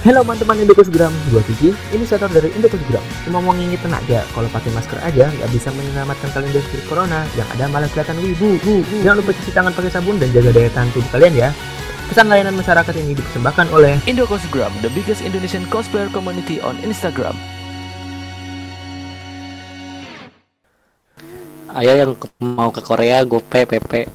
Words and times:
Halo 0.00 0.24
teman-teman 0.24 0.64
Indokosgram, 0.64 1.12
gue 1.28 1.44
Kiki, 1.44 1.76
inisiator 1.92 2.32
dari 2.32 2.48
Indokosgram. 2.56 3.04
Cuma 3.28 3.44
mau 3.44 3.52
nginget 3.52 3.84
tenaga, 3.84 4.24
kalau 4.32 4.48
pakai 4.48 4.72
masker 4.72 4.96
aja 4.96 5.28
nggak 5.28 5.50
bisa 5.52 5.68
menyelamatkan 5.76 6.32
kalian 6.32 6.56
dari 6.56 6.64
virus 6.72 6.88
corona, 6.88 7.20
yang 7.36 7.44
ada 7.52 7.68
malah 7.68 7.84
kelihatan 7.92 8.16
wibu. 8.24 8.56
Bu, 8.64 8.80
bu. 8.80 8.96
Jangan 9.04 9.20
lupa 9.20 9.36
cuci 9.36 9.52
tangan 9.52 9.76
pakai 9.76 9.92
sabun 9.92 10.16
dan 10.16 10.32
jaga 10.32 10.56
daya 10.56 10.72
tahan 10.72 10.88
tubuh 10.96 11.10
kalian 11.12 11.34
ya. 11.36 11.48
Pesan 12.08 12.32
layanan 12.32 12.56
masyarakat 12.56 12.94
ini 12.96 13.12
dipersembahkan 13.12 13.66
oleh 13.76 14.00
Indocosgram, 14.08 14.72
the 14.80 14.88
biggest 14.96 15.20
Indonesian 15.20 15.68
cosplayer 15.68 16.08
community 16.16 16.64
on 16.64 16.80
Instagram. 16.80 17.36
Ayo 21.76 21.92
yang 21.92 22.16
mau 22.40 22.72
ke 22.72 22.80
Korea 22.80 23.20
gope 23.28 23.68
PP 23.68 24.08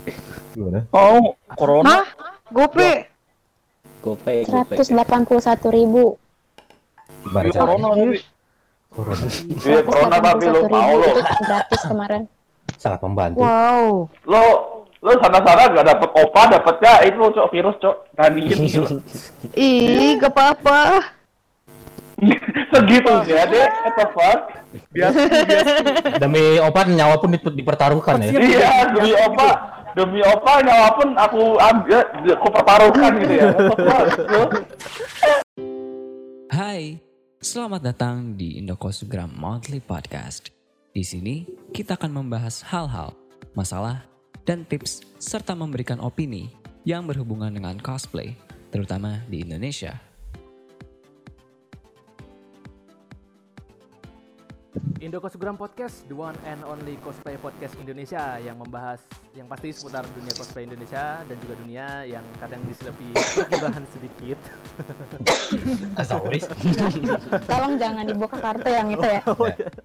Gimana? 0.57 0.89
Oh, 0.97 1.37
corona. 1.53 2.01
Hah? 2.01 2.05
Gope. 2.49 3.14
Gope 4.05 4.33
gope 4.45 4.73
181 4.77 5.33
ribu. 5.71 6.05
Gimana 7.23 7.41
Iya, 7.41 7.51
cara? 7.51 7.61
corona 7.65 7.87
tapi. 7.91 8.17
Corona 8.87 9.25
Iya, 9.59 9.79
corona 9.81 10.17
tapi 10.19 10.45
lo 10.45 10.59
181 10.61 10.69
mau 10.69 10.85
ribu 10.85 11.01
lo. 11.01 11.09
itu 11.09 11.33
gratis 11.41 11.81
kemarin. 11.83 12.21
sangat 12.75 12.99
membantu. 12.99 13.37
Wow. 13.39 13.85
Lo 14.25 14.41
lo 14.99 15.11
sana-sana 15.19 15.69
gak 15.69 15.85
dapet 15.85 16.09
opa, 16.11 16.41
dapetnya 16.49 16.93
itu 17.03 17.21
cok 17.27 17.47
virus 17.51 17.75
cok. 17.77 17.95
Gitu. 18.35 18.81
Ih, 19.57 20.17
gak 20.17 20.31
apa-apa. 20.31 20.81
Segitu 22.71 23.11
ya 23.27 23.43
deh, 23.45 23.67
what 23.83 23.93
the 23.93 24.05
fuck? 24.11 24.39
Demi 26.17 26.57
obat 26.57 26.87
nyawa 26.87 27.15
pun 27.15 27.29
diper- 27.29 27.53
dipertaruhkan 27.53 28.17
ya. 28.19 28.31
Iya, 28.33 28.69
demi 28.91 29.11
opa, 29.13 29.49
demi 29.95 30.19
opa 30.27 30.59
nyawa 30.59 30.89
pun 30.99 31.09
aku 31.15 31.55
ambil, 31.55 32.03
aku 32.35 32.47
pertaruhkan 32.51 33.11
gitu 33.23 33.33
ya. 33.39 33.47
Hai, 36.51 36.99
selamat 37.39 37.81
datang 37.81 38.35
di 38.35 38.59
Indocosgram 38.59 39.31
Monthly 39.31 39.79
Podcast. 39.79 40.51
Di 40.91 40.99
sini 41.07 41.47
kita 41.71 41.95
akan 41.95 42.11
membahas 42.11 42.59
hal-hal, 42.67 43.15
masalah, 43.55 44.03
dan 44.43 44.67
tips 44.67 44.99
serta 45.15 45.55
memberikan 45.55 46.03
opini 46.03 46.51
yang 46.83 47.07
berhubungan 47.07 47.55
dengan 47.55 47.79
cosplay, 47.79 48.35
terutama 48.75 49.23
di 49.31 49.47
Indonesia. 49.47 49.95
Indokosgram 54.99 55.59
Podcast, 55.59 56.07
the 56.09 56.17
one 56.17 56.33
and 56.49 56.57
only 56.65 56.97
cosplay 57.03 57.37
podcast 57.37 57.77
Indonesia 57.77 58.41
yang 58.41 58.57
membahas 58.57 58.97
yang 59.37 59.45
pasti 59.45 59.69
seputar 59.69 60.01
dunia 60.15 60.33
cosplay 60.33 60.65
Indonesia 60.65 61.21
dan 61.27 61.37
juga 61.43 61.53
dunia 61.61 61.87
yang 62.09 62.25
kadang 62.41 62.61
diselepi 62.65 63.13
kebodohan 63.13 63.85
sedikit. 63.93 64.39
Tolong 67.51 67.73
jangan 67.77 68.03
dibuka 68.09 68.37
kartu 68.41 68.69
yang 68.71 68.87
itu 68.89 69.05
ya. 69.05 69.21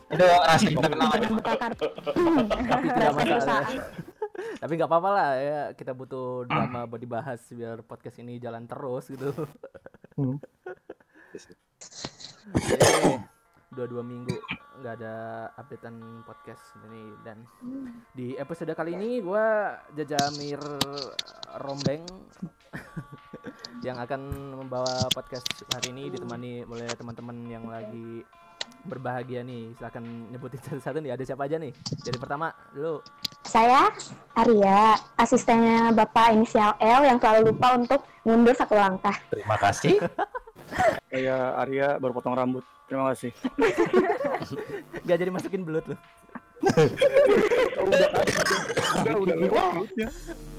Itu 0.09 0.25
rahasia 0.25 0.69
internal 0.73 0.99
aja. 0.99 1.19
Jangan 1.21 1.33
buka 1.37 1.53
kartu. 1.59 1.87
Tapi 2.49 2.87
tidak 2.89 3.11
Rahasia 3.13 3.37
masalah. 3.37 3.69
Tapi 4.41 4.73
nggak 4.73 4.89
apa-apa 4.89 5.11
lah 5.13 5.31
ya, 5.37 5.63
kita 5.77 5.93
butuh 5.93 6.49
drama 6.49 6.89
buat 6.89 7.01
dibahas 7.03 7.41
biar 7.53 7.85
podcast 7.85 8.17
ini 8.25 8.41
jalan 8.41 8.65
terus 8.65 9.13
gitu. 9.13 9.37
Oke, 13.71 13.87
dua-dua 13.87 14.03
minggu 14.03 14.35
nggak 14.83 14.95
ada 14.99 15.15
updatean 15.55 16.27
podcast 16.27 16.75
ini 16.91 17.15
dan 17.23 17.39
di 18.11 18.35
episode 18.35 18.75
kali 18.75 18.99
ini 18.99 19.23
gua 19.23 19.79
Jajamir 19.95 20.59
Rombeng 21.63 22.03
yang 23.87 23.95
akan 24.03 24.27
membawa 24.59 25.07
podcast 25.15 25.47
hari 25.71 25.95
ini 25.95 26.11
ditemani 26.11 26.67
oleh 26.67 26.91
teman-teman 26.99 27.47
yang 27.47 27.63
lagi 27.71 28.27
berbahagia 28.91 29.47
nih 29.47 29.71
silahkan 29.79 30.03
nyebutin 30.03 30.59
satu-satu 30.67 30.99
nih 31.07 31.15
ada 31.15 31.23
siapa 31.23 31.47
aja 31.47 31.63
nih 31.63 31.71
jadi 32.03 32.19
pertama 32.19 32.51
dulu 32.75 32.99
Saya 33.47 33.87
Arya, 34.35 34.99
asistennya 35.15 35.95
Bapak 35.95 36.35
inisial 36.35 36.75
L 36.83 37.07
yang 37.07 37.23
selalu 37.23 37.55
lupa 37.55 37.79
untuk 37.79 38.03
mundur 38.27 38.55
satu 38.55 38.75
langkah. 38.75 39.15
Terima 39.31 39.55
kasih. 39.59 40.03
Saya 41.11 41.55
Arya 41.59 41.99
baru 41.99 42.15
potong 42.15 42.35
rambut. 42.35 42.63
Terima 42.91 43.15
kasih. 43.15 43.31
nggak 45.05 45.17
jadi 45.27 45.31
masukin 45.31 45.63
belut 45.67 45.85
loh 45.91 45.99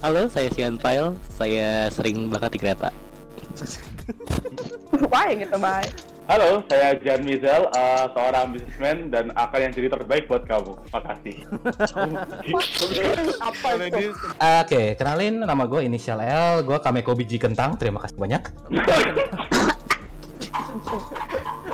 halo 0.02 0.26
saya 0.28 0.50
Sian 0.50 0.76
Pile 0.82 1.14
saya 1.38 1.94
sering 1.94 2.26
bakat 2.32 2.58
di 2.58 2.60
kereta 2.60 2.90
Wah, 5.12 5.28
gitu, 5.28 5.60
bye. 5.60 5.84
Halo, 6.24 6.64
saya 6.72 6.96
Jan 7.04 7.28
Mizel, 7.28 7.68
eh, 7.68 8.06
seorang 8.16 8.56
businessman 8.56 9.12
dan 9.12 9.36
akan 9.36 9.60
yang 9.60 9.74
jadi 9.76 9.92
terbaik 9.92 10.24
buat 10.32 10.48
kamu. 10.48 10.72
Makasih. 10.88 11.44
Apa 13.52 13.70
itu? 13.76 14.16
Oke, 14.40 14.96
kenalin 14.96 15.44
nama 15.44 15.68
gue 15.68 15.84
inisial 15.84 16.24
L, 16.24 16.64
gue 16.64 16.80
Kameko 16.80 17.12
biji 17.12 17.44
kentang. 17.44 17.76
Terima 17.76 18.00
kasih 18.00 18.16
banyak. 18.16 18.40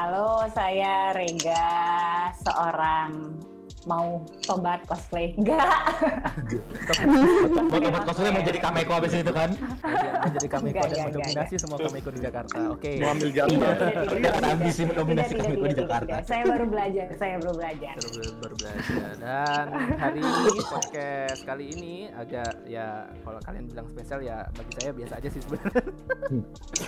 Halo, 0.07 0.47
saya 0.56 1.12
Rega, 1.12 1.68
seorang 2.40 3.44
mau 3.87 4.21
tobat 4.43 4.83
cosplay. 4.85 5.31
Enggak. 5.39 5.63
Buat 7.71 7.83
obat 7.87 8.03
kosongnya 8.03 8.31
mau 8.35 8.43
jadi 8.43 8.59
Kameko 8.59 8.91
abis 8.99 9.13
itu 9.15 9.33
kan? 9.33 9.49
Dia 9.55 10.29
jadi 10.35 10.47
Kameko 10.51 10.83
dan 10.85 10.99
mendominasi 11.07 11.55
semua 11.55 11.77
Kameko 11.79 12.09
di 12.11 12.19
Jakarta 12.19 12.57
oke 12.69 12.91
Mau 12.99 13.09
ambil 13.15 13.29
jatah. 13.31 13.49
tidak, 13.49 13.71
tidak, 13.79 14.17
Jangan 14.19 14.43
ambisi 14.51 14.81
mendominasi 14.83 15.33
Kameko 15.35 15.65
di 15.65 15.75
Jakarta. 15.77 16.15
Saya 16.21 16.43
baru 16.45 16.65
belajar, 16.67 17.05
saya 17.15 17.35
baru 17.39 17.53
belajar. 17.55 17.93
baru, 17.97 18.31
baru 18.43 18.55
belajar 18.59 19.11
dan 19.17 19.65
hari 19.95 20.19
ini 20.19 20.59
podcast 20.67 21.39
kali 21.43 21.65
ini 21.71 21.93
agak 22.11 22.51
ya 22.65 23.07
kalau 23.23 23.39
kalian 23.41 23.65
bilang 23.65 23.87
spesial 23.87 24.19
ya 24.19 24.43
bagi 24.51 24.73
saya 24.75 24.91
biasa 24.91 25.13
aja 25.17 25.29
sih 25.31 25.41
sebenarnya 25.41 25.81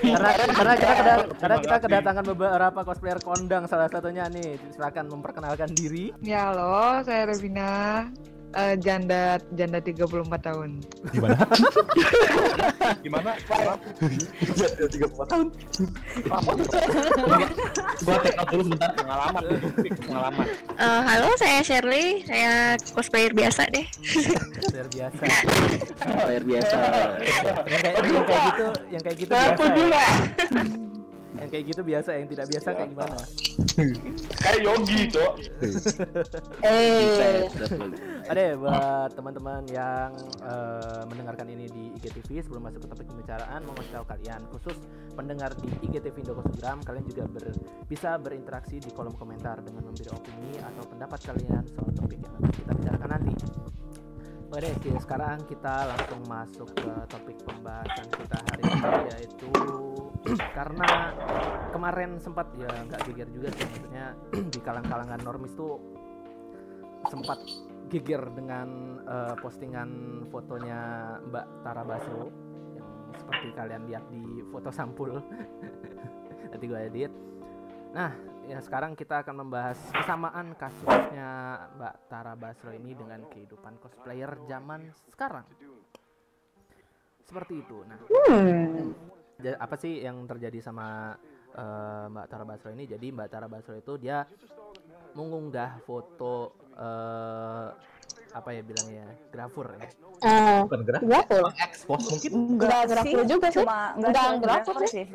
karena 0.02 0.30
karena 0.52 0.74
kita 0.76 1.14
karena 1.40 1.56
kita 1.62 1.76
kedatangan 1.80 2.24
beberapa 2.28 2.80
cosplayer 2.84 3.20
kondang 3.22 3.64
salah 3.66 3.88
satunya 3.88 4.28
nih 4.28 4.60
silakan 4.74 5.08
memperkenalkan 5.08 5.70
diri 5.72 6.12
Ya, 6.20 6.52
halo, 6.90 7.06
saya 7.06 7.30
Revina. 7.30 7.70
Eh, 8.50 8.74
janda 8.82 9.38
janda 9.54 9.78
34 9.78 10.26
tahun. 10.42 10.82
Gimana? 11.14 11.38
Gimana? 13.06 13.32
Gue 18.02 18.16
take 18.26 18.38
note 18.42 18.50
dulu 18.50 18.64
sebentar. 18.66 18.90
Pengalaman, 18.98 19.44
pengalaman. 20.02 20.46
Eh, 20.82 21.02
halo, 21.06 21.30
saya 21.38 21.62
Shirley. 21.62 22.26
Saya 22.26 22.74
cosplayer 22.98 23.38
biasa 23.38 23.70
deh. 23.70 23.86
luar 24.74 24.90
biasa 24.90 25.24
bayar 26.26 26.44
biasa 26.48 26.78
yang 28.10 28.26
kayak, 28.26 28.42
gitu 28.50 28.68
yang 28.90 29.02
kayak 29.06 29.18
gitu 29.22 29.30
biasa 29.30 29.62
ya. 29.94 30.98
Yang 31.50 31.54
kayak 31.58 31.66
gitu 31.74 31.82
biasa 31.82 32.10
yang 32.14 32.28
tidak 32.30 32.46
biasa 32.46 32.68
kayak 32.78 32.90
gimana 32.94 33.18
Kayak 34.40 34.60
Yogi, 34.62 35.00
Cok. 35.08 35.34
Eh, 36.62 37.48
Ada 38.28 38.42
ya 38.42 38.54
buat 38.54 39.10
teman-teman 39.16 39.62
yang 39.68 40.14
eh, 40.42 41.02
mendengarkan 41.08 41.48
ini 41.50 41.66
di 41.66 41.84
IGTV 41.98 42.46
sebelum 42.46 42.70
masuk 42.70 42.86
ke 42.86 42.88
topik 42.88 43.08
pembicaraan 43.10 43.66
mau 43.66 43.74
ngasih 43.74 43.94
tahu 43.98 44.06
kalian 44.06 44.42
khusus 44.52 44.78
pendengar 45.16 45.56
di 45.58 45.70
IGTV 45.82 46.22
Indokosgram 46.22 46.86
kalian 46.86 47.06
juga 47.08 47.24
ber- 47.26 47.56
bisa 47.88 48.20
berinteraksi 48.20 48.78
di 48.78 48.92
kolom 48.94 49.16
komentar 49.16 49.58
dengan 49.66 49.90
memberi 49.90 50.12
opini 50.14 50.60
atau 50.60 50.84
pendapat 50.86 51.20
kalian 51.26 51.64
soal 51.72 51.90
topik 51.96 52.20
yang 52.20 52.34
akan 52.38 52.52
kita 52.54 52.72
bicarakan 52.78 53.10
nanti. 53.10 53.34
Oke, 54.50 54.66
oke, 54.66 54.98
sekarang 55.06 55.46
kita 55.46 55.94
langsung 55.94 56.26
masuk 56.26 56.74
ke 56.74 56.90
topik 57.06 57.38
pembahasan 57.46 58.10
kita 58.10 58.38
hari 58.50 58.64
ini 58.66 58.90
yaitu 59.14 59.52
karena 60.58 61.14
kemarin 61.70 62.18
sempat 62.18 62.50
ya 62.58 62.66
nggak 62.90 62.98
geger 63.06 63.30
juga 63.30 63.54
sih 63.54 63.62
maksudnya 63.70 64.18
di 64.58 64.60
kalang-kalangan 64.66 65.22
normis 65.22 65.54
tuh 65.54 65.78
sempat 67.14 67.38
geger 67.94 68.26
dengan 68.34 68.98
eh, 69.06 69.36
postingan 69.38 69.90
fotonya 70.34 70.82
Mbak 71.30 71.46
Tara 71.62 71.86
Basro 71.86 72.34
yang 72.74 72.90
seperti 73.22 73.54
kalian 73.54 73.86
lihat 73.86 74.02
di 74.10 74.42
foto 74.50 74.74
sampul. 74.74 75.14
Nanti 76.50 76.66
gue 76.66 76.82
edit 76.90 77.14
nah 77.90 78.14
ya 78.46 78.62
sekarang 78.62 78.94
kita 78.94 79.22
akan 79.26 79.46
membahas 79.46 79.78
kesamaan 79.94 80.54
kasusnya 80.54 81.30
Mbak 81.78 81.96
Tara 82.10 82.34
Basro 82.38 82.70
ini 82.74 82.94
dengan 82.94 83.26
kehidupan 83.30 83.78
cosplayer 83.82 84.30
zaman 84.46 84.90
sekarang. 85.14 85.46
Seperti 87.26 87.62
itu. 87.62 87.86
Nah 87.86 88.00
Ja- 89.40 89.56
apa 89.56 89.80
sih 89.80 90.04
yang 90.04 90.28
terjadi 90.28 90.60
sama 90.60 91.16
eh, 91.56 92.06
Mbak 92.12 92.28
Tara 92.28 92.44
Basro 92.44 92.70
ini? 92.76 92.84
Jadi 92.84 93.08
Mbak 93.14 93.30
Tara 93.32 93.48
Basro 93.48 93.72
itu 93.78 93.96
dia 93.96 94.28
mengunggah 95.16 95.80
foto 95.88 96.54
eh, 96.76 97.68
apa 98.30 98.50
ya 98.52 98.62
bilangnya 98.62 99.06
grafur 99.30 99.68
ya 99.76 99.90
Eh, 100.20 100.60
Bukan 100.68 100.84
gerak. 100.84 101.00
grafur. 101.00 101.48
Expose 101.56 102.06
mungkin 102.12 102.32
Enggak 102.36 102.92
grafur 102.92 103.24
juga 103.24 103.48
sih. 103.48 103.64
Cuma 103.64 103.96
enggak 103.96 104.12
grafur 104.12 104.76
grafur 104.76 104.76
sih. 104.86 105.06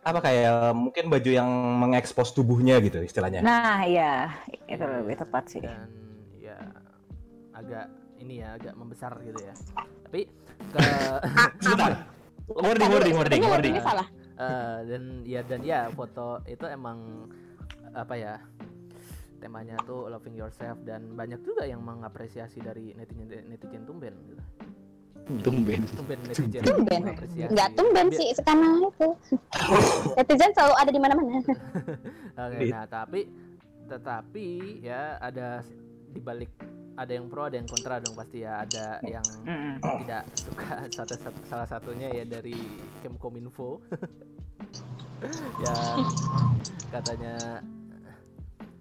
apa 0.00 0.18
kayak 0.22 0.54
mungkin 0.72 1.04
baju 1.10 1.30
yang 1.30 1.50
mengekspos 1.76 2.30
tubuhnya 2.30 2.78
gitu 2.78 3.02
istilahnya. 3.02 3.42
Nah, 3.42 3.82
iya, 3.82 4.30
itu 4.64 4.80
lebih 4.80 5.18
tepat 5.18 5.50
sih. 5.50 5.58
dan 5.60 5.90
ya 6.38 6.54
agak 7.52 7.90
ini 8.16 8.38
ya 8.38 8.54
agak 8.54 8.72
membesar 8.72 9.18
gitu 9.20 9.40
ya 9.40 9.54
tapi 10.06 10.30
ke 10.70 10.78
Sebentar. 11.64 12.06
Wording, 12.46 12.88
wording, 12.88 13.14
wording, 13.14 13.40
Ini 13.42 13.50
wording. 13.50 13.74
salah. 13.80 14.06
Eh, 14.38 14.78
dan 14.86 15.02
ya 15.22 15.40
dan 15.42 15.60
ya 15.60 15.90
foto 15.90 16.38
itu 16.44 16.64
emang 16.64 17.26
apa 17.90 18.14
ya 18.14 18.38
temanya 19.40 19.76
tuh 19.82 20.06
loving 20.06 20.36
yourself 20.36 20.76
dan 20.84 21.16
banyak 21.16 21.40
juga 21.42 21.64
yang 21.64 21.80
mengapresiasi 21.80 22.60
dari 22.60 22.92
netizen 22.94 23.48
netizen 23.48 23.82
tumben 23.84 24.14
gitu. 24.28 24.42
Tumben. 25.40 25.80
tumben 25.94 26.18
netizen 26.26 26.62
Tumben. 26.62 27.00
mengapresiasi. 27.06 27.50
Enggak 27.50 27.70
tumben 27.74 28.06
sih 28.12 28.28
sekarang 28.34 28.82
itu. 28.84 29.08
Netizen 30.18 30.50
selalu 30.52 30.74
ada 30.74 30.90
di 30.90 31.00
mana-mana. 31.00 31.38
Oke, 32.50 32.66
nah 32.68 32.84
tapi 32.84 33.20
tetapi 33.86 34.46
ya 34.82 35.18
ada 35.18 35.62
di 36.10 36.18
balik 36.18 36.50
ada 36.94 37.12
yang 37.14 37.30
pro 37.30 37.46
ada 37.46 37.56
yang 37.56 37.68
kontra 37.70 37.96
dong 37.96 38.12
pasti 38.12 38.42
ya 38.42 38.60
ada 38.60 38.98
yang 39.06 39.24
tidak 40.04 40.22
suka 40.36 40.84
satu, 40.98 41.14
satu- 41.16 41.44
salah 41.46 41.64
satunya 41.64 42.10
ya 42.10 42.24
dari 42.26 42.54
Kemkominfo 43.00 43.80
yang 45.62 45.96
katanya 46.90 47.62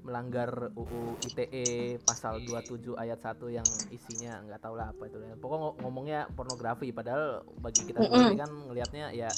melanggar 0.09 0.50
UU 0.73 1.21
ITE 1.21 1.65
pasal 2.01 2.41
27 2.41 2.97
ayat 2.97 3.21
1 3.21 3.38
yang 3.53 3.67
isinya 3.94 4.41
nggak 4.41 4.57
tahu 4.59 4.73
lah 4.73 4.89
apa 4.89 5.06
itu 5.06 5.21
ya. 5.21 5.38
Pokoknya 5.38 5.61
ngo- 5.61 5.77
ngomongnya 5.79 6.19
pornografi 6.33 6.89
padahal 6.89 7.45
bagi 7.61 7.85
kita 7.85 8.01
sendiri 8.01 8.35
kan 8.35 8.50
ngelihatnya 8.50 9.13
ya 9.13 9.29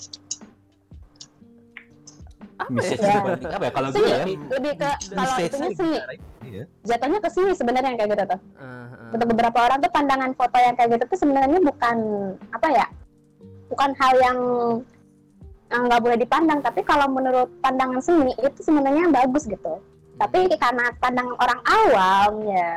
Message 2.70 3.02
Ya. 3.02 3.18
apa 3.52 3.66
ya? 3.68 3.72
Kalau 3.74 3.90
gue 3.90 4.06
ya, 4.06 4.22
lebih 4.22 4.74
ke 4.78 4.90
kalau 5.10 5.36
itunya 5.42 5.70
seni. 5.74 5.98
Iya. 6.42 6.64
Jatuhnya 6.86 7.20
ke 7.20 7.30
seni 7.30 7.52
sebenarnya 7.52 7.90
yang 7.90 8.00
kayak 8.00 8.12
gitu 8.14 8.24
tuh. 8.30 8.40
eh, 8.62 8.86
Untuk 9.12 9.28
beberapa 9.28 9.58
orang 9.60 9.78
tuh 9.82 9.92
pandangan 9.92 10.32
foto 10.38 10.56
yang 10.56 10.76
kayak 10.78 10.90
gitu 10.94 11.04
tuh 11.10 11.20
sebenarnya 11.20 11.60
bukan 11.60 11.98
apa 12.54 12.68
ya? 12.70 12.86
Bukan 13.66 13.90
hal 13.98 14.14
yang 14.16 14.38
yang 15.74 15.82
nggak 15.88 16.02
boleh 16.04 16.18
dipandang, 16.20 16.60
tapi 16.60 16.84
kalau 16.84 17.08
menurut 17.08 17.50
pandangan 17.60 17.98
seni 17.98 18.30
itu 18.38 18.60
sebenarnya 18.62 19.10
bagus 19.10 19.50
gitu. 19.50 19.82
Tapi 20.22 20.38
karena 20.54 20.86
pandangan 21.02 21.36
orang 21.36 21.62
awam 21.66 22.32
ya 22.46 22.74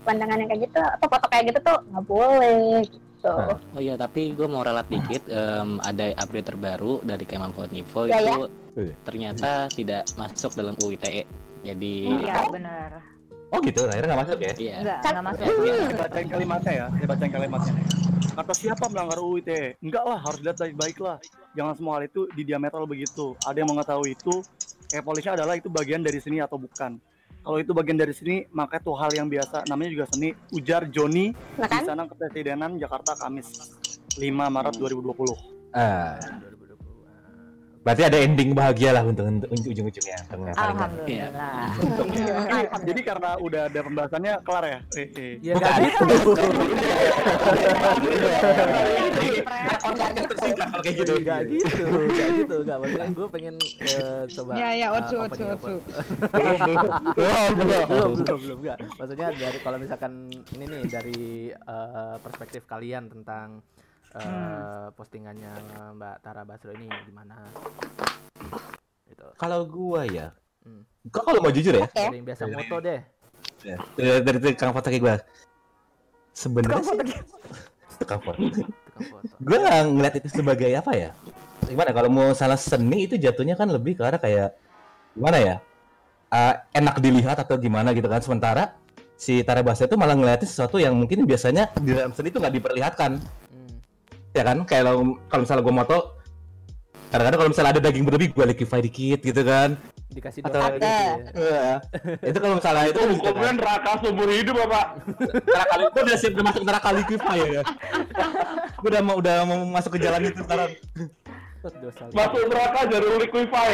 pandangan 0.00 0.36
yang 0.40 0.48
kayak 0.48 0.62
gitu 0.66 0.80
atau 0.80 1.06
foto 1.06 1.26
kayak 1.28 1.44
gitu 1.52 1.58
tuh 1.62 1.76
nggak 1.86 2.04
boleh 2.08 2.82
gitu. 2.82 3.30
Nah. 3.30 3.52
Oh 3.76 3.80
iya, 3.80 3.94
tapi 3.94 4.32
gue 4.32 4.48
mau 4.48 4.64
relat 4.64 4.88
dikit. 4.88 5.28
em, 5.28 5.76
ada 5.78 6.04
update 6.16 6.46
terbaru 6.48 7.04
dari 7.04 7.28
Kemenkominfo 7.28 8.08
Ya, 8.08 8.16
itu 8.18 8.48
Iya. 8.74 8.94
ternyata 9.04 9.50
tidak 9.68 10.08
masuk 10.16 10.56
dalam 10.56 10.72
UU 10.80 10.96
ITE. 10.96 11.22
Jadi 11.60 11.94
Iya, 12.16 12.48
benar. 12.48 12.90
Oh 13.50 13.58
gitu, 13.60 13.82
akhirnya 13.84 14.14
nggak 14.14 14.22
masuk 14.24 14.38
ya? 14.40 14.52
iya. 14.56 14.74
Enggak, 14.80 14.98
Kan- 15.04 15.12
enggak 15.12 15.24
masuk. 15.26 15.44
Hmm. 15.44 15.88
bacain 16.00 16.28
kalimatnya 16.30 16.72
ya, 16.72 16.86
saya 16.88 17.06
bacain 17.06 17.30
kalimatnya. 17.30 17.72
Kata 18.30 18.52
siapa 18.56 18.84
melanggar 18.88 19.18
UU 19.20 19.34
ITE? 19.36 19.62
Enggak 19.84 20.04
lah, 20.06 20.18
harus 20.22 20.40
lihat 20.40 20.56
baik-baik 20.56 20.96
lah. 20.98 21.16
Jangan 21.52 21.74
semua 21.76 21.92
hal 21.98 22.06
itu 22.06 22.24
di 22.32 22.42
diametral 22.42 22.86
begitu. 22.86 23.34
Ada 23.42 23.58
yang 23.58 23.68
mengetahui 23.68 24.14
itu, 24.14 24.34
kayak 24.90 25.04
polisi 25.06 25.30
adalah 25.30 25.54
itu 25.54 25.70
bagian 25.70 26.02
dari 26.02 26.18
seni 26.18 26.42
atau 26.42 26.58
bukan. 26.58 26.98
Kalau 27.40 27.56
itu 27.56 27.72
bagian 27.72 27.96
dari 27.96 28.12
seni, 28.12 28.44
maka 28.52 28.76
itu 28.82 28.92
hal 28.92 29.10
yang 29.16 29.30
biasa. 29.30 29.64
Namanya 29.70 29.90
juga 29.96 30.06
seni. 30.12 30.36
Ujar 30.52 30.84
Joni 30.92 31.32
Nah 31.56 31.70
di 31.70 31.72
kan? 31.72 31.82
sana 31.88 32.04
kepresidenan 32.04 32.76
Jakarta 32.76 33.16
Kamis 33.16 33.48
5 34.18 34.28
Maret 34.28 34.74
2020. 34.76 35.72
Ah, 35.72 36.20
2020. 36.20 36.49
Berarti 37.80 38.02
ada 38.04 38.18
ending 38.20 38.52
bahagia 38.52 38.92
lah 38.92 39.02
untuk, 39.08 39.24
untuk 39.24 39.48
ujung-ujungnya. 39.64 40.18
paling 40.28 40.44
baik. 40.44 40.56
Alhamdulillah. 40.60 41.72
Jadi 42.84 43.00
karena 43.00 43.30
udah 43.40 43.62
ada 43.72 43.80
pembahasannya 43.80 44.32
kelar 44.44 44.64
ya? 44.68 44.78
Eh, 45.00 45.08
eh. 45.16 45.32
Ya 45.40 45.52
nggak 45.56 45.74
gitu. 45.88 46.04
Kalau 49.80 50.80
kayak 50.84 50.96
gitu. 50.96 51.14
Nggak 51.20 51.40
gitu, 51.48 51.84
nggak 51.88 52.28
gitu, 52.36 52.56
nggak 52.64 52.76
maksudnya 52.80 53.08
gue 53.16 53.28
pengen 53.32 53.54
eh, 53.80 54.22
coba. 54.28 54.52
Ya, 54.56 54.68
ya, 54.76 54.86
Otsu, 54.92 55.16
Otsu, 55.16 55.24
opening 55.24 55.48
Otsu. 55.56 55.74
apa- 55.80 57.00
belum, 57.16 57.52
belum, 57.56 58.10
belum, 58.20 58.38
belum, 58.44 58.58
nggak. 58.60 58.78
Maksudnya 59.00 59.28
dari 59.32 59.58
kalau 59.64 59.78
misalkan 59.80 60.12
ini 60.52 60.64
nih 60.68 60.82
dari 60.84 61.20
eh, 61.52 62.16
perspektif 62.20 62.68
kalian 62.68 63.08
tentang 63.08 63.64
eh, 64.16 64.86
postingannya 64.94 65.52
Mbak 65.94 66.16
Tara 66.20 66.42
Basro 66.42 66.74
ini 66.74 66.88
gimana? 67.04 67.36
Gitu. 69.06 69.26
Kalau 69.36 69.66
gua 69.66 70.06
ya, 70.06 70.34
Hmm. 70.60 70.84
kok 71.08 71.24
kalau 71.24 71.40
mau 71.40 71.48
jujur 71.48 71.72
ya. 71.72 71.88
Dari 71.88 72.20
yang 72.20 72.26
biasa 72.26 72.42
moto 72.44 72.76
deh. 72.84 73.00
ya, 73.64 73.76
dari, 73.96 74.20
dari 74.20 74.38
tukang 74.52 74.72
foto 74.72 74.86
kayak 74.88 75.00
gua, 75.00 75.14
sebenarnya 76.32 76.82
sih 76.84 76.96
tukang 78.00 78.20
foto. 78.20 78.38
Tukang 78.44 79.06
foto. 79.08 79.32
gue 79.40 79.56
ngeliat 79.56 80.14
itu 80.20 80.28
sebagai 80.28 80.68
apa 80.76 80.92
ya 80.92 81.10
gimana 81.64 81.88
kalau 81.88 82.12
mau 82.12 82.36
salah 82.36 82.60
seni 82.60 83.08
itu 83.08 83.16
jatuhnya 83.16 83.56
kan 83.56 83.72
lebih 83.72 83.96
ke 83.96 84.04
arah 84.04 84.20
kayak 84.20 84.52
gimana 85.16 85.38
ya 85.40 85.56
Eh, 86.30 86.54
enak 86.78 87.02
dilihat 87.02 87.42
atau 87.42 87.58
gimana 87.58 87.90
gitu 87.90 88.06
kan 88.06 88.22
sementara 88.22 88.78
si 89.18 89.42
Tara 89.42 89.66
Basro 89.66 89.90
itu 89.90 89.98
malah 89.98 90.14
ngeliatin 90.14 90.46
sesuatu 90.46 90.78
yang 90.78 90.94
mungkin 90.94 91.26
biasanya 91.26 91.74
di 91.74 91.90
dalam 91.90 92.14
seni 92.14 92.30
itu 92.30 92.38
nggak 92.38 92.54
diperlihatkan 92.54 93.18
Hmm. 93.18 93.49
Ya 94.30 94.42
kan 94.42 94.62
kayak 94.62 94.82
kalau 94.84 95.00
kalau 95.26 95.42
misalnya 95.42 95.62
gue 95.62 95.74
moto 95.74 95.98
kadang-kadang 97.10 97.38
kalau 97.38 97.50
misalnya 97.50 97.70
ada 97.74 97.82
daging 97.82 98.04
berlebih 98.04 98.28
gue 98.30 98.44
liquify 98.54 98.78
dikit 98.78 99.20
gitu 99.20 99.42
kan 99.42 99.74
Dikasih 100.10 100.42
Atau- 100.42 100.74
gitu 100.74 100.82
ya. 101.38 101.78
Eh, 102.18 102.30
itu 102.34 102.38
kalau 102.40 102.58
misalnya 102.58 102.82
itu 102.84 102.98
kan 102.98 103.08
gitu 103.08 103.30
Hukumnya 103.30 103.46
kan. 103.46 103.56
neraka 103.62 103.90
seumur 104.02 104.26
hidup 104.26 104.54
bapak. 104.58 104.86
neraka 105.46 105.74
itu 105.78 105.98
udah 106.02 106.16
siap 106.18 106.32
udah 106.34 106.44
masuk 106.44 106.62
neraka 106.66 106.88
liquify 106.90 107.38
ya 107.38 107.62
gue 108.74 108.88
udah 108.90 109.02
mau 109.02 109.16
udah 109.16 109.36
mau 109.46 109.58
masuk 109.70 109.94
ke 109.94 109.98
jalan 110.00 110.20
itu 110.24 110.42
sekarang. 110.42 110.70
Masuk 112.10 112.40
neraka 112.44 112.80
jalur 112.86 113.12
liquify. 113.18 113.72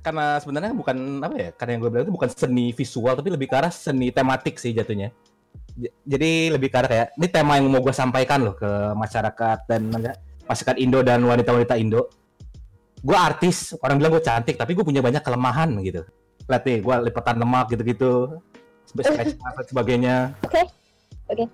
karena 0.00 0.40
sebenarnya 0.40 0.72
bukan 0.72 0.96
apa 1.20 1.34
ya 1.36 1.50
karena 1.52 1.70
yang 1.74 1.80
gue 1.82 1.90
bilang 1.90 2.04
itu 2.06 2.14
bukan 2.14 2.30
seni 2.30 2.72
visual 2.72 3.12
tapi 3.12 3.28
lebih 3.28 3.46
ke 3.46 3.54
arah 3.54 3.68
seni 3.68 4.08
tematik 4.08 4.56
sih 4.56 4.72
jatuhnya 4.72 5.12
jadi 6.04 6.30
lebih 6.52 6.68
arah 6.74 6.88
kayak 6.90 7.08
ini 7.16 7.26
tema 7.32 7.56
yang 7.56 7.70
mau 7.72 7.80
gue 7.80 7.94
sampaikan 7.94 8.44
loh 8.44 8.54
ke 8.54 8.68
masyarakat 8.96 9.58
dan 9.64 9.82
masyarakat 10.44 10.76
Indo 10.82 11.00
dan 11.00 11.24
wanita-wanita 11.24 11.74
Indo 11.80 12.10
gue 13.00 13.16
artis 13.16 13.72
orang 13.80 13.96
bilang 13.96 14.12
gue 14.18 14.24
cantik 14.24 14.60
tapi 14.60 14.76
gue 14.76 14.84
punya 14.84 15.00
banyak 15.00 15.24
kelemahan 15.24 15.72
gitu 15.80 16.04
lihat 16.50 16.62
nih 16.66 16.78
gue 16.84 16.94
lipatan 17.08 17.36
lemak 17.40 17.66
gitu-gitu 17.72 18.42
sebagainya 19.70 20.34
Oke. 20.44 20.66
Oke. 21.30 21.44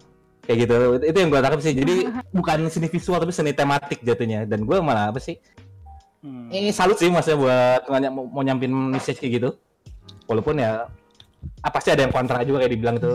kayak 0.48 0.58
gitu 0.66 0.76
itu 1.04 1.18
yang 1.20 1.30
gue 1.30 1.40
tangkap 1.42 1.60
sih 1.62 1.74
jadi 1.76 1.94
bukan 2.38 2.66
seni 2.72 2.88
visual 2.90 3.20
tapi 3.22 3.30
seni 3.30 3.52
tematik 3.54 4.02
jatuhnya 4.02 4.48
dan 4.48 4.64
gue 4.66 4.76
malah 4.82 5.12
apa 5.14 5.22
sih 5.22 5.36
Hmm. 6.26 6.50
ini 6.50 6.74
salut 6.74 6.98
sih 6.98 7.06
maksudnya 7.06 7.38
buat 7.38 7.80
mau, 8.10 8.26
mau 8.26 8.42
nyampein 8.42 8.72
message 8.74 9.22
kayak 9.22 9.32
gitu 9.38 9.50
walaupun 10.26 10.58
ya 10.58 10.90
ah, 11.60 11.70
pasti 11.70 11.90
ada 11.90 12.02
yang 12.02 12.12
kontra 12.12 12.42
juga 12.42 12.62
kayak 12.62 12.72
dibilang 12.72 12.96
itu 12.96 13.12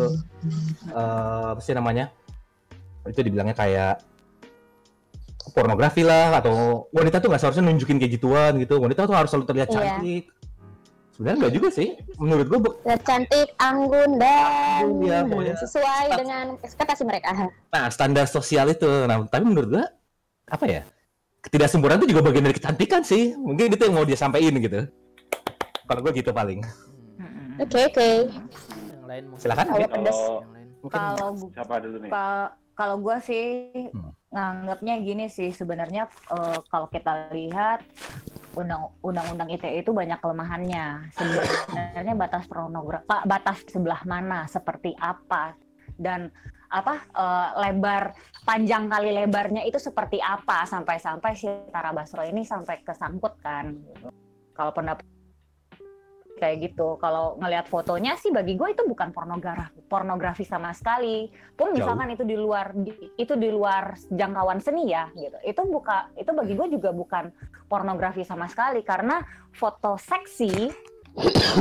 eh 0.92 1.46
apa 1.52 1.62
sih 1.62 1.74
namanya? 1.74 2.10
Itu 3.04 3.22
dibilangnya 3.22 3.54
kayak 3.54 4.04
pornografi 5.52 6.06
lah 6.06 6.38
atau 6.38 6.86
wanita 6.94 7.18
tuh 7.18 7.28
nggak 7.34 7.42
seharusnya 7.42 7.66
nunjukin 7.66 7.98
kayak 7.98 8.14
gituan 8.16 8.54
gitu. 8.58 8.78
Wanita 8.78 9.04
tuh 9.04 9.16
harus 9.18 9.30
selalu 9.30 9.46
terlihat 9.48 9.68
Iya. 9.70 9.76
cantik. 9.76 10.24
Sebenarnya 11.12 11.38
enggak 11.38 11.54
juga 11.54 11.70
sih. 11.70 11.90
Menurut 12.18 12.46
gue 12.48 12.60
Dan 12.82 13.00
cantik, 13.04 13.48
anggun 13.60 14.12
dan 14.18 14.84
pokoknya. 15.28 15.56
sesuai 15.60 16.06
dengan 16.18 16.46
ekspektasi 16.58 17.04
mereka. 17.04 17.30
nah 17.68 17.86
standar 17.92 18.26
sosial 18.26 18.72
itu. 18.72 18.88
Nah 19.06 19.28
tapi 19.28 19.44
menurut 19.46 19.70
gue 19.70 19.86
apa 20.48 20.66
ya? 20.66 20.82
Ketidaksempurnaan 21.42 22.06
itu 22.06 22.14
juga 22.14 22.22
bagian 22.22 22.46
dari 22.46 22.56
kecantikan 22.56 23.02
sih. 23.02 23.34
Mungkin 23.34 23.74
itu 23.74 23.82
yang 23.82 23.98
mau 23.98 24.06
dia 24.06 24.16
sampaikan 24.16 24.56
gitu. 24.56 24.88
Kalau 25.84 26.00
gue 26.00 26.12
gitu 26.16 26.32
paling 26.32 26.62
Hmm. 27.52 27.62
Oke 27.62 27.80
oke. 27.84 28.10
Yang 28.90 29.06
lain 29.06 29.24
mungkin. 29.26 29.42
silakan 29.42 29.66
Kalau 29.68 29.88
pedas. 29.90 30.16
Kalau 30.16 30.40
Yang 30.40 30.52
lain. 30.52 30.68
mungkin 30.82 30.98
Kalau 30.98 31.30
gu- 31.34 31.52
siapa 31.52 31.76
dulu 31.78 31.98
nih? 32.00 32.10
Ka- 32.10 32.52
kalau 32.72 32.96
gue 32.98 33.18
sih 33.22 33.46
Hmm. 33.92 34.12
nganggapnya 34.30 34.96
gini 35.00 35.26
sih 35.28 35.52
sebenarnya 35.52 36.04
eh, 36.08 36.60
kalau 36.66 36.88
kita 36.88 37.30
lihat 37.30 37.84
undang 38.54 38.92
undang-undang 39.02 39.48
ITE 39.50 39.80
itu 39.80 39.92
banyak 39.92 40.18
kelemahannya 40.18 41.08
sebenarnya 41.14 42.16
batas 42.16 42.48
pornografi 42.48 43.06
batas 43.26 43.64
sebelah 43.66 44.02
mana 44.04 44.44
seperti 44.46 44.92
apa 44.98 45.56
dan 45.96 46.32
apa 46.68 46.96
eh, 47.06 47.50
lebar 47.62 48.16
panjang 48.42 48.88
kali 48.88 49.12
lebarnya 49.14 49.64
itu 49.64 49.78
seperti 49.78 50.18
apa 50.18 50.64
sampai-sampai 50.66 51.32
si 51.32 51.46
Tara 51.68 51.92
Basro 51.92 52.24
ini 52.24 52.42
sampai 52.42 52.80
kesangkut 52.82 53.36
kan 53.40 53.76
kalau 54.52 54.72
pendapat 54.72 55.04
kayak 56.42 56.74
gitu. 56.74 56.98
Kalau 56.98 57.38
ngelihat 57.38 57.70
fotonya 57.70 58.18
sih 58.18 58.34
bagi 58.34 58.58
gue 58.58 58.74
itu 58.74 58.82
bukan 58.90 59.14
pornografi, 59.14 59.78
pornografi 59.86 60.42
sama 60.42 60.74
sekali. 60.74 61.30
Pun 61.54 61.78
misalkan 61.78 62.10
itu 62.18 62.26
di 62.26 62.34
luar 62.34 62.74
di- 62.74 63.14
itu 63.14 63.38
di 63.38 63.54
luar 63.54 63.94
jangkauan 64.10 64.58
seni 64.58 64.90
ya 64.90 65.06
gitu. 65.14 65.38
Itu 65.46 65.62
buka 65.70 66.10
itu 66.18 66.34
bagi 66.34 66.58
gue 66.58 66.68
juga 66.74 66.90
bukan 66.90 67.30
pornografi 67.70 68.26
sama 68.26 68.50
sekali 68.50 68.82
karena 68.82 69.22
foto 69.54 70.02
seksi 70.02 70.74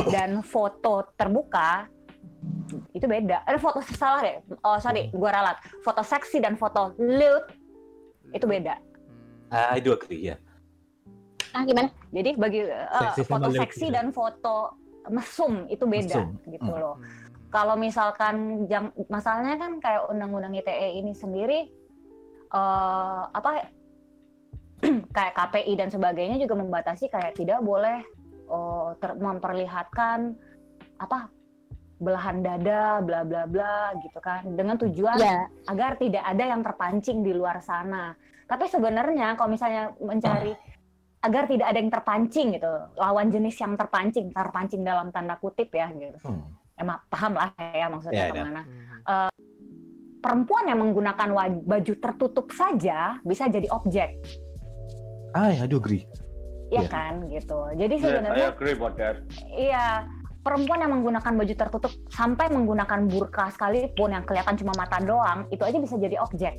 dan 0.09 0.41
foto 0.41 1.13
terbuka 1.13 1.85
itu 2.97 3.05
beda. 3.05 3.45
Ada 3.45 3.59
foto 3.61 3.85
salah 3.93 4.25
deh. 4.25 4.37
Oh 4.65 4.81
sorry, 4.81 5.13
gue 5.13 5.31
ralat. 5.31 5.61
Foto 5.85 6.01
seksi 6.01 6.41
dan 6.41 6.57
foto 6.57 6.97
lewd 6.97 7.53
itu 8.33 8.49
beda. 8.49 8.81
I 9.53 9.83
do 9.83 9.93
agree 9.93 10.33
ya. 10.33 10.41
Ah 11.51 11.63
gimana? 11.63 11.89
Jadi 12.11 12.31
bagi 12.35 12.61
uh, 12.63 13.11
Seksi 13.13 13.23
foto 13.25 13.47
seksi 13.51 13.87
gitu. 13.89 13.95
dan 13.95 14.07
foto 14.11 14.57
mesum 15.09 15.67
itu 15.67 15.85
beda 15.85 16.23
Mesum. 16.23 16.29
gitu 16.47 16.71
Hmm. 16.71 16.79
loh. 16.79 16.97
Kalau 17.51 17.75
misalkan 17.75 18.67
jang, 18.71 18.95
masalahnya 19.07 19.59
kan 19.59 19.83
kayak 19.83 20.07
undang-undang 20.07 20.55
ITE 20.55 20.89
ini 20.97 21.13
sendiri 21.13 21.61
eh 22.51 23.23
apa 23.27 23.71
kayak 25.17 25.35
KPI 25.35 25.73
dan 25.75 25.89
sebagainya 25.89 26.37
juga 26.39 26.55
membatasi 26.57 27.07
kayak 27.07 27.35
tidak 27.35 27.59
boleh 27.61 28.03
eh, 28.47 28.89
ter- 28.99 29.19
memperlihatkan 29.19 30.35
apa 30.99 31.31
belahan 32.01 32.41
dada 32.41 32.99
bla 32.99 33.23
bla 33.23 33.45
bla 33.45 33.93
gitu 33.99 34.19
kan 34.19 34.47
dengan 34.51 34.79
tujuan 34.79 35.21
Ya. 35.21 35.47
agar 35.67 35.95
tidak 35.95 36.25
ada 36.25 36.45
yang 36.47 36.63
terpancing 36.63 37.21
di 37.21 37.31
luar 37.31 37.61
sana. 37.61 38.15
Tapi 38.47 38.67
sebenarnya 38.67 39.37
kalau 39.37 39.53
misalnya 39.53 39.93
mencari 40.01 40.55
agar 41.21 41.45
tidak 41.45 41.67
ada 41.69 41.79
yang 41.79 41.93
terpancing 41.93 42.57
gitu, 42.57 42.73
lawan 42.97 43.29
jenis 43.29 43.57
yang 43.61 43.77
terpancing, 43.77 44.33
terpancing 44.33 44.81
dalam 44.81 45.13
tanda 45.13 45.37
kutip 45.37 45.69
ya 45.69 45.93
gitu. 45.93 46.17
Hmm. 46.25 46.49
Emang 46.81 46.97
paham 47.13 47.37
lah 47.37 47.53
ya 47.61 47.77
Ya, 47.77 47.87
maksudnya 47.93 48.25
ya. 48.25 48.33
ke 48.33 48.41
mana. 48.41 48.63
Eh, 49.05 49.31
perempuan 50.25 50.65
yang 50.65 50.81
menggunakan 50.81 51.29
waj- 51.29 51.65
baju 51.65 51.93
tertutup 51.97 52.47
saja 52.53 53.21
bisa 53.21 53.49
jadi 53.49 53.69
objek, 53.69 54.17
Ah, 55.37 55.53
I 55.53 55.69
do 55.69 55.77
agree. 55.77 56.09
ya 56.73 56.85
Iya. 56.85 56.89
kan 56.89 57.29
gitu. 57.29 57.59
Jadi 57.77 57.95
I 57.95 58.01
sebenarnya 58.01 58.47
agree 58.51 58.73
about 58.73 58.97
that. 58.97 59.21
Iya, 59.47 60.09
perempuan 60.41 60.81
yang 60.81 60.93
menggunakan 60.97 61.33
baju 61.37 61.55
tertutup 61.55 61.93
sampai 62.09 62.49
menggunakan 62.49 63.05
burka 63.07 63.53
sekalipun 63.53 64.17
yang 64.17 64.25
kelihatan 64.25 64.57
cuma 64.57 64.73
mata 64.73 64.97
doang, 65.05 65.45
itu 65.53 65.61
aja 65.61 65.77
bisa 65.77 66.01
jadi 66.01 66.17
objek. 66.17 66.57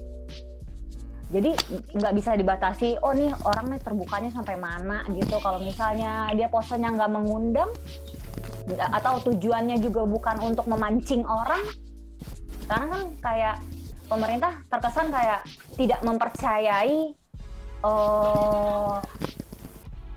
Jadi 1.32 1.56
nggak 1.96 2.14
bisa 2.14 2.36
dibatasi, 2.36 3.00
oh 3.00 3.16
nih 3.16 3.32
orang 3.48 3.72
nih 3.72 3.80
terbukanya 3.80 4.30
sampai 4.36 4.60
mana 4.60 5.08
gitu. 5.16 5.40
Kalau 5.40 5.64
misalnya 5.64 6.28
dia 6.36 6.52
posenya 6.52 6.92
nggak 6.92 7.12
mengundang, 7.12 7.72
atau 8.78 9.24
tujuannya 9.32 9.80
juga 9.80 10.04
bukan 10.04 10.38
untuk 10.44 10.68
memancing 10.68 11.24
orang, 11.24 11.64
karena 12.68 12.86
kan 12.92 13.02
kayak 13.24 13.56
pemerintah 14.12 14.54
terkesan 14.68 15.08
kayak 15.08 15.40
tidak 15.80 16.00
mempercayai 16.04 17.16
eh 17.82 18.96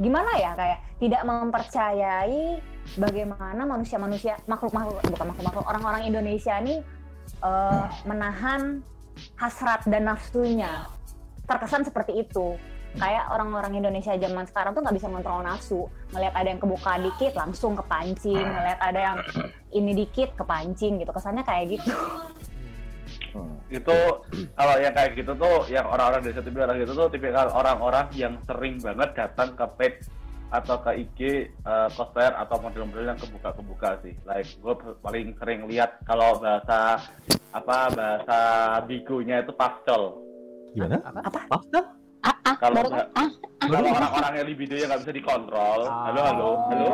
gimana 0.02 0.30
ya 0.36 0.52
kayak 0.58 0.78
tidak 0.98 1.22
mempercayai 1.22 2.58
bagaimana 2.98 3.62
manusia-manusia 3.62 4.34
makhluk-makhluk 4.50 5.00
bukan 5.14 5.26
makhluk-makhluk 5.30 5.66
orang-orang 5.70 6.02
Indonesia 6.10 6.58
ini 6.60 6.82
eh, 7.40 7.86
menahan 8.04 8.82
hasrat 9.38 9.86
dan 9.86 10.10
nafsunya 10.10 10.90
terkesan 11.44 11.84
seperti 11.84 12.24
itu. 12.24 12.56
Kayak 12.94 13.26
orang-orang 13.34 13.74
Indonesia 13.74 14.14
zaman 14.14 14.46
sekarang 14.46 14.70
tuh 14.70 14.82
nggak 14.86 14.96
bisa 14.96 15.10
kontrol 15.10 15.42
nafsu. 15.42 15.82
Ngelihat 16.14 16.34
ada 16.38 16.48
yang 16.54 16.60
kebuka 16.62 16.92
dikit 17.02 17.32
langsung 17.34 17.74
kepancing. 17.74 18.46
Ngelihat 18.46 18.80
ada 18.80 19.00
yang 19.02 19.18
ini 19.74 19.92
dikit 19.98 20.38
kepancing 20.38 21.02
gitu. 21.02 21.10
Kesannya 21.10 21.42
kayak 21.42 21.74
gitu. 21.74 21.90
Itu 23.66 23.98
kalau 24.54 24.74
yang 24.78 24.94
kayak 24.94 25.18
gitu 25.18 25.34
tuh 25.34 25.66
yang 25.66 25.90
orang-orang 25.90 26.22
desa 26.22 26.38
tipikal 26.38 26.70
orang 26.70 26.78
gitu 26.86 26.92
tuh 26.94 27.08
tipikal 27.10 27.46
orang-orang 27.50 28.06
yang 28.14 28.34
sering 28.46 28.78
banget 28.78 29.10
datang 29.18 29.58
ke 29.58 29.66
page 29.74 30.00
atau 30.54 30.78
ke 30.78 30.90
IG 31.02 31.18
eh, 31.50 31.88
cosplayer 31.98 32.30
atau 32.38 32.62
model-model 32.62 33.10
yang 33.10 33.18
kebuka-kebuka 33.18 33.98
sih. 34.06 34.14
Like 34.22 34.46
gue 34.54 34.74
paling 35.02 35.34
sering 35.34 35.66
lihat 35.66 35.98
kalau 36.06 36.38
bahasa 36.38 37.02
apa 37.50 37.90
bahasa 37.90 38.38
bigunya 38.86 39.42
itu 39.42 39.50
pastel. 39.50 40.23
Gimana? 40.74 40.96
Apa? 41.00 41.38
Pastel? 41.46 41.84
Ah, 42.20 42.34
ah, 42.42 42.54
Kalau 42.56 42.74
baru 42.74 42.88
nggak- 42.90 43.10
ah, 43.14 43.28
Kalau 43.60 43.78
orang-orang 43.86 44.32
yang 44.34 44.46
libidonya 44.46 44.84
nggak 44.86 45.00
bisa 45.06 45.12
dikontrol, 45.14 45.80
halo 45.86 46.20
halo 46.20 46.48
halo, 46.68 46.86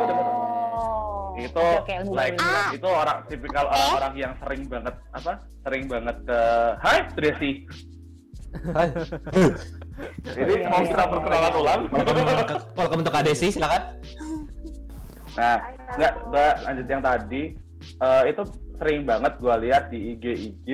Oh. 0.71 1.35
itu 1.35 1.65
ilmu 1.89 2.11
like 2.11 2.35
baru. 2.35 2.71
itu 2.71 2.87
orang 2.87 3.17
tipikal 3.25 3.65
orang-orang 3.65 4.13
yang 4.17 4.33
sering 4.37 4.63
banget 4.67 4.95
apa 5.09 5.31
sering 5.61 5.83
banget 5.85 6.17
ke 6.21 6.39
Hai 6.77 6.99
Tracy 7.11 7.51
Hai. 8.67 8.87
jadi 10.25 10.53
mau 10.65 10.81
kita 10.81 11.03
perkenalan 11.07 11.53
ulang 11.55 11.81
Welcome 12.73 13.01
untuk 13.01 13.15
Adesi, 13.15 13.47
silakan. 13.49 13.81
nah 15.33 15.55
nggak 15.93 16.13
nggak 16.29 16.53
lanjut 16.61 16.87
yang 16.89 17.01
tadi 17.01 17.43
eh, 17.97 18.23
itu 18.27 18.41
sering 18.81 19.05
banget 19.05 19.37
gua 19.37 19.55
lihat 19.55 19.87
di 19.87 20.17
IG 20.17 20.25
IG 20.57 20.67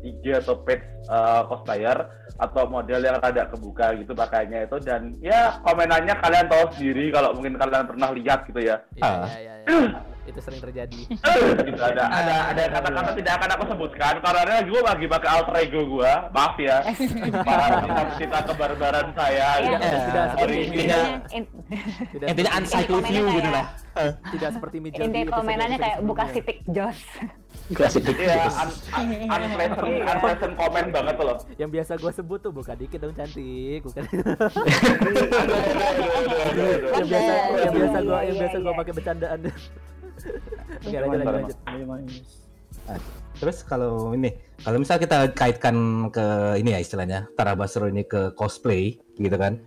IG 0.00 0.24
atau 0.34 0.56
page 0.58 0.80
eh, 1.04 1.42
cosplayer 1.44 1.98
atau 2.34 2.64
model 2.66 3.00
yang 3.02 3.20
rada 3.20 3.44
kebuka 3.46 3.92
gitu 3.94 4.12
pakainya 4.12 4.64
itu 4.64 4.80
dan 4.80 5.12
ya 5.20 5.60
komenannya 5.60 6.16
kalian 6.16 6.48
tahu 6.48 6.64
sendiri 6.72 7.12
kalau 7.12 7.36
mungkin 7.36 7.54
kalian 7.54 7.84
pernah 7.84 8.08
lihat 8.10 8.48
gitu 8.48 8.60
ya 8.62 8.80
Iya, 8.90 9.04
Ah. 9.04 9.28
iya, 9.28 9.36
iya, 9.36 9.54
iya. 9.68 10.00
Itu 10.22 10.38
sering 10.38 10.62
terjadi. 10.62 11.00
gitu 11.68 11.82
ada 11.82 12.04
ada 12.06 12.34
ada 12.48 12.62
kata-kata 12.70 13.10
tidak 13.14 13.32
akan 13.34 13.50
aku 13.50 13.64
sebutkan 13.66 14.14
karena 14.20 14.56
gue 14.62 14.80
lagi 14.80 15.06
pakai 15.06 15.28
alter 15.28 15.54
ego 15.58 15.80
gue 15.90 16.12
maaf 16.30 16.54
ya 16.56 16.76
maaf 17.48 17.72
cita-cita 17.82 18.38
kebarbaran 18.46 19.08
saya 19.12 19.48
Iya. 19.58 19.76
Eh, 19.76 20.00
tidak 20.06 20.24
seperti 20.30 20.56
Tidak 20.56 21.04
intinya 22.24 22.30
seperti- 22.30 22.56
uncycle 22.56 23.00
view 23.02 23.24
gitu 23.28 23.50
lah. 23.50 23.66
tidak 24.30 24.50
seperti 24.54 24.76
Mijodi. 24.78 25.04
Inti 25.04 25.20
komenannya 25.26 25.76
kayak 25.76 25.98
buka 26.00 26.24
sitik 26.30 26.58
jos. 26.66 27.00
Klasik 27.70 28.02
Iya, 28.02 28.50
un, 28.50 28.66
un, 28.98 29.30
unpleasant, 29.46 29.94
unpleasant 30.02 30.54
comment 30.58 30.88
banget 30.90 31.14
loh. 31.22 31.38
Yang 31.54 31.70
biasa 31.78 31.92
gue 32.02 32.12
sebut 32.18 32.38
tuh 32.42 32.50
buka 32.50 32.74
dikit 32.74 32.98
dong 32.98 33.14
cantik, 33.14 33.86
bukan. 33.86 34.02
yang 36.98 37.06
biasa 37.06 37.32
yang 37.62 37.74
biasa 37.78 37.98
gue 38.02 38.18
yang 38.26 38.36
biasa 38.42 38.56
gue 38.58 38.72
pakai 38.74 38.92
bercandaan. 38.98 39.38
Oke 40.86 40.96
lanjut 40.98 41.20
lanjut 41.22 41.56
lanjut. 41.86 42.18
Terus 43.40 43.62
kalau 43.62 44.12
ini, 44.18 44.34
kalau 44.66 44.82
misal 44.82 44.98
kita 44.98 45.30
kaitkan 45.32 46.10
ke 46.10 46.58
ini 46.58 46.74
ya 46.74 46.82
istilahnya, 46.82 47.30
Tara 47.38 47.54
Basro 47.54 47.86
ini 47.86 48.02
ke 48.02 48.34
cosplay 48.34 48.98
gitu 49.14 49.36
kan. 49.38 49.62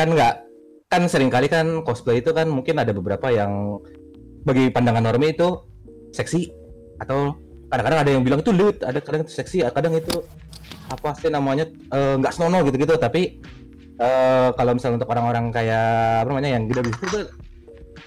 Kan 0.00 0.16
nggak, 0.16 0.48
kan 0.88 1.06
sering 1.12 1.28
kali 1.28 1.52
kan 1.52 1.84
cosplay 1.84 2.24
itu 2.24 2.32
kan 2.32 2.48
mungkin 2.48 2.80
ada 2.80 2.96
beberapa 2.96 3.28
yang 3.28 3.78
bagi 4.48 4.72
pandangan 4.72 5.04
normi 5.12 5.36
itu 5.36 5.60
seksi 6.10 6.63
atau 6.98 7.34
kadang-kadang 7.70 8.00
ada 8.06 8.10
yang 8.14 8.22
bilang 8.22 8.40
itu 8.42 8.52
lewd, 8.54 8.76
ada 8.82 8.98
kadang 9.02 9.26
itu 9.26 9.32
seksi, 9.34 9.66
kadang 9.72 9.94
itu 9.98 10.14
apa 10.90 11.16
sih 11.18 11.30
namanya 11.32 11.64
eh, 11.68 12.14
nggak 12.20 12.32
senonoh 12.34 12.62
gitu-gitu. 12.68 12.94
Tapi 12.94 13.40
eh, 13.98 14.48
kalau 14.54 14.72
misalnya 14.76 15.02
untuk 15.02 15.10
orang-orang 15.10 15.50
kayak 15.50 16.22
apa 16.22 16.28
namanya 16.30 16.50
yang 16.60 16.64
gede 16.70 16.90
itu 16.90 17.20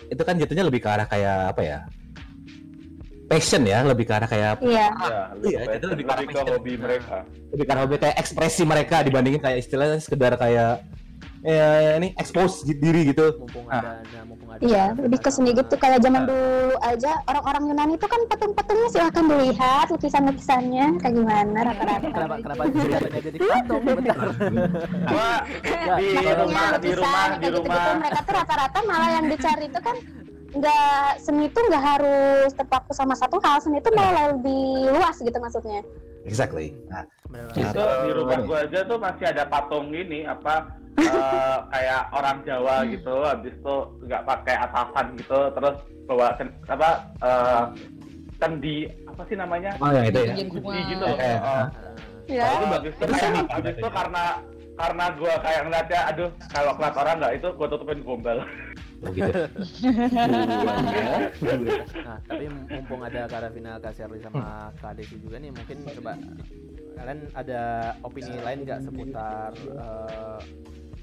itu 0.07 0.21
kan 0.23 0.39
jatuhnya 0.39 0.63
lebih 0.63 0.79
ke 0.79 0.87
arah 0.87 1.07
kayak 1.07 1.51
apa 1.51 1.61
ya? 1.63 1.79
Passion 3.27 3.67
ya, 3.67 3.83
lebih 3.83 4.07
ke 4.07 4.13
arah 4.15 4.29
kayak 4.31 4.63
iya. 4.63 4.87
Ya, 4.87 5.19
Iya, 5.43 5.59
lebih, 5.67 5.77
itu 5.83 5.87
lebih 5.91 6.05
lebih, 6.07 6.25
ke 6.27 6.31
ke 6.31 6.39
arah 6.39 6.53
hobi 6.55 6.73
mereka. 6.79 7.17
lebih 7.51 7.65
karena 7.67 7.81
hobi 7.83 7.95
kayak 7.99 8.15
ekspresi 8.23 8.63
mereka 8.63 8.95
dibandingin 9.03 9.41
kayak 9.43 9.57
istilahnya 9.59 9.99
sekedar 9.99 10.39
kayak 10.39 10.79
ya 11.47 11.95
ini 11.95 12.11
expose 12.13 12.67
diri 12.67 13.07
gitu. 13.07 13.39
Mumpung 13.39 13.65
Ah. 13.67 13.79
ada 13.95 14.03
nah, 14.03 14.23
mumpung 14.27 14.49
ada. 14.51 14.59
Iya, 14.59 14.83
lebih 14.93 15.19
ke 15.19 15.29
seni 15.31 15.51
gitu 15.51 15.73
kayak 15.73 16.03
zaman 16.03 16.23
Ah. 16.23 16.27
dulu 16.27 16.75
aja 16.83 17.11
orang-orang 17.23 17.63
Yunani 17.67 17.93
itu 17.95 18.03
kan 18.05 18.21
patung-patungnya 18.27 18.89
silahkan 18.91 19.23
dilihat 19.23 19.87
lukisan-lukisannya 19.87 20.85
kayak 20.99 21.13
gimana 21.15 21.59
rata-rata. 21.63 22.07
Kenapa 22.09 22.35
kenapa 22.37 22.63
jadi 23.17 23.37
patung 23.39 23.83
bentar. 23.87 24.17
Gua 25.07 25.31
di 25.95 26.07
Makanya 26.11 26.33
rumah, 26.35 26.67
di 26.67 26.89
lukisan, 26.91 26.99
rumah, 26.99 27.23
kayak 27.23 27.39
di 27.39 27.47
gitu-gitu, 27.47 27.79
rumah. 27.79 27.95
mereka 27.95 28.19
tuh 28.21 28.33
rata-rata 28.35 28.79
malah 28.83 29.09
yang 29.13 29.25
dicari 29.25 29.65
itu 29.65 29.79
kan 29.79 29.95
nggak 30.47 31.09
seni 31.19 31.43
itu 31.47 31.59
nggak 31.59 31.83
harus 31.85 32.49
terpaku 32.51 32.91
sama 32.91 33.13
satu 33.13 33.37
hal 33.39 33.59
seni 33.59 33.77
itu 33.77 33.91
malah 33.93 34.31
lebih 34.31 34.89
luas 34.89 35.15
gitu 35.15 35.37
maksudnya 35.37 35.83
Exactly. 36.27 36.75
Nah, 36.91 37.03
Bener 37.31 37.47
Itu 37.55 37.83
di 37.83 38.11
rumah 38.13 38.39
gua 38.43 38.59
aja 38.67 38.79
tuh 38.83 38.99
masih 38.99 39.25
ada 39.31 39.43
patung 39.47 39.87
ini 39.95 40.27
apa 40.27 40.67
eh, 41.01 41.57
kayak 41.71 42.01
orang 42.09 42.37
Jawa 42.43 42.75
gitu, 42.89 43.15
habis 43.21 43.53
itu 43.53 43.75
nggak 44.09 44.23
pakai 44.25 44.55
atasan 44.57 45.05
gitu, 45.15 45.39
terus 45.53 45.75
bawa 46.09 46.33
apa 46.67 46.89
eh, 47.21 47.63
kendi 48.41 48.77
apa 49.05 49.21
sih 49.29 49.37
namanya? 49.37 49.71
oh 49.77 49.89
yang 49.93 50.05
itu 50.09 50.19
ya. 50.25 50.33
Kendi 50.35 50.79
gitu. 50.89 51.05
Eh, 51.17 51.37
Oh. 51.37 51.47
ah. 51.47 51.65
ya 52.27 52.47
Itu 52.59 52.65
bagus 52.67 52.93
tuh 52.99 53.07
kayak 53.07 53.47
habis 53.47 53.75
itu 53.77 53.89
karena 53.93 54.23
karena 54.77 55.05
gua 55.17 55.33
kayak 55.41 55.61
ngeliatnya 55.65 56.01
aduh 56.13 56.29
kalau 56.53 56.71
ngeliat 56.77 56.95
orang 56.95 57.15
nggak 57.17 57.33
itu 57.41 57.47
gua 57.57 57.67
tutupin 57.67 57.99
gombal. 58.05 58.39
Oh, 58.97 59.13
gitu. 59.13 59.29
Nah, 62.07 62.17
tapi 62.25 62.49
mumpung 62.49 63.01
ada 63.05 63.29
Kak 63.29 63.45
Ravina, 63.45 63.77
Kak 63.77 63.93
Sherly 63.93 64.17
sama 64.25 64.73
Kak 64.81 64.97
Desi 64.97 65.21
juga 65.21 65.37
nih, 65.37 65.53
mungkin 65.53 65.85
coba 65.85 66.17
kalian 66.97 67.29
ada 67.37 67.93
opini 68.01 68.41
lain 68.41 68.65
nggak 68.65 68.81
seputar 68.89 69.53
eh, 69.53 70.39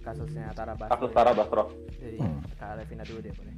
kasusnya 0.02 0.50
Tara 0.58 0.74
Basro? 0.74 0.90
Kasus 0.90 1.10
Tara 1.14 1.32
Basro. 1.32 1.64
Jadi 2.02 2.18
Kak 2.58 2.82
Ravina 2.82 3.04
dulu 3.06 3.18
deh 3.22 3.30
boleh. 3.30 3.54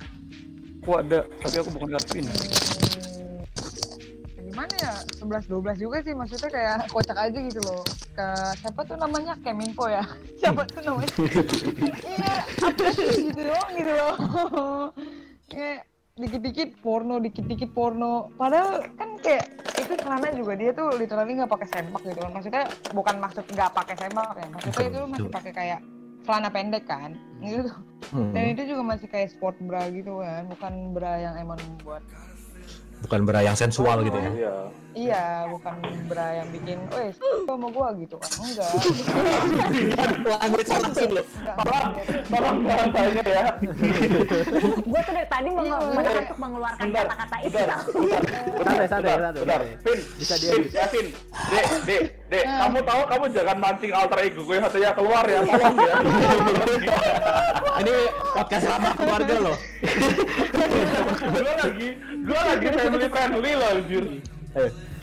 Aku 0.84 0.90
ada, 1.02 1.20
tapi 1.42 1.56
aku 1.58 1.70
bukan 1.74 1.88
Karvin. 1.96 2.26
Gimana 4.56 4.72
ya 4.80 4.96
11 5.20 5.52
12 5.52 5.84
juga 5.84 5.96
sih 6.00 6.16
maksudnya 6.16 6.48
kayak 6.48 6.88
kocak 6.88 7.18
aja 7.28 7.38
gitu 7.44 7.60
loh. 7.60 7.84
Ke 8.16 8.56
siapa 8.56 8.88
tuh 8.88 8.96
namanya? 8.96 9.36
Keminfo 9.44 9.84
ya? 9.84 10.00
Siapa 10.40 10.64
tuh 10.64 10.80
namanya? 10.80 11.12
Iya 12.08 12.34
gitu 13.20 13.40
doang 13.44 13.70
gitu 13.76 13.92
loh. 13.92 14.16
Kayak 15.52 15.84
dikit-dikit 16.16 16.72
porno 16.80 17.20
dikit-dikit 17.20 17.68
porno. 17.76 18.32
Padahal 18.40 18.80
kan 18.96 19.20
kayak 19.20 19.44
itu 19.76 19.92
celana 20.00 20.32
juga 20.32 20.56
dia 20.56 20.72
tuh 20.72 20.88
literally 20.96 21.36
nggak 21.36 21.52
pakai 21.52 21.68
sempak 21.68 22.00
gitu 22.00 22.16
kan 22.16 22.32
maksudnya 22.32 22.64
bukan 22.96 23.16
maksud 23.20 23.44
nggak 23.52 23.70
pakai 23.76 23.94
sempak 24.00 24.40
ya. 24.40 24.48
Maksudnya 24.56 24.86
itu 24.88 25.00
masih 25.04 25.28
pakai 25.28 25.52
kayak 25.52 25.80
celana 26.24 26.48
pendek 26.48 26.88
kan 26.88 27.12
gitu. 27.44 27.68
Hmm. 28.08 28.30
dan 28.30 28.54
itu 28.54 28.62
juga 28.70 28.82
masih 28.86 29.10
kayak 29.10 29.34
sport 29.34 29.58
bra 29.66 29.90
gitu 29.90 30.22
kan 30.22 30.46
bukan 30.46 30.94
bra 30.94 31.18
yang 31.18 31.34
emang 31.42 31.58
buat 31.82 32.02
Bukan 33.06 33.22
bera 33.22 33.40
yang 33.46 33.54
sensual 33.54 34.02
gitu 34.02 34.18
ya. 34.18 34.30
Iya. 34.34 34.54
Iya, 34.96 35.44
bukan 35.52 35.76
bra 36.08 36.40
yang 36.40 36.48
bikin, 36.56 36.80
oh 36.88 37.12
sama 37.44 37.68
gua 37.68 37.92
gitu 38.00 38.16
kan. 38.16 38.30
Enggak. 38.40 38.70
Loh. 41.12 41.24
Tolong 42.32 42.58
bahasanya 42.64 43.22
ya. 43.28 43.44
Gue 44.90 45.00
tuh 45.04 45.12
dari 45.12 45.28
tadi 45.28 45.48
mau 45.52 45.68
untuk 45.92 46.38
mengeluarkan 46.40 46.86
kata-kata 46.90 47.36
itu. 47.44 47.56
Santai, 48.64 48.86
santai, 48.88 49.12
santai. 49.20 49.68
Vin, 49.84 50.00
Bisa 50.16 50.34
diedit. 50.40 50.72
ya 50.72 50.84
Vin. 50.88 51.06
Dek, 51.52 51.66
dek, 51.86 52.02
dek. 52.32 52.44
Kamu 52.44 52.78
tahu 52.82 53.02
kamu 53.06 53.24
jangan 53.36 53.56
mancing 53.60 53.92
alter 53.92 54.18
ego 54.24 54.42
gue 54.48 54.56
hatinya 54.58 54.90
keluar 54.96 55.24
ya, 55.28 55.40
tolong 55.44 55.76
ya. 55.76 55.94
Ini 57.84 57.94
podcast 58.32 58.66
lama 58.72 58.90
keluarga 58.96 59.34
loh. 59.44 59.56
gue 61.20 61.52
lagi, 61.60 61.88
gue 62.00 62.40
lagi 62.40 62.66
family 62.72 63.06
friendly 63.12 63.52
loh, 63.52 63.70
anjir. 63.76 64.04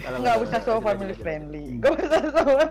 Nggak 0.03 0.35
usah 0.43 0.59
so 0.59 0.81
family 0.81 1.15
friendly. 1.15 1.79
Nggak 1.79 1.93
usah 1.95 2.21
so. 2.27 2.43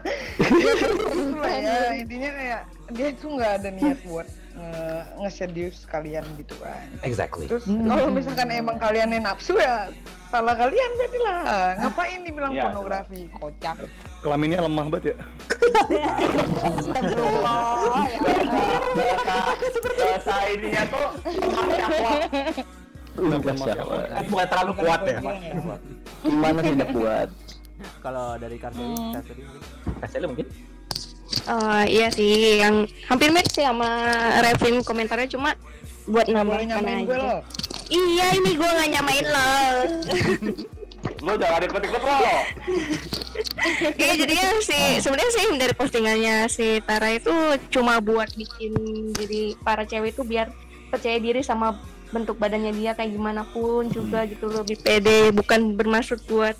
Ya, 1.43 1.59
ya, 1.59 1.95
intinya 1.95 2.31
kayak 2.33 2.61
dia 2.91 3.09
tuh 3.15 3.39
nggak 3.39 3.53
ada 3.61 3.69
niat 3.71 3.99
buat 4.03 4.27
nge- 4.53 5.07
nge-seduce 5.21 5.87
kalian 5.87 6.25
gitu 6.37 6.55
kan. 6.59 6.87
Exactly. 7.03 7.47
Terus 7.47 7.65
kalau 7.67 8.11
misalkan 8.11 8.49
emang 8.51 8.77
kalian 8.77 9.09
yang 9.11 9.25
nafsu 9.25 9.55
ya 9.57 9.89
salah 10.29 10.57
kalian 10.57 10.91
berarti 10.97 11.19
lah. 11.21 11.41
Ngapain 11.79 12.21
dibilang 12.25 12.53
Iya. 12.53 12.62
pornografi? 12.67 13.29
Kocak. 13.37 13.77
Kelaminnya 14.21 14.59
lemah 14.61 14.87
banget 14.89 15.05
ya. 15.12 15.17
Bahasa 19.93 20.35
ininya 20.51 20.83
tuh 20.89 21.09
Kan 21.23 22.82
bukan 23.14 23.54
terlalu 24.47 24.73
kuat 24.76 25.00
ya. 25.04 25.19
Gimana 26.23 26.59
tidak 26.61 26.88
buat? 26.97 27.28
Kalau 27.99 28.38
dari 28.38 28.57
Kak 28.57 28.71
Sherly, 28.73 28.95
Hmm. 28.95 29.12
Kak 29.99 30.09
Sherly 30.09 30.26
mungkin? 30.31 30.47
Oh 31.49 31.83
iya 31.83 32.07
sih, 32.09 32.62
yang 32.62 32.87
hampir 33.09 33.33
mirip 33.33 33.49
sih 33.49 33.64
sama 33.64 33.88
Revin 34.38 34.81
komentarnya 34.81 35.26
cuma 35.26 35.57
buat 36.07 36.28
nambahkan 36.28 36.78
aja. 36.78 37.42
Iya 37.88 38.26
ini 38.38 38.54
gue 38.54 38.69
nggak 38.69 38.90
nyamain 38.90 39.26
lo. 39.26 39.52
lo 41.26 41.33
jangan 41.35 41.61
ikut-ikut 41.64 42.02
lo. 42.02 42.19
Iya 43.97 44.12
jadinya 44.14 44.61
si 44.61 44.76
sebenarnya 45.00 45.33
sih 45.33 45.45
dari 45.57 45.73
postingannya 45.73 46.37
si 46.47 46.78
Tara 46.85 47.11
itu 47.11 47.33
cuma 47.71 47.97
buat 47.99 48.28
bikin 48.35 48.73
jadi 49.11 49.57
para 49.59 49.82
cewek 49.82 50.13
itu 50.13 50.23
biar 50.23 50.52
percaya 50.89 51.17
diri 51.17 51.41
sama 51.41 51.80
bentuk 52.13 52.37
badannya 52.37 52.77
dia 52.77 52.93
kayak 52.93 53.17
gimana 53.17 53.43
pun 53.49 53.89
juga 53.89 54.29
gitu 54.29 54.53
lebih 54.53 54.79
pede 54.85 55.33
bukan 55.33 55.75
bermaksud 55.75 56.21
buat 56.29 56.55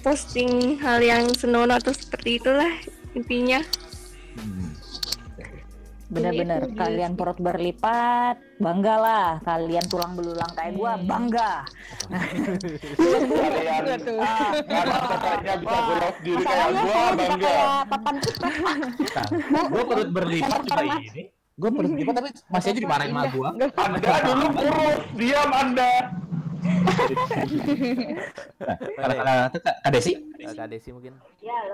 posting 0.00 0.80
hal 0.80 1.04
yang 1.04 1.28
senonoh 1.36 1.76
atau 1.76 1.92
seperti 1.92 2.40
itulah 2.40 2.72
intinya 3.12 3.60
Bener-bener 6.08 6.64
Itu 6.64 6.72
dia 6.72 6.80
kalian 6.80 7.12
sih. 7.12 7.18
perut 7.20 7.36
berlipat, 7.36 8.36
banggalah. 8.56 9.44
Kalian 9.44 9.84
tulang 9.92 10.16
belulang 10.16 10.48
kayak 10.56 10.72
gua, 10.72 10.96
bangga. 11.04 11.68
Kalian 13.36 14.08
ah, 14.16 14.48
katanya 15.04 15.54
bisa 15.60 15.78
diri 16.24 16.42
kayak 16.48 16.68
gua 16.72 17.02
bangga. 17.12 17.44
kayak 17.44 17.84
papan 17.92 18.14
putih. 18.24 18.52
Gue 19.68 19.84
perut 19.84 20.08
berlipat 20.16 20.60
juga 20.64 20.82
ini. 20.96 21.37
Gue 21.58 21.68
perut 21.68 21.90
berlipat 21.92 22.14
tapi 22.16 22.28
masih 22.48 22.68
aja 22.70 22.80
dimarahin 22.80 23.10
sama 23.10 23.24
gue. 23.28 23.48
Anda 23.74 24.16
dulu 24.24 24.46
kurus, 24.54 24.98
diam 25.12 25.50
Anda. 25.50 25.92
Kalau 28.94 29.14
kalau 29.14 29.34
itu 29.48 29.58
Kak 29.60 29.90
Desi. 29.90 30.12
Eh, 30.38 30.54
Kak 30.54 30.68
Desi 30.70 30.88
mungkin? 30.90 31.12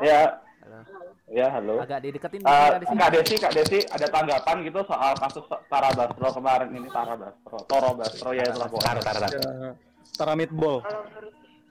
Ya, 0.00 0.40
Halo. 0.64 0.80
ya 1.28 1.46
halo. 1.50 1.74
Agak 1.78 2.00
dideketin 2.00 2.40
Eh, 2.40 2.48
dikit, 2.48 2.72
Kak 2.72 2.80
Desi. 2.80 2.96
Kak 2.96 3.10
Desi, 3.12 3.34
Kak 3.38 3.52
Desi, 3.52 3.78
ada 3.86 4.06
tanggapan 4.08 4.56
gitu 4.62 4.80
soal 4.82 5.12
kasus 5.14 5.44
Tara 5.68 5.92
Basro 5.92 6.28
kemarin 6.32 6.68
ini 6.72 6.88
Tara 6.88 7.14
Basro, 7.14 7.58
Toro 7.66 7.90
Basro 7.94 8.30
ya 8.32 8.44
itulah 8.46 8.68
Taruh, 8.68 8.72
pokoknya. 8.72 9.04
taruh, 9.04 9.20
taruh. 9.28 9.44
Ya, 9.52 9.70
Tara 10.14 10.32
meatball. 10.32 10.76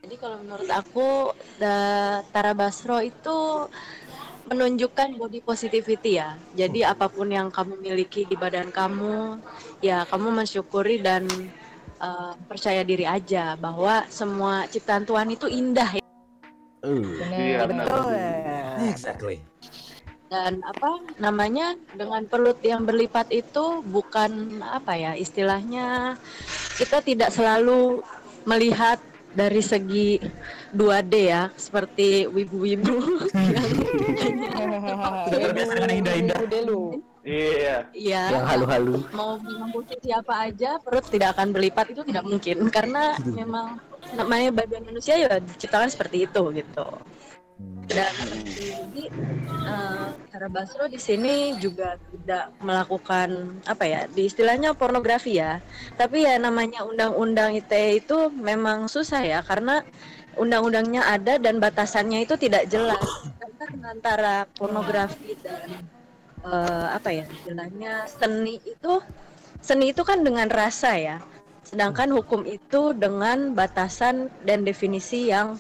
Jadi 0.04 0.16
kalau 0.20 0.38
menurut 0.38 0.70
aku 0.70 1.10
da- 1.58 2.22
Tara 2.30 2.54
Basro 2.54 2.98
itu 3.00 3.38
menunjukkan 4.54 5.18
body 5.18 5.42
positivity 5.42 6.22
ya. 6.22 6.38
Jadi 6.54 6.86
apa 6.86 7.10
pun 7.10 7.28
yang 7.34 7.50
kamu 7.50 7.82
miliki 7.82 8.24
di 8.30 8.38
badan 8.38 8.70
kamu, 8.70 9.42
ya 9.82 10.06
kamu 10.06 10.30
mensyukuri 10.30 11.02
dan 11.02 11.26
uh, 12.00 12.38
percaya 12.48 12.86
diri 12.86 13.04
aja 13.04 13.58
bahwa 13.58 14.06
semua 14.08 14.70
ciptaan 14.70 15.04
Tuhan 15.04 15.28
itu 15.34 15.50
indah 15.50 15.90
ya. 16.00 16.06
Iya, 16.84 17.66
Bener, 17.66 17.68
benar. 17.68 17.86
betul. 17.90 18.14
Exactly. 18.88 19.38
dan 20.34 20.66
apa 20.66 20.98
namanya 21.22 21.78
dengan 21.94 22.26
perut 22.26 22.58
yang 22.66 22.90
berlipat 22.90 23.30
itu 23.30 23.86
bukan 23.86 24.66
apa 24.66 24.98
ya 24.98 25.12
istilahnya 25.14 26.18
kita 26.74 27.06
tidak 27.06 27.30
selalu 27.30 28.02
melihat 28.50 28.98
dari 29.34 29.62
segi 29.66 30.22
2D 30.74 31.14
ya 31.18 31.50
seperti 31.58 32.30
wibu-wibu 32.30 32.98
Sudah 35.30 35.50
biasa 35.54 35.72
dengan 35.78 35.92
indah-indah. 35.92 36.40
Iya. 37.24 37.88
Iya. 37.96 38.24
Yang 38.36 38.46
halu-halu. 38.52 38.96
Mau 39.16 39.40
membuat 39.40 40.00
siapa 40.04 40.34
aja 40.52 40.76
perut 40.84 41.08
tidak 41.08 41.40
akan 41.40 41.56
berlipat 41.56 41.96
itu 41.96 42.04
tidak 42.04 42.24
mungkin 42.28 42.68
karena 42.68 43.16
memang 43.24 43.80
namanya 44.12 44.52
badan 44.52 44.84
manusia 44.84 45.16
ya 45.16 45.40
diciptakan 45.40 45.88
seperti 45.88 46.28
itu 46.28 46.42
gitu. 46.52 46.88
Dan 47.84 48.14
jadi 48.58 49.04
eh, 49.68 50.08
Tara 50.32 50.50
Basro 50.50 50.88
di 50.88 50.98
sini 50.98 51.54
juga 51.60 52.00
tidak 52.10 52.56
melakukan 52.64 53.60
apa 53.68 53.84
ya, 53.86 54.02
di 54.08 54.26
istilahnya 54.32 54.74
pornografi 54.74 55.38
ya. 55.38 55.60
Tapi 56.00 56.26
ya 56.26 56.40
namanya 56.40 56.88
undang-undang 56.88 57.54
ITE 57.60 58.02
itu 58.02 58.32
memang 58.32 58.88
susah 58.88 59.22
ya 59.22 59.40
karena 59.44 59.84
undang-undangnya 60.40 61.06
ada 61.06 61.38
dan 61.38 61.62
batasannya 61.62 62.26
itu 62.26 62.40
tidak 62.40 62.66
jelas. 62.72 63.04
Karena 63.60 63.94
antara 63.94 64.36
pornografi 64.58 65.38
dan 65.44 65.70
eh, 66.44 66.88
apa 66.92 67.10
ya 67.12 67.26
istilahnya 67.28 68.08
seni 68.08 68.60
itu 68.64 69.00
seni 69.64 69.96
itu 69.96 70.04
kan 70.04 70.24
dengan 70.24 70.52
rasa 70.52 71.00
ya 71.00 71.18
sedangkan 71.64 72.12
hukum 72.12 72.44
itu 72.44 72.92
dengan 72.92 73.56
batasan 73.56 74.28
dan 74.44 74.68
definisi 74.68 75.32
yang 75.32 75.56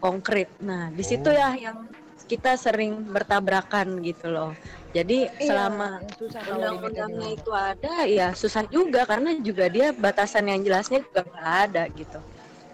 konkret. 0.00 0.48
Nah 0.64 0.88
di 0.90 1.04
situ 1.04 1.28
ya 1.30 1.54
yang 1.54 1.86
kita 2.26 2.54
sering 2.54 3.10
bertabrakan 3.10 3.98
gitu 4.06 4.30
loh. 4.30 4.54
Jadi 4.94 5.26
Iya, 5.26 5.46
selama 5.46 6.02
undang-undangnya 6.46 7.28
dibedain. 7.30 7.38
itu 7.42 7.50
ada 7.54 7.94
ya 8.06 8.28
susah 8.34 8.66
juga 8.70 9.06
karena 9.06 9.34
juga 9.38 9.66
dia 9.70 9.90
batasan 9.94 10.46
yang 10.50 10.62
jelasnya 10.62 11.02
juga 11.02 11.26
nggak 11.26 11.50
ada 11.70 11.82
gitu. 11.94 12.18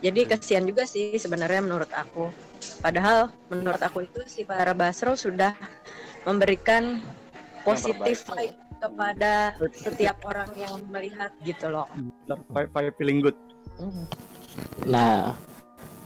Jadi 0.04 0.20
kasihan 0.28 0.64
juga 0.64 0.84
sih 0.84 1.16
sebenarnya 1.16 1.64
menurut 1.64 1.88
aku. 1.92 2.28
Padahal 2.84 3.32
menurut 3.48 3.80
aku 3.80 4.04
itu 4.04 4.20
si 4.28 4.44
para 4.44 4.76
Basro 4.76 5.16
sudah 5.16 5.56
memberikan 6.28 7.00
positif 7.64 8.28
vibe 8.28 8.56
kepada 8.76 9.56
setiap 9.72 10.20
orang 10.28 10.52
yang 10.52 10.76
melihat 10.92 11.32
gitu 11.40 11.72
loh. 11.72 11.88
Five 12.52 12.92
feeling 13.00 13.24
good. 13.24 13.36
Nah, 14.84 15.32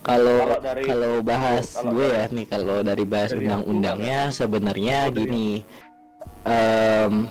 kalau 0.00 0.38
Kalau 0.48 0.60
dari- 0.60 0.86
kalau 0.88 1.12
bahas 1.20 1.66
kalau 1.76 1.92
gue 1.92 2.06
ya 2.08 2.24
nih 2.32 2.46
kalau 2.48 2.76
dari 2.80 3.04
bahas 3.04 3.30
undang-undangnya 3.32 4.18
sebenarnya 4.32 4.96
Oh, 5.06 5.12
dari 5.12 5.20
gini. 5.28 5.48
Em, 6.40 7.28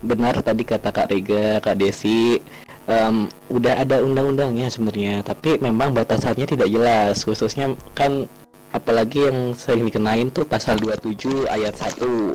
benar 0.00 0.40
tadi 0.40 0.64
kata 0.64 0.88
Kak 0.88 1.12
Rega, 1.12 1.60
Kak 1.60 1.76
Desi, 1.76 2.40
em, 2.88 3.28
udah 3.52 3.84
ada 3.84 4.00
undang-undangnya 4.00 4.72
sebenarnya, 4.72 5.20
tapi 5.20 5.60
memang 5.60 5.92
batasannya 5.92 6.48
tidak 6.48 6.68
jelas, 6.68 7.20
khususnya 7.20 7.76
kan 7.92 8.24
apalagi 8.72 9.28
yang 9.28 9.52
sering 9.52 9.84
dikenain 9.84 10.32
tuh 10.32 10.48
pasal 10.48 10.80
27 10.80 11.44
ayat 11.52 11.76
1. 11.76 12.32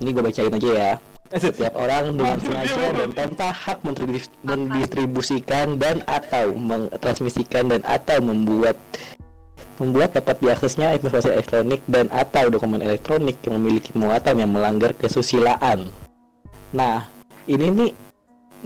Ini 0.00 0.08
gue 0.10 0.22
bacain 0.24 0.50
aja 0.50 0.70
ya. 0.72 0.92
Setiap 1.30 1.78
orang 1.78 2.18
dengan 2.18 2.42
sengaja 2.42 2.90
dan 2.90 3.10
tanpa 3.14 3.54
hak 3.54 3.86
mendistribusikan 4.42 5.78
dan 5.78 6.02
atau 6.10 6.50
mentransmisikan 6.58 7.70
dan 7.70 7.86
atau 7.86 8.18
membuat 8.18 8.74
membuat 9.78 10.10
dapat 10.18 10.42
diaksesnya 10.42 10.98
informasi 10.98 11.30
elektronik 11.30 11.80
dan 11.86 12.10
atau 12.10 12.50
dokumen 12.50 12.82
elektronik 12.82 13.38
yang 13.46 13.62
memiliki 13.62 13.94
muatan 13.94 14.42
yang 14.42 14.50
melanggar 14.50 14.90
kesusilaan. 14.98 15.94
Nah, 16.74 17.06
ini 17.46 17.66
nih 17.78 17.90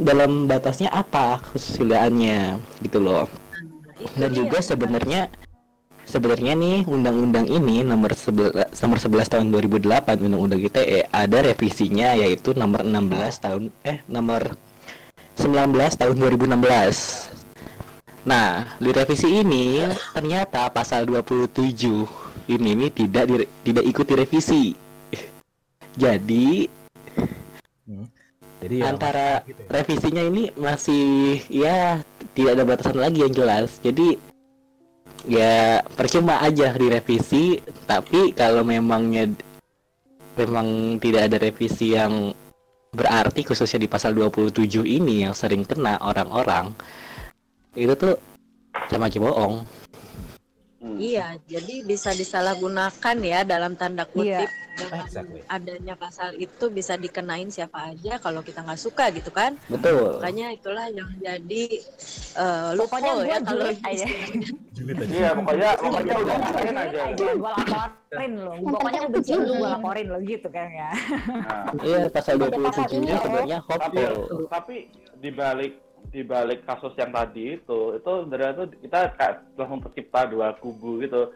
dalam 0.00 0.48
batasnya 0.48 0.88
apa 0.88 1.44
kesusilaannya 1.52 2.64
gitu 2.80 2.98
loh. 2.98 3.28
Dan 4.16 4.32
juga 4.32 4.64
sebenarnya 4.64 5.28
sebenarnya 6.04 6.52
nih 6.54 6.86
undang-undang 6.86 7.48
ini 7.48 7.82
nomor 7.82 8.12
11 8.12 8.76
nomor 8.80 8.98
11 9.00 9.32
tahun 9.32 9.46
2008 9.50 10.24
undang-undang 10.24 10.60
ITE 10.60 11.08
ada 11.08 11.38
revisinya 11.42 12.14
yaitu 12.14 12.52
nomor 12.54 12.84
16 12.86 13.44
tahun 13.44 13.62
eh 13.82 13.98
nomor 14.06 14.54
19 15.34 15.74
tahun 15.98 16.14
2016. 16.14 17.34
Nah, 18.24 18.78
di 18.80 18.90
revisi 18.94 19.28
ini 19.44 19.84
ternyata 20.16 20.70
pasal 20.72 21.04
27 21.04 22.08
ini 22.48 22.70
nih 22.72 22.90
tidak 22.94 23.24
dire- 23.28 23.50
tidak 23.66 23.84
ikut 23.84 24.06
direvisi. 24.08 24.72
Jadi 25.94 26.70
Jadi 28.64 28.80
ya, 28.80 28.96
antara 28.96 29.44
revisinya 29.68 30.24
ini 30.24 30.48
masih 30.56 31.36
ya 31.52 32.00
tidak 32.32 32.56
ada 32.56 32.64
batasan 32.64 32.96
lagi 32.96 33.20
yang 33.20 33.34
jelas. 33.36 33.76
Jadi 33.84 34.16
ya 35.24 35.80
percuma 35.96 36.40
aja 36.40 36.72
direvisi, 36.72 37.60
tapi 37.88 38.32
kalau 38.36 38.64
memangnya 38.64 39.32
memang 40.34 40.98
tidak 40.98 41.30
ada 41.30 41.36
revisi 41.38 41.94
yang 41.94 42.34
berarti 42.94 43.42
khususnya 43.42 43.82
di 43.82 43.88
pasal 43.90 44.14
27 44.14 44.86
ini 44.86 45.26
yang 45.26 45.34
sering 45.34 45.66
kena 45.66 45.98
orang-orang 45.98 46.70
itu 47.74 47.90
tuh 47.98 48.14
sama 48.86 49.10
aja 49.10 49.18
bohong. 49.18 49.66
Iya, 50.84 51.40
jadi 51.42 51.80
bisa 51.82 52.12
disalahgunakan 52.12 53.16
ya 53.18 53.40
dalam 53.42 53.72
tanda 53.72 54.04
kutip 54.04 54.44
Iya. 54.44 54.62
dengan 54.74 55.00
Exactly. 55.00 55.40
adanya 55.46 55.94
pasal 55.94 56.34
itu 56.34 56.64
bisa 56.68 56.94
dikenain 56.94 57.46
siapa 57.46 57.88
aja 57.88 58.18
kalau 58.18 58.40
kita 58.40 58.60
nggak 58.60 58.76
suka 58.76 59.08
gitu 59.08 59.30
kan? 59.30 59.54
Betul. 59.66 60.18
Makanya 60.18 60.52
itulah 60.52 60.86
yang 60.88 61.08
jadi 61.16 61.62
uh, 62.34 62.74
Pokoknya 62.74 63.12
loophole 63.14 63.24
ya 63.24 63.38
kalau 63.40 63.64
julid 63.64 63.80
aja. 63.82 64.06
Iya, 65.06 65.28
pokoknya 65.32 65.68
pokoknya 65.78 66.14
udah 66.16 66.36
ngapain 66.36 66.74
aja. 66.76 67.02
gue 67.14 67.32
laporin 67.38 68.32
lo 68.36 68.52
pokoknya 68.66 69.00
benci 69.08 69.32
lu 69.32 69.52
gue 69.54 69.68
laporin 69.70 70.06
lo 70.06 70.18
gitu 70.20 70.48
kan 70.48 70.68
ya 70.68 70.90
Nah, 71.24 71.64
Iya, 71.80 71.98
pasal 72.08 72.34
27 72.36 72.98
ini 72.98 73.14
sebenarnya 73.14 73.58
tapi 73.64 73.98
hopeful. 74.02 74.46
tapi 74.50 74.76
di 75.16 75.30
balik 75.30 75.72
di 76.10 76.20
balik 76.22 76.66
kasus 76.68 76.92
yang 76.96 77.10
tadi 77.12 77.56
itu 77.56 77.80
itu 77.96 78.10
sebenarnya 78.24 78.52
tuh 78.58 78.66
kita 78.80 78.98
kayak 79.16 79.34
langsung 79.56 79.80
tercipta 79.84 80.20
dua 80.28 80.56
kubu 80.58 81.00
gitu. 81.04 81.32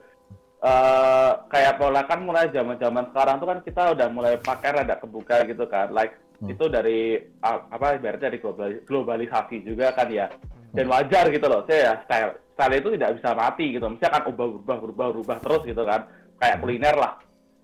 Eh 0.59 1.31
kayak 1.47 1.79
pola 1.79 2.03
kan 2.03 2.21
mulai 2.27 2.51
zaman 2.51 2.77
zaman 2.83 3.09
sekarang 3.15 3.37
tuh 3.39 3.49
kan 3.49 3.59
kita 3.63 3.83
udah 3.95 4.09
mulai 4.11 4.35
pakai 4.43 4.71
rada 4.75 4.99
kebuka 4.99 5.47
gitu 5.47 5.65
kan. 5.71 5.95
Like 5.95 6.19
itu 6.47 6.65
dari 6.71 7.19
apa 7.43 7.99
ibaratnya 7.99 8.31
dari 8.31 8.39
global- 8.39 8.83
globalisasi 8.87 9.63
juga 9.63 9.95
kan 9.95 10.11
ya. 10.11 10.27
Dan 10.75 10.91
wajar 10.91 11.31
gitu 11.33 11.47
loh 11.49 11.65
saya 11.65 11.79
ya 11.81 11.93
style 12.05 12.33
style 12.55 12.75
itu 12.79 12.89
tidak 12.99 13.11
bisa 13.23 13.31
mati 13.35 13.65
gitu. 13.75 13.87
Mesti 13.87 14.05
akan 14.07 14.23
ubah 14.35 14.47
ubah 14.63 14.77
berubah 14.83 15.07
berubah 15.15 15.39
terus 15.43 15.63
gitu 15.67 15.83
kan. 15.87 16.07
Kayak 16.39 16.59
kuliner 16.63 16.97
lah. 16.99 17.13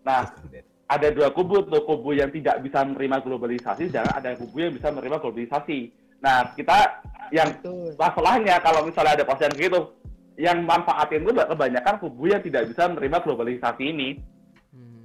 Nah 0.06 0.22
ada 0.84 1.08
dua 1.10 1.32
kubu 1.32 1.64
tuh 1.64 1.82
kubu 1.82 2.12
yang 2.14 2.28
tidak 2.30 2.60
bisa 2.60 2.84
menerima 2.84 3.24
globalisasi 3.24 3.88
dan 3.88 4.04
ada 4.12 4.36
kubu 4.36 4.62
yang 4.62 4.74
bisa 4.76 4.92
menerima 4.92 5.16
globalisasi 5.18 6.03
nah 6.24 6.48
kita 6.56 7.04
yang 7.28 7.52
masalahnya 8.00 8.56
kalau 8.64 8.88
misalnya 8.88 9.20
ada 9.20 9.24
kayak 9.28 9.52
gitu 9.52 9.92
yang 10.40 10.64
manfaatin 10.64 11.22
itu 11.22 11.30
kebanyakan 11.52 11.94
kubu 12.00 12.32
yang 12.32 12.40
tidak 12.42 12.66
bisa 12.72 12.90
menerima 12.90 13.22
globalisasi 13.22 13.84
ini. 13.92 14.08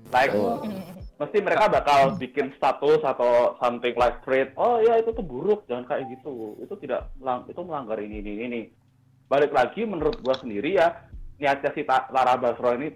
Like 0.09 0.33
mesti 1.19 1.37
mereka 1.43 1.69
bakal 1.69 2.15
bikin 2.17 2.55
status 2.55 3.03
atau 3.03 3.59
something 3.59 3.93
like 3.99 4.23
threat 4.25 4.55
oh 4.57 4.79
ya 4.81 4.97
itu 4.97 5.13
tuh 5.13 5.21
buruk 5.21 5.67
jangan 5.69 5.85
kayak 5.85 6.09
gitu. 6.17 6.57
Itu 6.63 6.73
tidak 6.81 7.13
melang- 7.21 7.45
itu 7.45 7.61
melanggar 7.61 7.99
ini 8.01 8.23
ini 8.23 8.33
ini. 8.47 8.61
Balik 9.29 9.53
lagi 9.53 9.85
menurut 9.85 10.17
gua 10.25 10.33
sendiri 10.33 10.81
ya 10.81 11.05
niatnya 11.37 11.69
si 11.77 11.85
Ta- 11.85 12.09
Lara 12.09 12.39
Basro 12.41 12.73
ini 12.73 12.89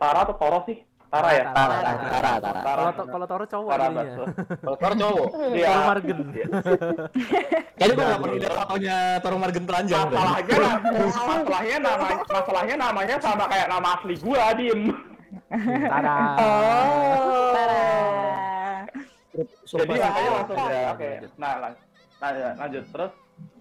Tara 0.00 0.24
atau 0.24 0.38
Toro 0.40 0.64
sih 0.64 0.80
Tara 1.16 1.30
ya 1.32 1.44
Tara, 1.48 1.76
Tara, 1.80 2.32
Tara, 2.40 2.52
Tara. 2.60 2.82
Kalau 2.92 3.26
Toro 3.26 3.44
cowok 3.48 3.70
Tara 3.72 3.86
Kalau 4.64 4.76
Toro 4.76 4.94
cowok. 5.00 5.26
Iya. 5.56 5.68
Toro 5.72 5.82
Margen. 5.88 6.18
Kayaknya 7.76 7.94
gue 7.96 8.04
gak 8.04 8.20
pernah 8.20 8.36
lihat 8.36 8.52
fotonya 8.52 8.96
Toro 9.24 9.36
Margen 9.40 9.64
teranjang. 9.64 10.06
udah. 10.06 10.20
masalahnya 10.20 10.60
masalahnya 10.96 11.78
nama 11.80 12.06
masalahnya 12.28 12.76
namanya 12.76 13.16
sama 13.20 13.44
kayak 13.48 13.68
nama 13.68 13.88
asli 13.96 14.14
gua 14.20 14.44
diem 14.56 14.80
Tara. 15.88 16.16
oh 16.40 17.56
jadi 19.36 19.52
Sumpah, 19.68 19.96
makanya 20.00 20.30
langsung 20.32 20.56
ya 20.56 20.80
oke 20.96 21.10
nah 21.36 21.52
nah, 21.60 22.30
ya, 22.32 22.50
lanjut 22.56 22.84
terus 22.88 23.12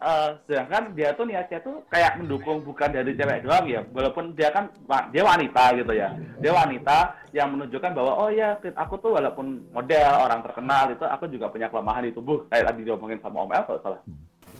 eh, 0.01 0.29
sedangkan 0.47 0.93
dia 0.93 1.11
tuh 1.15 1.25
niatnya 1.27 1.59
tuh 1.63 1.83
kayak 1.91 2.19
mendukung 2.19 2.61
bukan 2.63 2.89
dari 2.91 3.11
cewek 3.15 3.43
doang 3.43 3.65
ya. 3.67 3.81
Walaupun 3.91 4.35
dia 4.35 4.49
kan 4.51 4.69
dia 5.11 5.23
wanita 5.23 5.63
gitu 5.79 5.93
ya. 5.95 6.09
Dia 6.39 6.51
wanita 6.51 6.97
yang 7.31 7.55
menunjukkan 7.55 7.91
bahwa 7.95 8.11
oh 8.15 8.29
ya 8.31 8.55
aku 8.75 8.95
tuh 8.99 9.15
walaupun 9.15 9.67
model 9.71 10.11
orang 10.23 10.41
terkenal 10.43 10.91
itu 10.91 11.05
aku 11.05 11.25
juga 11.31 11.51
punya 11.51 11.67
kelemahan 11.71 12.07
di 12.07 12.11
tubuh. 12.15 12.47
Kayak 12.47 12.71
tadi 12.73 12.81
diomongin 12.87 13.19
sama 13.19 13.43
Om 13.43 13.51
El 13.51 13.63
kalau 13.65 13.81
salah. 13.83 14.01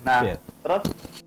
Nah 0.05 0.21
Iya. 0.21 0.37
terus 0.61 0.83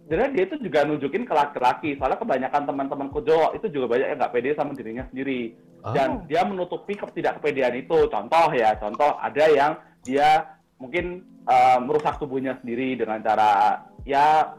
sebenarnya 0.07 0.31
dia 0.39 0.45
itu 0.47 0.57
juga 0.63 0.79
nunjukin 0.87 1.25
ke 1.27 1.35
laki-laki. 1.35 1.91
Soalnya 1.99 2.19
kebanyakan 2.23 2.63
teman-temanku 2.63 3.19
cowok 3.27 3.51
itu 3.59 3.67
juga 3.75 3.87
banyak 3.97 4.07
yang 4.15 4.19
nggak 4.23 4.35
pede 4.35 4.51
sama 4.55 4.73
dirinya 4.73 5.05
sendiri. 5.11 5.57
Dan 5.79 6.27
dia 6.27 6.43
menutupi 6.43 6.99
ketidakpedean 6.99 7.75
itu. 7.79 8.11
Contoh 8.11 8.51
ya 8.55 8.75
contoh 8.79 9.15
ada 9.19 9.45
yang 9.47 9.73
dia 10.03 10.58
mungkin 10.79 11.27
eh, 11.45 11.79
merusak 11.83 12.23
tubuhnya 12.23 12.59
sendiri 12.63 12.95
dengan 12.95 13.19
cara 13.23 13.83
ya 14.07 14.55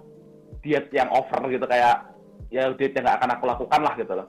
diet 0.59 0.91
yang 0.91 1.07
over 1.15 1.47
gitu 1.47 1.63
kayak 1.65 2.11
ya 2.51 2.69
diet 2.75 2.93
yang 2.93 3.03
nggak 3.07 3.17
akan 3.23 3.31
aku 3.39 3.43
lakukan 3.47 3.81
lah 3.81 3.93
gitu 3.95 4.13
loh. 4.15 4.27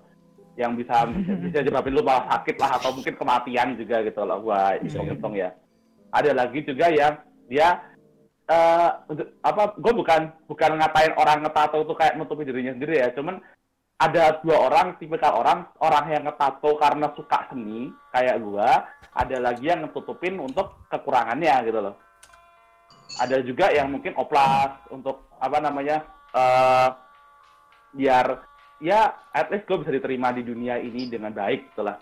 Yang 0.55 0.72
bisa 0.87 0.96
bisa 1.44 1.59
nyebabin 1.66 1.94
lu 1.98 2.03
malah 2.07 2.26
sakit 2.38 2.57
lah 2.59 2.70
atau 2.79 2.90
mungkin 2.94 3.14
kematian 3.18 3.68
juga 3.74 3.96
gitu 4.07 4.20
loh 4.22 4.38
gua 4.40 4.79
hitung-hitung 4.79 5.35
ya. 5.35 5.50
Ada 6.11 6.35
lagi 6.35 6.62
juga 6.66 6.90
yang 6.90 7.18
dia 7.50 7.83
eh 8.50 8.90
untuk- 9.07 9.31
apa 9.46 9.79
gue 9.79 9.92
bukan 9.94 10.20
bukan 10.50 10.70
ngatain 10.74 11.14
orang 11.14 11.38
ngetato 11.46 11.87
itu 11.87 11.94
kayak 11.94 12.18
nutupi 12.18 12.42
dirinya 12.46 12.74
sendiri 12.74 12.98
ya. 12.98 13.14
Cuman 13.14 13.38
ada 14.01 14.41
dua 14.41 14.57
orang 14.73 14.97
tipikal 14.97 15.37
orang 15.37 15.69
orang 15.85 16.05
yang 16.09 16.25
ngetato 16.25 16.73
karena 16.81 17.13
suka 17.13 17.53
seni 17.53 17.93
kayak 18.09 18.41
gua. 18.41 18.89
Ada 19.11 19.43
lagi 19.43 19.69
yang 19.69 19.85
ngetutupin 19.85 20.41
untuk 20.41 20.87
kekurangannya 20.89 21.55
gitu 21.69 21.81
loh. 21.85 21.95
Ada 23.21 23.43
juga 23.45 23.69
yang 23.75 23.93
mungkin 23.93 24.17
oplas 24.17 24.81
untuk 24.89 25.29
apa 25.37 25.59
namanya 25.61 26.01
eh 26.33 26.89
biar 27.91 28.27
ya 28.79 29.13
at 29.35 29.51
least 29.51 29.67
gue 29.67 29.83
bisa 29.83 29.91
diterima 29.91 30.31
di 30.31 30.47
dunia 30.47 30.79
ini 30.79 31.11
dengan 31.11 31.35
baik 31.35 31.75
gitu 31.75 31.83
lah. 31.85 31.99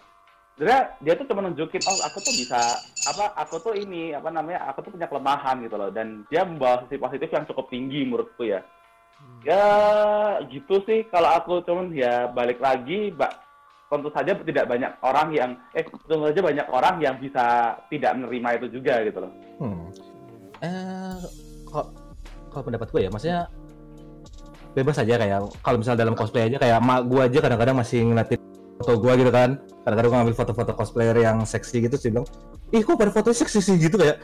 Sebenarnya 0.54 0.82
dia 1.00 1.14
tuh 1.16 1.26
cuma 1.26 1.40
nunjukin 1.48 1.82
oh 1.88 1.98
aku 2.04 2.18
tuh 2.22 2.34
bisa 2.36 2.60
apa 3.08 3.32
aku 3.40 3.56
tuh 3.58 3.74
ini 3.74 4.12
apa 4.12 4.28
namanya 4.28 4.68
aku 4.68 4.84
tuh 4.84 4.92
punya 4.94 5.08
kelemahan 5.08 5.64
gitu 5.64 5.74
loh. 5.80 5.90
Dan 5.90 6.28
dia 6.28 6.44
membawa 6.44 6.84
sisi 6.84 7.00
positif 7.00 7.32
yang 7.32 7.48
cukup 7.48 7.72
tinggi 7.72 8.04
menurutku 8.04 8.44
ya 8.46 8.62
ya 9.46 9.66
gitu 10.50 10.82
sih 10.84 11.06
kalau 11.08 11.30
aku 11.34 11.62
cuman 11.64 11.94
ya 11.94 12.28
balik 12.30 12.58
lagi 12.58 13.14
mbak 13.14 13.32
tentu 13.88 14.12
saja 14.12 14.36
tidak 14.36 14.68
banyak 14.68 14.92
orang 15.00 15.28
yang 15.32 15.50
eh 15.72 15.86
tentu 15.86 16.26
saja 16.28 16.40
banyak 16.44 16.66
orang 16.68 17.00
yang 17.00 17.16
bisa 17.16 17.72
tidak 17.88 18.12
menerima 18.18 18.48
itu 18.60 18.66
juga 18.80 19.00
gitu 19.02 19.24
loh 19.24 19.32
Hmm. 19.58 19.90
Eh, 20.62 21.18
kok 21.66 21.86
kalau 22.50 22.62
pendapat 22.66 22.88
gue 22.90 23.00
ya, 23.06 23.10
maksudnya 23.10 23.40
bebas 24.74 25.02
aja 25.02 25.14
kayak 25.18 25.38
kalau 25.62 25.76
misal 25.82 25.98
dalam 25.98 26.14
cosplay 26.14 26.46
aja 26.46 26.62
kayak 26.62 26.78
mak 26.78 27.10
gue 27.10 27.20
aja 27.22 27.38
kadang-kadang 27.42 27.76
masih 27.78 28.06
ngeliatin 28.06 28.38
foto 28.78 28.94
gue 29.02 29.12
gitu 29.18 29.30
kan. 29.34 29.58
Kadang-kadang 29.82 30.10
gue 30.10 30.18
ngambil 30.18 30.36
foto-foto 30.38 30.72
cosplayer 30.74 31.16
yang 31.18 31.42
seksi 31.42 31.90
gitu 31.90 31.96
sih 31.98 32.10
bilang, 32.14 32.26
ih 32.70 32.82
kok 32.86 32.98
pada 32.98 33.10
fotonya 33.10 33.38
seksi 33.42 33.58
sih 33.58 33.74
gitu 33.78 33.98
kayak, 33.98 34.22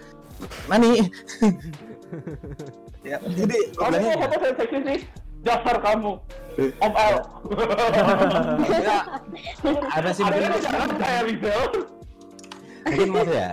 nani. 0.70 1.02
ya, 3.04 3.16
jadi 3.22 3.56
kamu 3.76 3.94
kok 4.00 4.16
foto 4.18 4.36
saya 4.40 4.54
seksi 4.56 4.78
sih? 4.82 4.98
Dasar 5.44 5.76
kamu. 5.76 6.12
Om 6.54 6.92
El 6.94 7.16
ya, 8.80 8.98
ada 9.92 10.10
sih 10.14 10.22
ada 10.22 10.32
mungkin, 10.32 10.48
yang 10.48 10.62
jangan 10.62 10.90
kayak 10.96 11.20
Rizal. 11.26 11.62
Mungkin 12.84 13.08
maksudnya, 13.10 13.48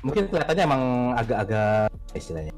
mungkin 0.00 0.22
kelihatannya 0.26 0.62
emang 0.64 0.82
agak-agak 1.14 1.92
istilahnya. 2.14 2.54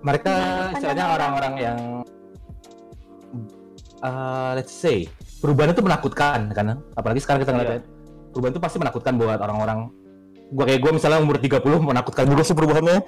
Mereka 0.00 0.32
Menakutkan 0.32 0.72
istilahnya 0.72 1.04
orang. 1.04 1.16
orang-orang 1.18 1.54
yang 1.58 1.78
uh, 4.00 4.50
let's 4.56 4.72
say 4.72 5.04
perubahan 5.40 5.76
itu 5.76 5.82
menakutkan 5.84 6.40
kan? 6.54 6.80
Apalagi 6.96 7.20
sekarang 7.20 7.44
kita 7.44 7.52
ngeliat 7.52 7.68
Iya. 7.68 7.76
ya, 7.76 7.88
perubahan 8.32 8.52
itu 8.54 8.62
pasti 8.62 8.76
menakutkan 8.80 9.14
buat 9.18 9.38
orang-orang 9.42 9.78
gua 10.50 10.64
kayak 10.64 10.78
gua 10.78 10.92
misalnya 10.92 11.18
umur 11.18 11.36
30 11.36 11.80
menakutkan 11.80 12.26
juga 12.26 12.42
sih 12.42 12.52
perubahannya 12.52 13.00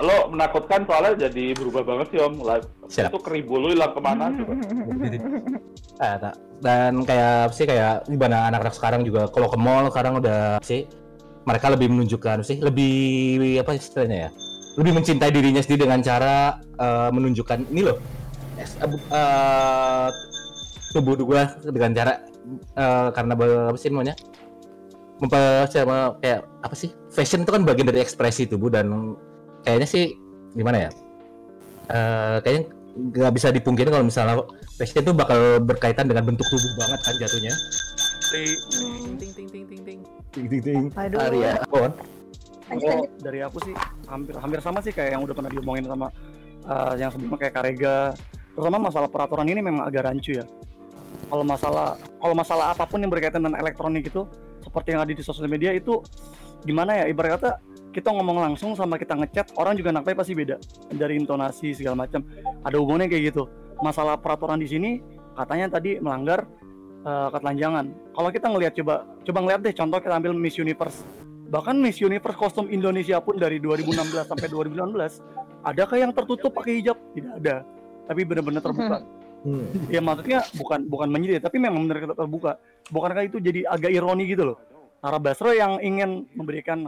Lo 0.00 0.28
menakutkan 0.28 0.84
soalnya 0.84 1.28
jadi 1.28 1.52
berubah 1.52 1.84
banget 1.84 2.06
sih 2.08 2.18
om. 2.18 2.40
Live 2.40 2.64
Siap. 2.88 3.12
itu 3.12 3.18
keribu 3.20 3.52
lo 3.54 3.68
hilang 3.68 3.92
ke 3.92 4.00
mana 4.00 4.32
coba? 4.32 4.52
Ah, 6.00 6.16
tak. 6.16 6.32
dan 6.60 7.04
kayak 7.04 7.52
sih 7.52 7.64
kayak 7.64 8.04
gimana 8.08 8.48
anak-anak 8.48 8.72
sekarang 8.72 9.00
juga 9.04 9.28
kalau 9.28 9.48
ke 9.48 9.56
mall 9.56 9.84
sekarang 9.92 10.16
udah 10.16 10.56
sih 10.60 10.84
mereka 11.44 11.68
lebih 11.68 11.88
menunjukkan 11.88 12.40
sih 12.40 12.56
lebih 12.56 13.60
apa 13.60 13.76
istilahnya 13.76 14.16
ya 14.24 14.28
lebih 14.76 14.92
mencintai 14.94 15.28
dirinya 15.28 15.60
sendiri 15.60 15.84
dengan 15.84 16.00
cara 16.00 16.56
eh, 16.56 17.08
menunjukkan 17.12 17.68
ini 17.68 17.80
loh 17.84 17.96
es- 18.56 18.80
bu- 20.90 21.16
tubuh 21.16 21.24
gue 21.26 21.42
dengan 21.70 21.90
cara 21.94 22.12
eh, 22.74 23.08
karena 23.10 23.32
apa 23.34 23.78
sih 23.78 23.88
namanya 23.88 24.14
memper 25.20 25.68
sama 25.68 26.16
kayak 26.18 26.48
apa 26.60 26.74
sih 26.74 26.90
fashion 27.08 27.44
itu 27.44 27.52
kan 27.52 27.62
bagian 27.62 27.86
dari 27.86 28.00
ekspresi 28.00 28.48
tubuh 28.48 28.72
dan 28.72 29.14
kayaknya 29.62 29.88
sih 29.88 30.04
gimana 30.54 30.88
ya 30.88 30.92
Eh, 31.90 32.36
kayaknya 32.46 32.62
nggak 32.90 33.32
bisa 33.34 33.50
dipungkiri 33.50 33.90
kalau 33.90 34.06
misalnya 34.06 34.46
fashion 34.78 35.02
itu 35.02 35.10
bakal 35.10 35.58
berkaitan 35.58 36.06
dengan 36.06 36.22
bentuk 36.22 36.46
tubuh 36.46 36.70
banget 36.78 37.00
kan 37.02 37.14
jatuhnya 37.18 37.54
Dari, 38.30 38.46
Ting 39.18 39.18
ting 39.18 39.32
ting 39.34 39.48
ting 39.50 39.64
ting 39.66 39.80
ting. 39.82 40.00
ting 40.30 40.46
ting 40.46 40.62
ting 40.62 40.82
Aduh. 40.94 41.18
Arya 41.18 41.58
Bon. 41.66 41.90
oh, 42.70 43.02
dari 43.18 43.42
aku 43.42 43.58
sih 43.66 43.74
hampir 44.06 44.38
hampir 44.38 44.62
sama 44.62 44.78
sih 44.78 44.94
kayak 44.94 45.18
yang 45.18 45.22
udah 45.26 45.34
pernah 45.34 45.50
diomongin 45.50 45.82
sama 45.82 46.14
uh, 46.62 46.94
yang 46.94 47.10
sebelumnya 47.10 47.42
kayak 47.42 47.54
Karega. 47.58 48.14
Terutama 48.54 48.86
masalah 48.86 49.10
peraturan 49.10 49.50
ini 49.50 49.58
memang 49.58 49.82
agak 49.82 50.06
rancu 50.06 50.38
ya. 50.38 50.46
Kalau 51.30 51.46
masalah 51.46 51.94
kalau 52.18 52.34
masalah 52.34 52.74
apa 52.74 52.84
pun 52.90 52.98
yang 52.98 53.08
berkaitan 53.08 53.38
dengan 53.38 53.62
elektronik 53.62 54.10
itu 54.10 54.26
seperti 54.60 54.92
yang 54.92 55.06
ada 55.06 55.14
di 55.14 55.22
sosial 55.22 55.46
media 55.46 55.70
itu 55.70 56.02
gimana 56.66 56.98
ya? 56.98 57.04
Ibarat 57.06 57.38
kata 57.38 57.50
kita 57.94 58.10
ngomong 58.10 58.50
langsung 58.50 58.74
sama 58.74 58.98
kita 58.98 59.14
ngechat 59.14 59.54
orang 59.54 59.78
juga 59.78 59.94
nangkepnya 59.94 60.18
pasti 60.18 60.34
beda. 60.34 60.56
Dari 60.90 61.14
intonasi 61.22 61.70
segala 61.78 62.02
macam. 62.06 62.26
Ada 62.66 62.76
hubungannya 62.82 63.06
kayak 63.06 63.30
gitu. 63.30 63.46
Masalah 63.78 64.18
peraturan 64.18 64.58
di 64.58 64.66
sini 64.66 64.90
katanya 65.38 65.78
tadi 65.78 66.02
melanggar 66.02 66.50
uh, 67.06 67.30
ketelanjangan. 67.30 67.86
Kalau 68.10 68.28
kita 68.34 68.46
ngelihat 68.50 68.74
coba 68.82 68.94
coba 69.22 69.38
ngeliat 69.46 69.60
deh 69.62 69.74
contoh 69.74 69.98
kita 70.02 70.14
ambil 70.18 70.34
Miss 70.34 70.58
Universe. 70.58 71.06
Bahkan 71.50 71.78
Miss 71.78 72.02
Universe 72.02 72.38
kostum 72.38 72.66
Indonesia 72.70 73.22
pun 73.22 73.38
dari 73.38 73.62
2016 73.62 74.26
sampai 74.26 74.46
2019 74.50 74.98
adakah 75.62 75.96
yang 75.98 76.10
tertutup 76.10 76.50
pakai 76.50 76.82
hijab? 76.82 76.98
Tidak 77.14 77.32
ada. 77.38 77.62
Tapi 78.10 78.26
benar-benar 78.26 78.62
terbuka 78.62 79.19
ya 79.94 80.00
maksudnya 80.04 80.44
bukan 80.52 80.84
bukan 80.84 81.08
menyedih 81.08 81.40
tapi 81.40 81.56
memang 81.56 81.88
benar 81.88 82.12
terbuka. 82.12 82.60
Bukankah 82.92 83.24
itu 83.24 83.38
jadi 83.40 83.64
agak 83.68 83.90
ironi 83.92 84.24
gitu 84.28 84.54
loh? 84.54 84.58
Tara 85.00 85.16
Basro 85.16 85.50
yang 85.56 85.80
ingin 85.80 86.28
memberikan 86.36 86.84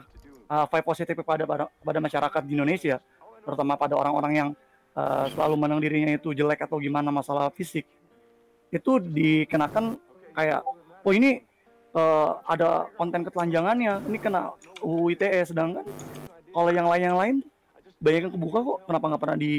uh, 0.52 0.64
vibe 0.68 0.84
positif 0.84 1.14
kepada 1.16 1.48
pada, 1.48 1.64
pada 1.80 1.98
masyarakat 1.98 2.42
di 2.44 2.52
Indonesia 2.52 3.00
terutama 3.42 3.74
pada 3.74 3.98
orang-orang 3.98 4.32
yang 4.36 4.48
uh, 4.94 5.26
selalu 5.32 5.54
menang 5.58 5.80
dirinya 5.82 6.14
itu 6.14 6.30
jelek 6.36 6.62
atau 6.68 6.78
gimana 6.78 7.10
masalah 7.10 7.50
fisik 7.50 7.88
itu 8.72 8.92
dikenakan 9.00 9.96
kayak 10.32 10.64
oh 11.04 11.12
ini 11.12 11.44
uh, 11.92 12.40
ada 12.48 12.88
konten 12.96 13.24
ketelanjangannya 13.24 14.00
ini 14.08 14.18
kena 14.20 14.52
UU 14.80 15.16
ITE 15.16 15.44
sedangkan. 15.44 15.84
Kalau 16.52 16.68
yang 16.68 16.88
lain 16.88 17.02
yang 17.12 17.18
lain 17.18 17.36
banyak 18.00 18.28
yang 18.28 18.34
kebuka 18.34 18.58
kok. 18.60 18.78
Kenapa 18.88 19.04
nggak 19.12 19.22
pernah 19.22 19.38
di 19.38 19.52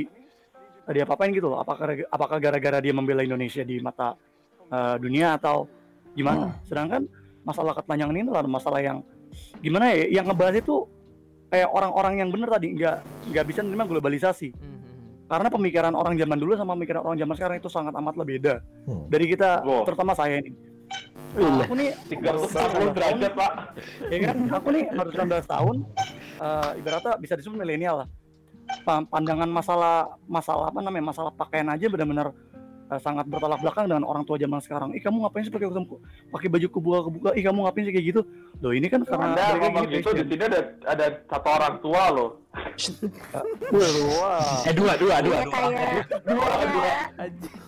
di 0.92 1.00
apa-apain 1.00 1.32
gitu 1.32 1.48
loh. 1.48 1.64
Apakah 1.64 1.96
apakah 2.12 2.38
gara-gara 2.44 2.84
dia 2.84 2.92
membela 2.92 3.24
Indonesia 3.24 3.64
di 3.64 3.80
mata 3.80 4.20
uh, 4.68 4.96
dunia 5.00 5.40
atau 5.40 5.70
gimana? 6.12 6.60
Sedangkan 6.68 7.08
masalah 7.48 7.72
ketelanjangan 7.80 8.16
ini 8.16 8.24
adalah 8.28 8.44
masalah 8.48 8.80
yang 8.84 9.00
gimana 9.64 9.96
ya 9.96 10.22
yang 10.22 10.26
ngebahas 10.28 10.60
itu 10.60 10.84
kayak 11.48 11.70
orang-orang 11.72 12.14
yang 12.20 12.30
bener 12.34 12.50
tadi. 12.52 12.68
Nggak 12.76 12.98
nggak 13.32 13.46
bisa 13.48 13.60
menerima 13.64 13.86
globalisasi. 13.88 14.50
Karena 15.24 15.48
pemikiran 15.48 15.96
orang 15.96 16.20
zaman 16.20 16.38
dulu 16.38 16.54
sama 16.60 16.76
pemikiran 16.76 17.02
orang 17.08 17.18
zaman 17.18 17.36
sekarang 17.40 17.58
itu 17.64 17.70
sangat 17.72 17.96
amatlah 17.96 18.28
beda. 18.28 18.60
Dari 19.08 19.26
kita 19.32 19.64
Wow. 19.64 19.88
terutama 19.88 20.12
saya 20.14 20.44
ini 20.44 20.52
Iya. 21.34 21.66
aku 21.66 21.74
nih 21.74 21.90
360 22.06 22.94
derajat 22.94 23.32
pak. 23.34 23.52
ya 24.14 24.18
kan? 24.30 24.36
Aku 24.62 24.68
nih 24.70 24.84
baru 24.94 25.10
19 25.10 25.50
tahun 25.50 25.76
eh, 26.38 26.70
ibaratnya 26.78 27.14
bisa 27.18 27.34
disebut 27.34 27.58
milenial 27.58 28.06
lah 28.06 28.08
pandangan 28.84 29.50
masalah 29.50 30.18
masalah 30.26 30.74
apa 30.74 30.80
namanya 30.82 31.14
masalah 31.14 31.32
pakaian 31.34 31.70
aja 31.70 31.86
benar-benar 31.90 32.34
eh, 32.90 33.00
sangat 33.02 33.26
bertolak 33.30 33.62
belakang 33.62 33.86
dengan 33.90 34.04
orang 34.06 34.24
tua 34.26 34.38
zaman 34.42 34.60
sekarang. 34.60 34.90
Ih 34.98 35.02
kamu 35.02 35.24
ngapain 35.24 35.46
sih 35.46 35.54
pakai 35.54 35.70
pakai 36.34 36.48
baju 36.50 36.68
kebuka 36.68 37.00
kebuka 37.10 37.30
ih 37.38 37.44
kamu 37.44 37.60
ngapain 37.66 37.84
sih 37.86 37.94
kayak 37.94 38.08
gitu? 38.10 38.22
Loh 38.60 38.72
ini 38.74 38.88
kan 38.90 39.02
karena 39.06 39.26
Anda 39.34 39.44
mereka 39.44 39.64
ngomong 39.68 39.86
gitu 39.90 40.10
di 40.14 40.24
sini 40.30 40.44
ada 40.46 40.62
ada 40.86 41.06
satu 41.30 41.50
orang 41.50 41.76
tua 41.82 42.04
loh. 42.10 42.30
Wah. 44.22 44.66
eh 44.70 44.74
dua 44.78 44.94
dua 44.98 45.16
dua 45.26 45.38
Iya, 45.42 45.50
kayak 45.50 46.06
kayak 46.54 47.02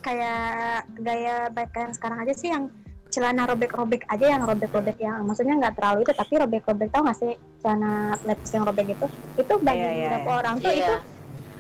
kayak 0.05 0.79
gaya 1.01 1.35
pakaian 1.49 1.91
sekarang 1.93 2.19
aja 2.21 2.33
sih 2.37 2.49
yang 2.53 2.69
celana 3.09 3.47
robek-robek 3.47 4.03
aja 4.11 4.25
yang 4.35 4.43
robek-robek 4.43 4.97
yang 4.99 5.23
maksudnya 5.23 5.55
nggak 5.55 5.75
terlalu 5.79 6.03
itu 6.03 6.13
tapi 6.13 6.33
robek-robek 6.35 6.89
tau 6.91 7.01
nggak 7.05 7.17
sih? 7.17 7.33
Celana 7.63 8.17
levis 8.25 8.51
yang 8.51 8.63
robek 8.67 8.87
itu. 8.91 9.05
Itu 9.39 9.53
bagi 9.63 9.79
Iya, 9.79 9.91
iya, 9.91 10.03
beberapa 10.09 10.29
iya. 10.29 10.39
orang 10.39 10.55
tuh 10.59 10.71
Iya. 10.71 10.79
itu 10.83 10.95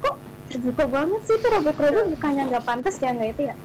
kok 0.01 0.15
terbuka 0.51 0.83
banget 0.89 1.21
sih 1.23 1.35
itu 1.37 1.47
robek-robek? 1.47 2.03
Bukannya 2.17 2.43
nggak 2.51 2.65
pantas 2.65 2.95
ya 2.99 3.09
nggak 3.15 3.29
itu 3.31 3.41
ya? 3.47 3.55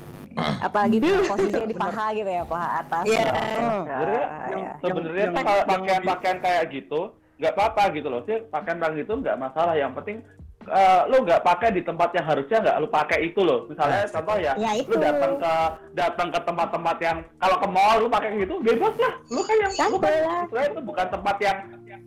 Apalagi 0.62 0.97
di 1.03 1.09
posisinya 1.27 1.66
di 1.66 1.77
paha 1.77 2.07
gitu 2.14 2.31
ya 2.31 2.43
paha 2.47 2.69
atas. 2.87 3.05
Iya. 3.05 3.19
Ya, 3.19 3.31
Sebenarnya 3.75 4.23
ya. 4.55 4.73
sebenarnya 4.79 5.27
kalau 5.43 5.62
pakaian-pakaian 5.66 6.38
kayak 6.38 6.64
gitu 6.71 7.01
nggak 7.40 7.53
apa-apa 7.57 7.83
gitu 7.97 8.09
loh. 8.12 8.21
Sih 8.29 8.38
pakaian 8.47 8.79
kayak 8.79 8.95
gitu 9.03 9.12
nggak 9.19 9.37
masalah. 9.37 9.75
Yang 9.75 9.93
penting 10.01 10.19
eh, 10.68 11.01
lu 11.09 11.25
nggak 11.25 11.40
pakai 11.40 11.68
di 11.73 11.81
tempat 11.81 12.12
yang 12.12 12.27
harusnya 12.29 12.59
nggak 12.61 12.77
lu 12.81 12.88
pakai 12.92 13.18
itu 13.25 13.40
loh. 13.40 13.64
Misalnya 13.70 14.05
contoh 14.12 14.37
ya, 14.37 14.53
Ya, 14.61 14.70
lu 14.77 14.85
itu. 14.85 14.96
datang 15.01 15.33
ke 15.40 15.53
datang 15.96 16.29
ke 16.29 16.40
tempat-tempat 16.44 16.96
yang 17.01 17.18
kalau 17.40 17.57
ke 17.57 17.68
mall 17.70 17.96
lu 18.05 18.09
pakai 18.12 18.29
gitu 18.37 18.55
bebas 18.61 18.94
lah. 19.01 19.12
Lu 19.33 19.40
kan 19.40 19.57
yang 19.57 19.73
lu 19.88 19.99
kan 19.99 20.12
sebenarnya 20.46 20.68
itu 20.68 20.81
bukan 20.85 21.07
tempat 21.09 21.37
yang 21.40 21.59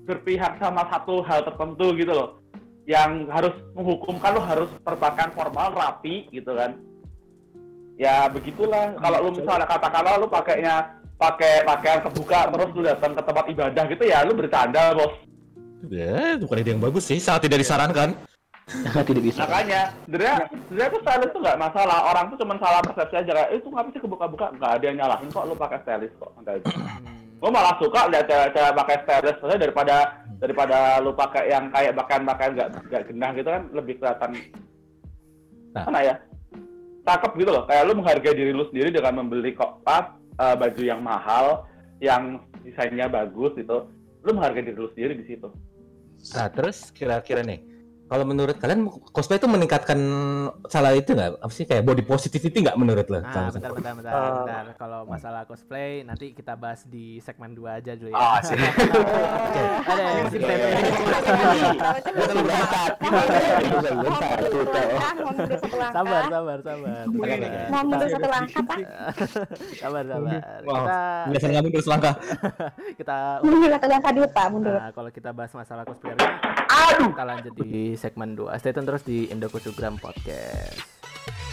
berpihak 0.04 0.54
sama 0.62 0.82
satu 0.92 1.24
hal 1.26 1.40
tertentu 1.48 1.88
gitu 1.98 2.14
loh. 2.14 2.30
Yang 2.84 3.12
harus 3.32 3.56
menghukumkan 3.74 4.32
lu 4.36 4.42
harus 4.44 4.70
berpakaian 4.84 5.32
formal 5.32 5.72
rapi 5.72 6.28
gitu 6.30 6.52
kan. 6.54 6.76
Ya 7.98 8.28
begitulah. 8.28 8.98
Kalau 9.00 9.18
lu 9.24 9.30
misalnya 9.40 9.66
katakanlah 9.70 10.20
lu 10.20 10.28
pakainya 10.28 10.92
pakai 11.18 11.64
pakaian 11.64 12.04
kebuka 12.04 12.52
terus 12.52 12.70
lu 12.76 12.82
datang 12.84 13.12
ke 13.16 13.22
tempat 13.24 13.46
ibadah 13.48 13.84
gitu 13.88 14.04
ya 14.04 14.26
lu 14.28 14.34
bercanda 14.36 14.92
bos. 14.98 15.14
Ya 15.92 16.36
bukan 16.40 16.60
ide 16.60 16.76
yang 16.76 16.84
bagus 16.84 17.08
sih. 17.08 17.20
Sangat 17.22 17.48
tidak 17.48 17.64
disarankan 17.64 18.16
tidak 19.08 19.24
bisa. 19.24 19.44
makanya 19.44 19.92
sebenarnya 20.08 20.36
sebenarnya 20.48 20.92
tuh 20.96 21.02
stylist 21.04 21.32
tuh 21.36 21.42
nggak 21.44 21.60
masalah. 21.60 21.98
Orang 22.16 22.26
tuh 22.32 22.38
cuma 22.40 22.56
salah 22.64 22.80
persepsi 22.80 23.16
aja. 23.20 23.32
Kayak 23.36 23.50
"Eh, 23.52 23.58
itu 23.60 23.68
ngapa 23.68 23.90
sih 23.92 24.02
kebuka-buka? 24.02 24.46
Nggak 24.56 24.72
ada 24.80 24.86
yang 24.88 24.98
nyalahin 25.04 25.30
kok 25.30 25.46
lu 25.46 25.56
pakai 25.56 25.80
stylist 25.84 26.16
kok. 26.18 26.32
Enggak 26.40 26.56
itu 26.64 26.70
gue 27.44 27.52
malah 27.52 27.76
suka 27.76 28.08
lihat 28.08 28.26
cewek-cewek 28.32 28.74
pakai 28.80 28.98
stylist. 29.04 29.38
Soalnya 29.44 29.60
daripada 29.68 29.96
daripada 30.40 30.78
lu 31.04 31.12
pakai 31.12 31.44
yang 31.52 31.68
kayak 31.76 31.94
pakaian-pakaian 32.00 32.52
nggak 32.56 32.70
nggak 32.88 33.04
genah 33.12 33.32
gitu 33.36 33.50
kan 33.52 33.64
lebih 33.76 33.94
kelihatan. 34.00 34.32
Nah. 35.74 35.84
mana 35.90 36.00
ya? 36.06 36.16
Cakep 37.04 37.32
gitu 37.36 37.52
loh. 37.52 37.64
Kayak 37.68 37.84
lu 37.92 37.94
menghargai 38.00 38.38
diri 38.38 38.52
lu 38.56 38.64
sendiri 38.72 38.96
dengan 38.96 39.20
membeli 39.20 39.52
kok 39.52 39.84
pas 39.84 40.08
eh, 40.40 40.56
baju 40.56 40.82
yang 40.88 41.04
mahal 41.04 41.68
yang 42.00 42.40
desainnya 42.64 43.12
bagus 43.12 43.52
gitu. 43.60 43.92
Lu 44.24 44.32
menghargai 44.32 44.64
diri 44.64 44.80
lu 44.80 44.88
sendiri 44.96 45.20
di 45.20 45.36
situ. 45.36 45.52
Nah 46.32 46.48
terus 46.48 46.96
kira-kira 46.96 47.44
nih 47.44 47.73
kalau 48.04 48.26
menurut 48.28 48.60
kalian 48.60 48.86
cosplay 49.10 49.40
itu 49.40 49.48
meningkatkan 49.48 49.98
salah 50.68 50.92
itu 50.94 51.16
nggak? 51.16 51.40
Apa 51.40 51.54
sih 51.56 51.66
kayak 51.66 51.88
body 51.88 52.04
positivity 52.04 52.62
nggak 52.62 52.78
menurut 52.78 53.08
lo? 53.08 53.24
Ah, 53.24 53.50
bentar, 53.50 53.72
bentar, 53.74 53.94
bentar, 53.96 54.12
Eh, 54.14 54.32
bentar. 54.44 54.66
Kalau 54.78 55.00
masalah 55.08 55.42
cosplay 55.48 56.04
nanti 56.04 56.36
kita 56.36 56.54
bahas 56.60 56.84
di 56.86 57.18
segmen 57.24 57.56
2 57.56 57.80
aja 57.80 57.96
dulu 57.96 58.12
ya. 58.12 58.20
Ah, 58.20 58.40
sih. 58.44 58.60
Ada 59.90 60.02
yang 60.04 60.26
masih 60.28 60.40
Iya, 60.44 60.68
Sabar, 65.94 66.22
sabar, 66.28 66.58
sabar. 66.62 67.04
Mau 67.72 67.82
mundur 67.88 68.08
satu 68.10 68.28
langkah 68.30 68.62
pak 68.66 68.80
Sabar, 69.80 70.04
sabar. 70.06 70.40
Kita 70.62 71.00
biasa 71.32 71.46
kamu 71.50 71.70
terus 71.72 71.88
langkah. 71.90 72.14
kita 73.00 73.18
mundur 73.42 73.70
satu 73.74 73.88
langkah 73.90 74.12
dulu 74.12 74.28
pak 74.30 74.48
mundur. 74.52 74.76
Nah, 74.76 74.92
kalau 74.92 75.10
kita 75.10 75.30
bahas 75.34 75.52
masalah 75.56 75.84
cosplay 75.88 76.14
kita 77.14 77.24
lanjut 77.24 77.54
di 77.62 77.94
segmen 77.94 78.34
2. 78.34 78.60
Stay 78.60 78.74
tune 78.74 78.88
terus 78.88 79.04
di 79.06 79.30
Indo 79.30 79.48
Kusugram 79.48 80.02
Podcast. 80.02 81.53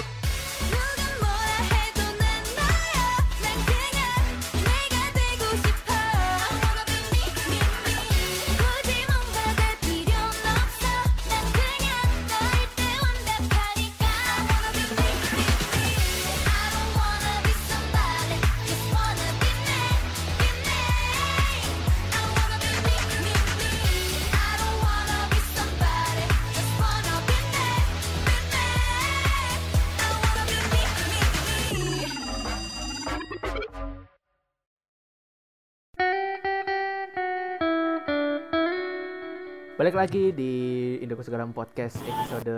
Lagi 40.00 40.32
di 40.32 40.54
Indo 41.04 41.12
Kesegaran 41.12 41.52
Podcast 41.52 42.00
episode 42.00 42.56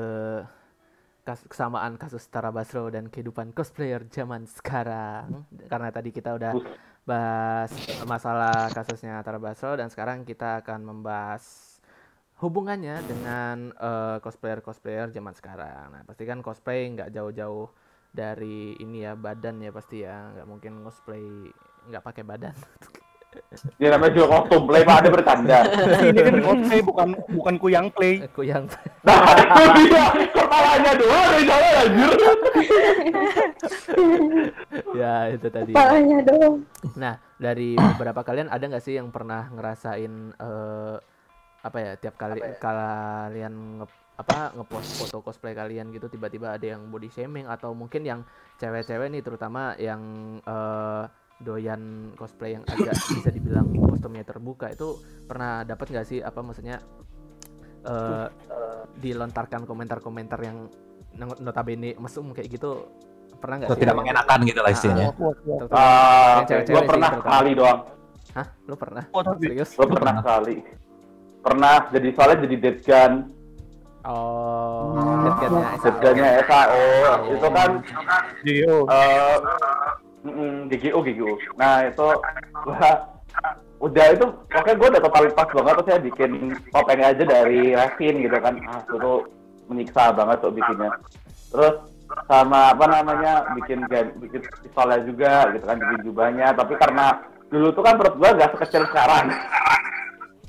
kesamaan 1.26 1.98
kasus 1.98 2.22
Tara 2.30 2.54
Basro 2.54 2.86
dan 2.86 3.10
kehidupan 3.10 3.50
cosplayer 3.50 4.06
zaman 4.06 4.46
sekarang. 4.46 5.42
Karena 5.66 5.90
tadi 5.90 6.14
kita 6.14 6.38
udah 6.38 6.54
bahas 7.02 7.74
masalah 8.06 8.70
kasusnya 8.70 9.18
Tara 9.26 9.42
Basro 9.42 9.74
dan 9.74 9.90
sekarang 9.90 10.22
kita 10.22 10.62
akan 10.62 10.86
membahas 10.86 11.42
hubungannya 12.38 13.02
dengan 13.10 13.74
eh, 13.74 14.22
cosplayer-cosplayer 14.22 15.10
zaman 15.10 15.34
sekarang. 15.34 15.98
Nah, 15.98 16.02
pasti 16.06 16.22
kan 16.22 16.46
cosplay 16.46 16.94
nggak 16.94 17.10
jauh-jauh 17.10 17.66
dari 18.14 18.78
ini 18.78 19.02
ya 19.02 19.18
badan 19.18 19.58
ya 19.58 19.74
pasti 19.74 20.06
ya, 20.06 20.30
nggak 20.30 20.46
mungkin 20.46 20.78
cosplay 20.86 21.50
nggak 21.90 22.06
pakai 22.06 22.22
badan. 22.22 22.54
Ini 23.80 23.88
namanya 23.88 24.12
juga 24.12 24.26
kostum 24.38 24.68
play 24.68 24.84
Pak, 24.84 24.96
ada 25.04 25.08
bercanda. 25.08 25.58
Ini 26.08 26.20
kan 26.20 26.36
cosplay 26.40 26.80
bukan 26.84 27.08
bukan 27.32 27.54
kuyang 27.60 27.86
play. 27.92 28.24
Kuyang. 28.32 28.64
Nah, 29.04 29.18
itu 29.36 29.62
dia. 29.88 30.06
Kepalanya 30.32 30.92
doang 30.96 31.26
dari 31.32 31.44
sana 31.48 31.68
anjir. 31.80 32.10
ya 35.00 35.14
itu 35.32 35.48
tadi. 35.48 35.72
Kepalanya 35.72 36.18
doang. 36.24 36.54
Nah 36.96 37.14
dari 37.40 37.74
beberapa 37.74 38.20
kalian 38.22 38.48
ada 38.52 38.64
nggak 38.64 38.84
sih 38.84 38.96
yang 38.96 39.10
pernah 39.10 39.48
ngerasain 39.52 40.12
eh, 40.36 40.96
apa 41.62 41.78
ya 41.78 41.92
tiap 41.94 42.18
kali 42.18 42.42
kalian 42.58 43.82
nge, 43.82 43.86
apa 44.18 44.50
ngepost 44.54 44.90
foto 44.98 45.22
cosplay 45.22 45.54
kalian 45.54 45.94
gitu 45.94 46.10
tiba-tiba 46.10 46.58
ada 46.58 46.66
yang 46.74 46.90
body 46.90 47.10
shaming 47.10 47.46
atau 47.46 47.74
mungkin 47.74 48.02
yang 48.02 48.20
cewek-cewek 48.58 49.10
nih 49.10 49.22
terutama 49.22 49.74
yang 49.78 50.02
eh, 50.42 51.04
doyan 51.42 51.82
cosplay 52.14 52.54
yang 52.54 52.64
agak 52.64 52.94
bisa 53.12 53.28
dibilang 53.28 53.66
kostumnya 53.84 54.22
terbuka 54.22 54.66
itu 54.68 54.96
pernah 55.22 55.62
dapat 55.62 55.86
nggak 55.88 56.06
sih 56.06 56.18
apa 56.18 56.40
maksudnya 56.40 56.78
eh, 57.82 58.26
dilontarkan 58.94 59.62
komentar-komentar 59.62 60.38
yang 60.40 60.70
notabene 61.38 61.92
mesum 61.94 62.30
kayak 62.30 62.48
gitu 62.48 62.88
pernah 63.36 63.58
nggak 63.58 63.70
sih 63.70 63.80
tidak 63.80 63.96
mengenakan 63.96 64.38
gitu 64.42 64.60
lah 64.60 64.70
Ah, 64.70 64.72
istilahnya. 64.72 65.08
terutama 65.12 65.74
Ah, 65.74 65.82
yang 65.82 66.38
oke. 66.38 66.48
cewek-cewek 66.48 66.72
Gua 66.72 66.80
sih 66.80 66.88
pernah 66.88 67.10
terutama. 67.10 67.26
sekali 67.28 67.50
doang. 67.52 67.80
Hah? 68.32 68.46
Lu 68.64 68.74
pernah? 68.74 69.04
Oh, 69.10 69.22
Serius? 69.36 69.70
Gue 69.74 69.86
pernah 69.90 70.14
sekali. 70.16 70.56
Pernah 71.42 71.74
jadi 71.90 72.08
soalnya 72.14 72.38
jadi 72.40 72.56
dead 72.56 72.76
gun. 72.80 73.12
Oh, 74.02 74.94
deadgunnya 75.20 75.62
SAO. 75.74 75.82
Deadgunnya 75.84 76.28
SAO. 76.42 76.84
Itu 77.28 77.48
kan 77.50 77.70
eh 78.48 79.36
GGO 80.70 80.98
GGO. 81.02 81.32
Nah 81.58 81.86
itu 81.90 82.08
udah 83.82 84.06
itu 84.14 84.26
pokoknya 84.46 84.74
gue 84.78 84.88
udah 84.94 85.02
totalitas 85.02 85.48
banget 85.50 85.74
terus 85.74 85.86
saya 85.90 86.00
bikin 86.00 86.30
topengnya 86.70 87.06
aja 87.10 87.24
dari 87.26 87.74
resin 87.74 88.14
gitu 88.22 88.36
kan. 88.38 88.54
Ah 88.70 88.80
itu 88.86 89.12
menyiksa 89.66 90.14
banget 90.14 90.38
tuh 90.38 90.52
bikinnya. 90.54 90.90
Terus 91.50 91.74
sama 92.28 92.76
apa 92.76 92.84
namanya 92.86 93.46
bikin 93.58 93.82
gan- 93.88 94.14
bikin 94.20 94.44
pistolnya 94.62 95.00
juga 95.02 95.50
gitu 95.54 95.64
kan 95.66 95.76
bikin 95.80 96.00
jubahnya. 96.06 96.54
Tapi 96.54 96.74
karena 96.78 97.18
dulu 97.50 97.68
tuh 97.74 97.82
kan 97.84 97.98
perut 98.00 98.14
gua 98.16 98.30
gak 98.32 98.52
sekecil 98.56 98.86
sekarang 98.88 99.28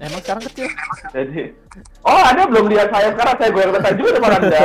Emang 0.04 0.20
sekarang 0.20 0.44
kecil? 0.52 0.68
jadi 1.16 1.42
oh 2.04 2.22
ada 2.22 2.44
belum 2.44 2.66
lihat 2.70 2.92
saya 2.92 3.16
sekarang 3.16 3.36
saya 3.40 3.50
goyang 3.56 3.72
letak 3.72 3.94
juga 3.96 4.10
depan 4.20 4.32
anda 4.36 4.62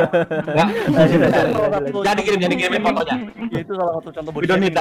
Jangan 1.88 2.16
dikirim, 2.18 2.38
jangan 2.42 2.52
dikirimin 2.58 2.82
fotonya. 2.82 3.16
Itu 3.54 3.72
salah 3.78 3.92
satu 4.00 4.08
contoh 4.10 4.32
body 4.34 4.46
shaming. 4.50 4.74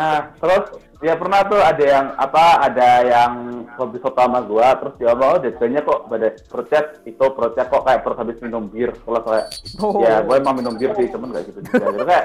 Nah, 0.00 0.20
terus 0.40 0.64
ya 1.00 1.14
pernah 1.16 1.40
tuh 1.48 1.60
ada 1.60 1.84
yang 1.84 2.06
apa 2.16 2.44
ada 2.60 2.88
yang 3.04 3.32
hobi 3.80 3.96
foto 4.00 4.20
sama 4.20 4.40
gua 4.44 4.76
terus 4.76 4.94
dia 5.00 5.12
mau 5.16 5.40
desainnya 5.40 5.80
kok 5.80 6.08
pada 6.12 6.28
perutnya 6.44 6.80
itu 7.08 7.24
perutnya 7.32 7.64
kok 7.68 7.82
kayak 7.88 8.00
perut 8.04 8.18
habis 8.20 8.36
minum 8.44 8.68
bir 8.68 8.92
kalau 9.04 9.20
saya 9.24 9.44
Oh. 9.80 9.96
ya 10.04 10.20
gue 10.20 10.36
emang 10.36 10.60
minum 10.60 10.76
bir 10.76 10.92
sih 10.92 11.08
cuman 11.08 11.32
gak 11.32 11.48
gitu 11.48 11.60
juga 11.64 11.88
gitu 11.88 12.04
kayak 12.04 12.24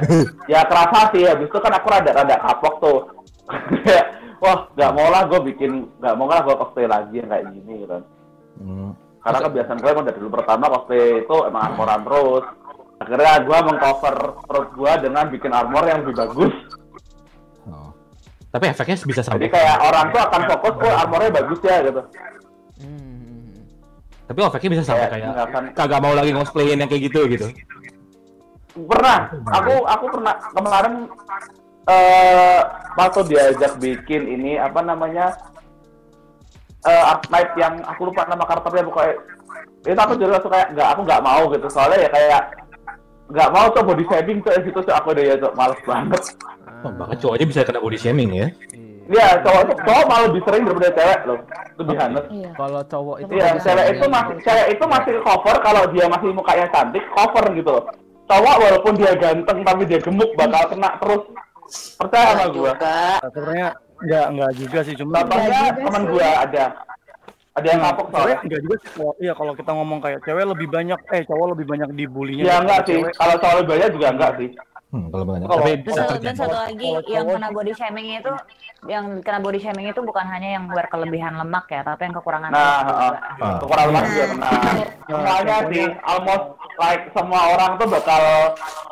ya 0.51 0.59
kerasa 0.67 0.99
sih 1.15 1.23
habis 1.23 1.47
itu 1.47 1.55
kan 1.55 1.71
aku 1.71 1.87
rada 1.87 2.11
rada 2.11 2.35
kapok 2.35 2.73
tuh 2.83 2.97
wah 4.37 4.67
nggak 4.69 4.91
mau 4.91 5.07
lah 5.07 5.21
gue 5.25 5.39
bikin 5.45 5.71
nggak 5.95 6.15
mau 6.15 6.25
lah 6.25 6.41
gue 6.41 6.55
cosplay 6.55 6.85
lagi 6.85 7.15
yang 7.15 7.27
kayak 7.27 7.45
gini 7.51 7.73
gitu 7.79 7.91
kan 7.91 8.03
Hmm. 8.55 8.95
karena 9.19 9.39
kebiasaan 9.41 9.77
gue 9.77 9.89
emang 9.89 10.05
dari 10.05 10.15
dulu 10.15 10.31
pertama 10.33 10.65
cosplay 10.69 11.19
itu 11.19 11.37
emang 11.43 11.61
armoran 11.65 12.01
terus 12.01 12.45
akhirnya 12.95 13.33
gue 13.41 13.57
mengcover 13.63 14.15
perut 14.41 14.69
gue 14.71 14.91
dengan 15.01 15.25
bikin 15.27 15.51
armor 15.51 15.83
yang 15.83 15.99
lebih 16.01 16.15
bagus 16.17 16.53
Oh. 17.65 17.89
Tapi 18.47 18.69
efeknya 18.69 18.95
bisa 19.01 19.19
Jadi 19.19 19.27
sampai. 19.27 19.49
kayak 19.49 19.77
orang 19.81 20.05
tuh 20.07 20.21
akan 20.21 20.41
fokus, 20.47 20.73
oh 20.79 20.93
armornya 20.95 21.31
bagus 21.33 21.59
ya 21.59 21.81
gitu. 21.81 22.01
Tapi 24.25 24.39
efeknya 24.39 24.69
bisa 24.71 24.83
sampai 24.85 25.07
Kayak 25.07 25.11
kayak 25.27 25.45
akan- 25.45 25.71
kagak 25.73 25.99
mau 25.99 26.13
lagi 26.13 26.31
ngosplayin 26.31 26.77
yang 26.77 26.87
kayak 26.87 27.03
gitu 27.03 27.19
gitu. 27.27 27.47
Pernah, 28.75 29.17
aku 29.49 29.73
aku 29.83 30.05
pernah 30.09 30.33
kemarin 30.51 30.93
eh 31.85 32.59
waktu 32.97 33.21
diajak 33.29 33.77
bikin 33.77 34.25
ini 34.25 34.57
apa 34.57 34.81
namanya 34.81 35.37
eh 36.85 37.03
art 37.05 37.25
night 37.29 37.51
yang 37.57 37.81
aku 37.85 38.09
lupa 38.09 38.25
nama 38.25 38.45
karakternya 38.45 38.85
pokoknya. 38.89 39.15
Itu 39.85 39.99
aku 40.01 40.13
juga 40.17 40.37
langsung 40.37 40.53
kayak 40.53 40.73
nggak 40.73 40.87
aku 40.97 41.01
nggak 41.05 41.23
mau 41.25 41.43
gitu. 41.53 41.67
Soalnya 41.69 41.97
ya 42.05 42.09
kayak 42.09 42.41
nggak 43.29 43.49
mau 43.53 43.65
tuh 43.73 43.83
body 43.85 44.05
shaming 44.09 44.39
tuh 44.41 44.53
gitu. 44.61 44.79
Tuh 44.81 44.93
aku 44.93 45.13
udah 45.13 45.23
ya 45.25 45.35
tuh 45.37 45.51
males 45.53 45.79
banget. 45.85 46.21
Oh, 46.85 46.91
bahkan 46.93 47.17
cowok 47.17 47.33
aja 47.37 47.45
bisa 47.45 47.61
kena 47.65 47.81
body 47.81 47.97
shaming 47.97 48.29
ya. 48.33 48.47
Iya, 49.05 49.37
cowok 49.45 49.61
tuh 49.69 49.77
cowok 49.85 50.03
malah 50.09 50.23
lebih 50.25 50.41
sering 50.49 50.63
daripada 50.65 50.89
cewek 50.97 51.19
loh 51.29 51.39
lebih 51.77 51.95
hangat 51.99 52.25
Kalau 52.57 52.81
cowok 52.89 53.15
itu 53.21 53.31
Iya, 53.37 53.49
cewek 53.61 53.85
itu 53.93 54.05
masih 54.09 54.35
cewek 54.41 54.67
itu 54.73 54.83
masih 54.89 55.13
cover 55.21 55.55
kalau 55.61 55.83
dia 55.93 56.05
masih 56.09 56.29
mukanya 56.33 56.65
cantik, 56.73 57.05
cover 57.13 57.45
gitu 57.53 57.69
loh. 57.69 57.85
Cowok 58.25 58.55
walaupun 58.57 58.93
dia 58.97 59.13
ganteng 59.13 59.61
tapi 59.61 59.81
dia 59.85 60.01
gemuk 60.01 60.33
bakal 60.33 60.73
kena 60.73 60.89
terus. 60.97 61.21
Percaya 61.97 62.27
sama 62.35 62.45
gua. 62.51 62.71
Nah, 62.77 63.17
Sebenarnya 63.25 63.67
enggak 63.95 64.25
enggak 64.29 64.51
juga 64.55 64.79
sih 64.83 64.95
cuma 64.95 65.13
Contohnya 65.23 65.61
teman 65.73 66.03
gua 66.05 66.27
ada. 66.43 66.65
Ada 67.55 67.67
yang 67.71 67.81
kapok 67.87 68.05
Sebenarnya 68.11 68.35
soalnya. 68.35 68.37
enggak 68.43 68.61
juga 68.61 68.75
sih 68.75 68.89
kalau 68.91 69.13
iya 69.17 69.33
kalau 69.33 69.53
kita 69.55 69.71
ngomong 69.71 69.99
kayak 70.03 70.19
cewek 70.27 70.45
lebih 70.45 70.67
banyak 70.67 70.99
eh 71.09 71.23
cowok 71.23 71.47
lebih 71.55 71.65
banyak 71.65 71.89
dibulinya 71.95 72.43
Ya 72.43 72.55
enggak 72.59 72.79
sih. 72.83 72.99
Kalau 73.15 73.35
soal 73.39 73.57
banyak 73.63 73.89
juga 73.95 74.07
enggak 74.11 74.31
sih. 74.37 74.49
Hmm, 74.95 75.11
kalau 75.11 75.25
banyak. 75.25 75.43
Tapi 75.45 75.59
Dan 75.67 75.79
bisa 75.83 76.01
dan 76.15 76.33
satu 76.33 76.55
lagi 76.55 76.87
Kalau 76.87 77.03
yang 77.05 77.25
cowok 77.25 77.35
kena 77.35 77.49
body 77.51 77.73
shaming 77.73 78.07
itu 78.15 78.31
yang 78.85 79.05
kena 79.19 79.39
body 79.39 79.59
shaming 79.59 79.87
itu 79.87 79.99
bukan 79.99 80.25
hanya 80.25 80.49
yang 80.53 80.65
berkelebihan 80.67 81.33
lemak 81.35 81.67
ya, 81.67 81.81
tapi 81.81 82.01
yang 82.01 82.15
kekurangan 82.15 82.47
Nah, 82.47 82.55
lemak 82.55 82.85
heeh. 82.87 82.95
juga. 83.03 83.19
Ah. 83.41 83.57
kekurangan 83.59 83.87
lemak 83.89 84.03
juga 84.05 84.25
kena. 84.25 84.49
Semuanya 85.05 85.57
sih, 85.67 85.85
almost 86.01 86.45
like 86.75 87.03
semua 87.11 87.41
orang 87.49 87.71
tuh 87.75 87.87
bakal 87.89 88.21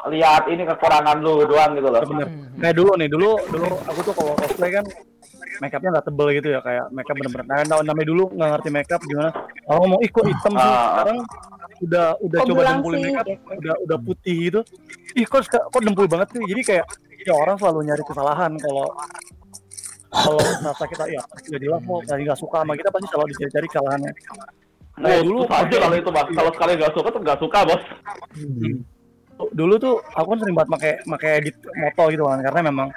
lihat 0.08 0.44
ini 0.46 0.63
kekurangan 0.66 1.16
lu 1.18 1.34
doang 1.44 1.72
gitu 1.72 1.88
loh. 1.88 2.02
bener 2.02 2.28
kayak 2.58 2.76
dulu 2.76 2.92
nih 2.96 3.08
dulu 3.08 3.30
dulu 3.46 3.68
aku 3.82 4.00
tuh 4.02 4.13
kalau 4.13 4.34
cosplay 4.36 4.72
kan 4.74 4.86
make 5.60 5.72
upnya 5.72 5.89
nggak 5.92 6.06
tebel 6.06 6.28
gitu 6.34 6.48
ya 6.50 6.60
kayak 6.60 6.86
make 6.89 7.06
up 7.06 7.16
bener-bener 7.16 7.46
nah, 7.46 7.63
nah, 7.66 7.80
namanya 7.82 8.08
dulu 8.10 8.24
nggak 8.30 8.50
ngerti 8.54 8.70
make 8.70 8.88
up 8.89 9.02
gimana 9.02 9.32
kalau 9.62 9.78
ngomong 9.82 10.00
ih 10.02 10.10
kok 10.10 10.26
hitam 10.26 10.54
sih 10.54 10.60
Ah. 10.60 10.84
sekarang 10.94 11.18
udah 11.82 12.06
udah 12.20 12.38
Kok 12.38 12.48
coba 12.48 12.56
belang 12.58 12.76
dempulin 12.78 12.98
sih, 12.98 13.04
make 13.06 13.18
up 13.18 13.28
gitu. 13.28 13.52
udah 13.58 13.76
udah 13.80 13.98
putih 14.02 14.36
gitu 14.42 14.60
ih 15.14 15.26
kok 15.30 15.46
kok 15.50 15.82
dempul 15.82 16.08
banget 16.10 16.28
sih? 16.34 16.44
Jadi 16.44 16.62
kayak 16.66 16.86
ya 17.24 17.34
orang 17.34 17.56
selalu 17.56 17.80
nyari 17.88 18.04
kesalahan 18.04 18.52
kalau 18.60 18.88
kalau 20.14 20.42
merasa 20.62 20.86
kita 20.86 21.06
ya 21.10 21.22
jadilah 21.50 21.80
kok 21.82 22.02
tadi 22.06 22.22
nggak 22.28 22.40
suka 22.40 22.58
sama 22.62 22.74
kita 22.78 22.90
pasti 22.94 23.08
selalu 23.10 23.28
dicari-cari 23.34 23.68
kesalahannya. 23.70 24.14
Nah, 24.94 25.10
dulu 25.26 25.42
aja 25.50 25.76
kalau 25.82 25.96
itu 25.98 26.12
mas, 26.14 26.28
kalau 26.30 26.52
sekali 26.54 26.72
nggak 26.78 26.94
suka 26.94 27.08
tuh 27.10 27.22
nggak 27.22 27.40
suka 27.42 27.60
bos. 27.66 27.84
dulu 29.50 29.76
tuh 29.82 29.98
aku 30.14 30.38
kan 30.38 30.40
sering 30.46 30.56
banget 30.56 30.70
pakai 30.78 30.92
pakai 31.10 31.30
edit 31.42 31.58
moto 31.74 32.04
gitu 32.14 32.24
kan 32.30 32.40
karena 32.46 32.70
memang 32.70 32.88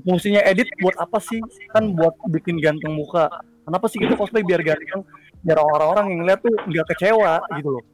fungsinya 0.00 0.40
edit 0.48 0.68
buat 0.80 0.96
apa 0.96 1.20
sih? 1.20 1.40
Kan 1.72 1.92
buat 1.92 2.16
bikin 2.32 2.56
ganteng 2.60 2.96
muka. 2.96 3.28
Kenapa 3.68 3.86
sih 3.92 4.00
gitu 4.00 4.16
cosplay 4.16 4.40
biar 4.40 4.64
ganteng? 4.64 5.04
Biar 5.44 5.60
orang-orang 5.60 6.16
yang 6.16 6.18
ngeliat 6.24 6.40
tuh 6.40 6.54
nggak 6.64 6.86
kecewa 6.96 7.44
gitu 7.60 7.68
loh 7.76 7.84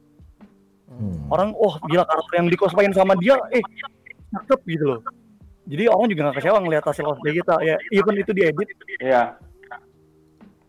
Hmm. 0.93 1.25
orang 1.33 1.49
oh 1.57 1.73
gila 1.89 2.05
karakter 2.05 2.33
yang 2.37 2.47
di 2.53 2.57
cosplayin 2.57 2.93
sama 2.93 3.17
dia 3.17 3.33
eh 3.49 3.63
cakep 4.33 4.59
gitu 4.69 4.85
loh. 4.93 4.99
Jadi 5.63 5.83
orang 5.87 6.07
juga 6.11 6.21
nggak 6.29 6.37
kecewa 6.37 6.57
ngeliat 6.59 6.83
hasil 6.83 7.03
cosplay 7.07 7.33
kita 7.39 7.55
ya 7.63 7.75
even 7.89 8.15
itu 8.19 8.31
diedit. 8.35 8.69
Iya. 9.01 9.37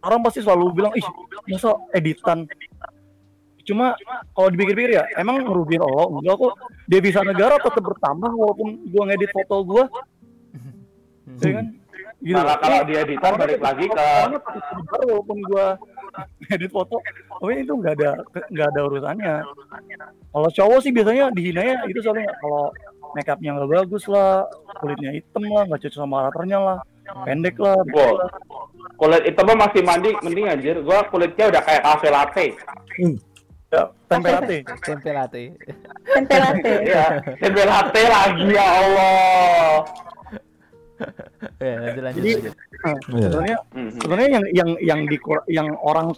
orang 0.04 0.20
pasti 0.20 0.44
selalu 0.44 0.64
bilang 0.76 0.92
ih 0.92 1.06
masa 1.48 1.80
editan? 1.96 2.44
Cuma 3.64 3.96
kalau 4.36 4.52
dipikir-pikir 4.52 5.00
ya 5.00 5.08
emang 5.16 5.40
ngerugiin 5.40 5.80
lo 5.80 6.20
enggak 6.20 6.36
kok. 6.36 6.54
Devisa 6.84 7.24
negara 7.24 7.56
tetap 7.56 7.80
bertambah 7.80 8.28
walaupun 8.28 8.84
gua 8.92 9.02
ngedit 9.08 9.32
foto 9.32 9.56
gua. 9.64 9.84
Ya 11.40 11.50
kan? 11.56 11.66
Gitu. 12.20 12.36
Malah 12.36 12.56
kalau 12.60 12.76
Eh, 12.80 12.86
di 12.88 12.94
editan 12.96 13.32
balik 13.36 13.60
lagi 13.60 13.84
ke 13.88 14.06
walaupun 14.92 15.38
gua 15.48 15.76
edit 16.54 16.70
foto 16.70 16.98
pokoknya 17.40 17.60
itu 17.66 17.72
nggak 17.74 17.94
ada 18.00 18.10
nggak 18.50 18.68
ada 18.74 18.80
urusannya 18.86 19.34
kalau 20.30 20.48
cowok 20.50 20.78
sih 20.82 20.92
biasanya 20.94 21.30
dihinanya 21.34 21.84
itu 21.90 22.00
soalnya 22.02 22.30
kalau 22.38 22.70
make 23.14 23.30
upnya 23.30 23.50
nggak 23.54 23.70
bagus 23.70 24.04
lah 24.10 24.46
kulitnya 24.78 25.10
hitam 25.14 25.44
lah 25.50 25.62
nggak 25.66 25.80
cocok 25.86 25.98
sama 25.98 26.16
karakternya 26.28 26.58
lah 26.58 26.78
pendek 27.24 27.56
lah 27.60 27.76
Wow. 27.92 28.16
lah. 28.18 28.30
kulit 28.96 29.22
hitam 29.26 29.44
mah 29.50 29.68
masih 29.68 29.82
mandi 29.82 30.10
mending 30.22 30.46
anjir. 30.48 30.76
Gua 30.80 31.04
kulitnya 31.10 31.50
udah 31.50 31.62
kayak 31.66 31.82
kafe 31.82 32.08
latte. 32.08 32.46
Ya, 33.74 33.82
tempe 34.06 34.28
latte. 34.30 34.56
Tempe 34.86 35.10
latte. 35.10 35.42
Tempe 36.06 36.36
latte. 36.38 36.72
Iya, 36.86 37.06
tempe 37.42 37.62
latte 37.66 38.02
lagi 38.06 38.46
ya 38.54 38.66
Allah. 38.66 39.82
Ya, 41.58 41.74
lanjut 41.80 42.02
lanjut. 42.02 42.18
Jadi 42.18 42.30
lanjut. 42.34 42.54
eh, 42.54 42.96
sebenarnya 43.02 43.56
sebenarnya 43.98 44.28
yang 44.30 44.44
yang 44.54 44.70
yang 44.78 45.00
di 45.04 45.16
yang 45.50 45.68
orang 45.80 46.14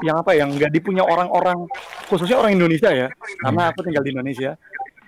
yang 0.00 0.16
apa 0.16 0.32
yang 0.32 0.48
nggak 0.50 0.72
dipunya 0.72 1.04
orang-orang 1.04 1.68
khususnya 2.08 2.36
orang 2.36 2.56
Indonesia 2.56 2.88
ya 2.88 3.08
karena 3.40 3.68
aku 3.68 3.84
tinggal 3.84 4.00
di 4.00 4.10
Indonesia 4.12 4.56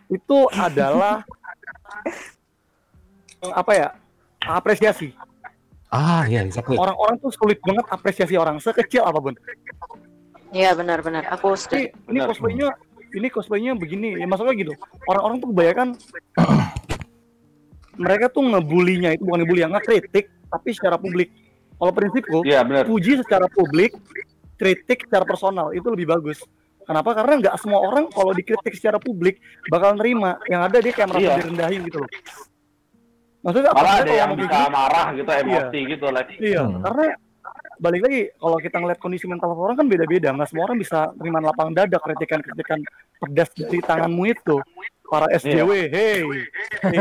itu 0.06 0.38
adalah 0.52 1.24
apa 3.60 3.72
ya 3.72 3.88
apresiasi 4.42 5.12
Ah, 5.86 6.26
iya, 6.26 6.42
exactly. 6.42 6.74
orang-orang 6.74 7.14
tuh 7.22 7.30
sulit 7.30 7.62
banget 7.62 7.86
apresiasi 7.88 8.34
orang 8.34 8.58
sekecil 8.58 9.06
apa 9.06 9.22
pun 9.22 9.34
Iya 10.50 10.74
benar-benar. 10.74 11.26
Aku 11.30 11.54
ini 11.54 11.58
setuju. 11.58 11.86
ini 12.10 12.18
cosplaynya 12.22 12.68
ini 13.12 13.28
cosplaynya 13.30 13.72
begini 13.74 14.18
ya 14.18 14.26
maksudnya 14.26 14.54
gitu 14.56 14.72
orang-orang 15.06 15.36
tuh 15.38 15.48
kebanyakan 15.50 15.88
mereka 17.96 18.28
tuh 18.28 18.44
ngebulinya 18.44 19.12
itu 19.12 19.22
bukan 19.24 19.44
ngebully 19.44 19.62
yang 19.64 19.72
ngekritik 19.72 20.28
tapi 20.46 20.68
secara 20.72 20.96
publik 20.96 21.28
kalau 21.76 21.92
prinsipku 21.92 22.40
Iya, 22.44 22.64
benar. 22.64 22.84
puji 22.88 23.20
secara 23.20 23.48
publik 23.48 23.92
kritik 24.56 25.04
secara 25.04 25.24
personal 25.24 25.72
itu 25.72 25.84
lebih 25.88 26.08
bagus 26.08 26.40
kenapa 26.84 27.12
karena 27.12 27.34
nggak 27.42 27.54
semua 27.60 27.80
orang 27.82 28.08
kalau 28.08 28.32
dikritik 28.32 28.72
secara 28.72 28.96
publik 28.96 29.36
bakal 29.68 29.92
nerima 29.92 30.40
yang 30.46 30.64
ada 30.64 30.80
dia 30.80 30.92
kayak 30.92 31.08
merasa 31.12 31.24
Iya. 31.26 31.36
direndahin 31.42 31.80
gitu 31.84 31.98
loh 32.00 32.10
maksudnya 33.42 33.70
Malah 33.70 33.82
apalagi 33.82 34.02
ada 34.02 34.14
yang 34.16 34.30
bisa 34.34 34.58
marah 34.68 35.06
gitu, 35.14 35.30
Iya. 35.30 35.40
emosi 35.46 35.78
gitu 35.86 36.06
lah. 36.10 36.22
Iya, 36.34 36.62
karena 36.82 37.04
balik 37.76 38.00
lagi 38.08 38.20
kalau 38.36 38.58
kita 38.58 38.76
ngeliat 38.80 38.98
kondisi 39.00 39.24
mental 39.28 39.52
orang 39.52 39.76
kan 39.76 39.86
beda-beda. 39.86 40.32
Nggak 40.32 40.48
semua 40.52 40.64
orang 40.70 40.78
bisa 40.80 41.12
terima 41.16 41.38
lapang 41.40 41.72
dada 41.72 41.98
kritikan-kritikan 42.00 42.80
pedas 43.20 43.50
dari 43.56 43.78
tanganmu 43.80 44.22
itu. 44.28 44.56
Para 45.06 45.30
SJW, 45.38 45.86
hey. 45.86 46.18
Hey, 46.82 46.98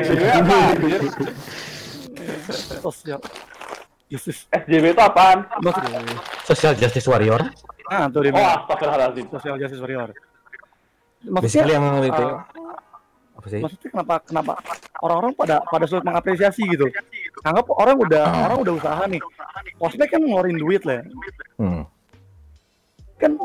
SJW 0.00 0.24
apa? 0.32 0.56
anjir? 0.72 1.00
Sosial. 2.80 3.20
Justice. 4.08 4.48
SJW 4.48 4.96
itu 4.96 5.02
apaan? 5.04 5.44
Social 6.48 6.72
Justice 6.72 7.04
Warrior. 7.04 7.40
Ah, 7.92 8.08
tuh 8.08 8.24
dia. 8.24 8.32
Oh, 8.32 8.40
astagfirullahaladzim. 8.40 9.26
Social 9.28 9.56
Justice 9.60 9.80
Warrior. 9.84 10.08
Basically 11.24 11.72
yang 11.72 11.84
itu 12.04 12.12
uh, 12.20 12.44
apa 13.44 13.52
sih? 13.52 13.60
maksudnya 13.60 13.90
kenapa 13.92 14.14
kenapa 14.24 14.52
orang-orang 15.04 15.36
pada 15.36 15.60
pada 15.68 15.84
sulit 15.84 16.00
mengapresiasi 16.00 16.64
gitu 16.64 16.88
anggap 17.44 17.68
orang 17.76 18.00
udah 18.00 18.24
orang 18.48 18.58
udah 18.64 18.72
usaha 18.80 19.04
nih 19.04 19.20
cosplay 19.76 20.08
kan 20.08 20.24
ngeluarin 20.24 20.56
duit 20.56 20.80
lah 20.88 21.04
ya. 21.04 21.04
Hmm. 21.60 21.84
kan 23.20 23.36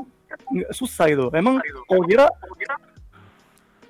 nggak 0.56 0.72
susah 0.72 1.12
itu 1.12 1.28
emang 1.36 1.60
kau 1.91 2.00
kira 2.08 2.32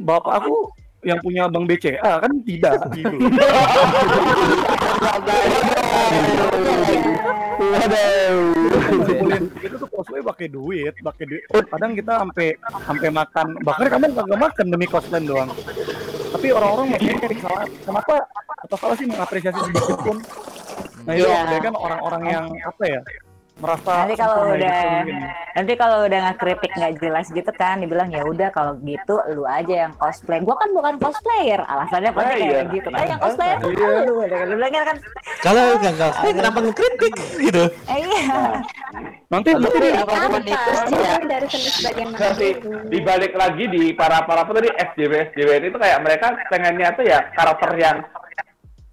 bapak 0.01 0.33
aku 0.41 0.73
yang 1.05 1.21
punya 1.21 1.45
bank 1.45 1.69
BCA 1.69 2.25
kan 2.25 2.33
tidak 2.41 2.89
gitu 2.97 3.15
Waduh. 7.59 8.53
itu 9.59 9.75
tuh 9.75 9.89
cosplay 9.91 10.21
pakai 10.23 10.47
duit, 10.49 10.93
pakai 10.99 11.25
duit. 11.27 11.43
Kadang 11.49 11.91
kita 11.93 12.13
sampai 12.23 12.47
sampai 12.59 13.09
makan, 13.11 13.45
bahkan 13.61 13.87
kadang 13.89 14.11
kagak 14.15 14.39
makan 14.39 14.65
demi 14.71 14.85
cosplay 14.89 15.21
doang. 15.23 15.49
Tapi 16.29 16.47
orang-orang 16.53 16.87
salah. 17.41 17.65
Kenapa? 17.67 18.15
Atau 18.65 18.77
salah 18.77 18.95
sih 18.97 19.07
mengapresiasi 19.07 19.59
sedikit 19.65 19.97
pun? 20.03 20.17
Nah 21.07 21.13
itu 21.15 21.25
Iya. 21.25 21.37
kebanyakan 21.41 21.73
orang-orang 21.79 22.23
yang 22.29 22.45
apa 22.65 22.83
ya? 22.85 23.01
Merasa 23.59 23.91
nanti 23.99 24.15
kalau 24.15 24.35
udah 24.49 24.79
gitu 25.03 25.13
nanti 25.49 25.73
kalau 25.75 25.97
udah 26.03 26.19
ngekritik 26.25 26.71
nggak 26.71 26.93
jelas 26.97 27.27
gitu 27.29 27.51
kan 27.53 27.75
dibilang 27.77 28.07
ya 28.07 28.23
udah 28.23 28.49
kalau 28.49 28.73
gitu 28.79 29.15
lu 29.29 29.43
aja 29.43 29.85
yang 29.85 29.93
cosplay 29.95 30.39
gua 30.39 30.55
kan 30.55 30.69
bukan 30.71 30.93
cosplayer 30.97 31.59
alasannya 31.61 32.11
pasti 32.11 32.29
Ah, 32.29 32.37
kayak 32.37 32.47
iya. 32.49 32.61
gitu 32.71 32.87
kan 32.87 33.03
yang 33.05 33.19
cosplayer 33.19 33.57
tuh 33.57 33.69
Iya. 33.69 33.87
lu 34.01 34.13
lu 34.23 34.53
bilangnya 34.55 34.83
kan 34.85 34.97
Kalau 35.39 35.63
gagal, 35.77 36.09
eh, 36.19 36.33
kenapa 36.33 36.57
ngekritik 36.59 37.13
gitu? 37.39 37.63
eh, 37.85 37.97
iya 37.99 38.21
nanti 39.29 39.49
Tapi 39.51 39.67
Dari 39.69 39.89
apa 39.93 40.09
pun 40.09 40.19
apa? 40.25 40.37
itu 40.41 40.71
Itu 40.89 40.95
ya. 40.95 41.09
kan 41.11 41.23
dari 41.23 41.47
sebagian 41.49 42.09
dibalik 42.89 43.33
lagi 43.35 43.65
di 43.67 43.83
para 43.93 44.23
para 44.23 44.41
apa 44.41 44.51
tadi 44.51 44.69
SJW 44.73 45.13
SJW 45.29 45.49
ini 45.55 45.67
tuh 45.69 45.79
kayak 45.79 45.99
mereka 46.01 46.27
pengennya 46.49 46.89
tuh 46.93 47.05
ya 47.05 47.19
karakter 47.31 47.71
yang 47.75 47.97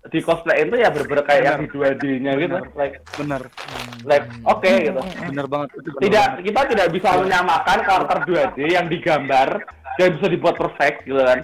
di 0.07 0.19
cosplay 0.21 0.63
itu 0.63 0.75
ya 0.75 0.89
bener-bener 0.89 1.25
kayak 1.25 1.43
yang 1.43 1.59
di 1.59 1.69
2D-nya 1.69 2.33
gitu. 2.37 2.57
Like 2.73 2.97
bener 3.15 3.43
like 4.03 4.27
oke 4.45 4.63
gitu. 4.63 5.01
bener 5.25 5.47
banget 5.47 5.69
itu 5.73 5.89
bener 5.89 6.03
Tidak 6.03 6.27
banget. 6.29 6.45
kita 6.45 6.61
tidak 6.69 6.87
bisa 6.91 7.09
menyamakan 7.17 7.79
karakter 7.83 8.19
2D 8.25 8.59
yang 8.69 8.87
digambar 8.87 9.49
dan 9.97 10.09
bisa 10.13 10.27
dibuat 10.27 10.55
perfect 10.55 11.05
gitu 11.05 11.19
kan. 11.19 11.41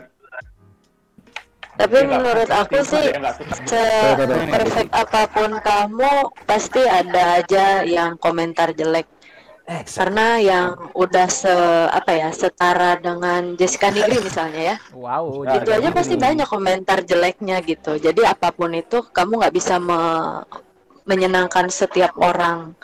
Tapi 1.73 1.97
Nggak- 1.99 2.11
menurut 2.13 2.51
aku 2.53 2.77
nggak- 2.77 2.91
sih 2.93 3.05
nggak 3.11 3.35
suka. 3.35 3.55
se-perfect 3.65 4.91
apa 4.93 5.21
pun 5.27 5.51
kamu 5.59 6.13
pasti 6.45 6.83
ada 6.85 7.41
aja 7.41 7.65
yang 7.83 8.15
komentar 8.17 8.71
jelek. 8.71 9.09
Karena 9.83 10.27
yang 10.37 10.67
udah 10.93 11.27
se 11.27 11.55
apa 11.89 12.13
ya 12.13 12.29
setara 12.31 12.97
dengan 12.97 13.57
Jessica 13.57 13.89
Nigri 13.89 14.21
misalnya 14.21 14.63
ya, 14.63 14.77
Wow. 14.93 15.49
itu 15.49 15.71
aja 15.71 15.89
pasti 15.91 16.15
banyak 16.17 16.45
komentar 16.45 17.01
jeleknya 17.03 17.61
gitu. 17.63 17.97
Jadi 17.97 18.23
apa 18.23 18.51
pun 18.51 18.73
itu 18.73 19.01
kamu 19.09 19.41
nggak 19.41 19.55
bisa 19.55 19.77
me- 19.79 20.45
menyenangkan 21.03 21.67
setiap 21.67 22.15
orang. 22.17 22.79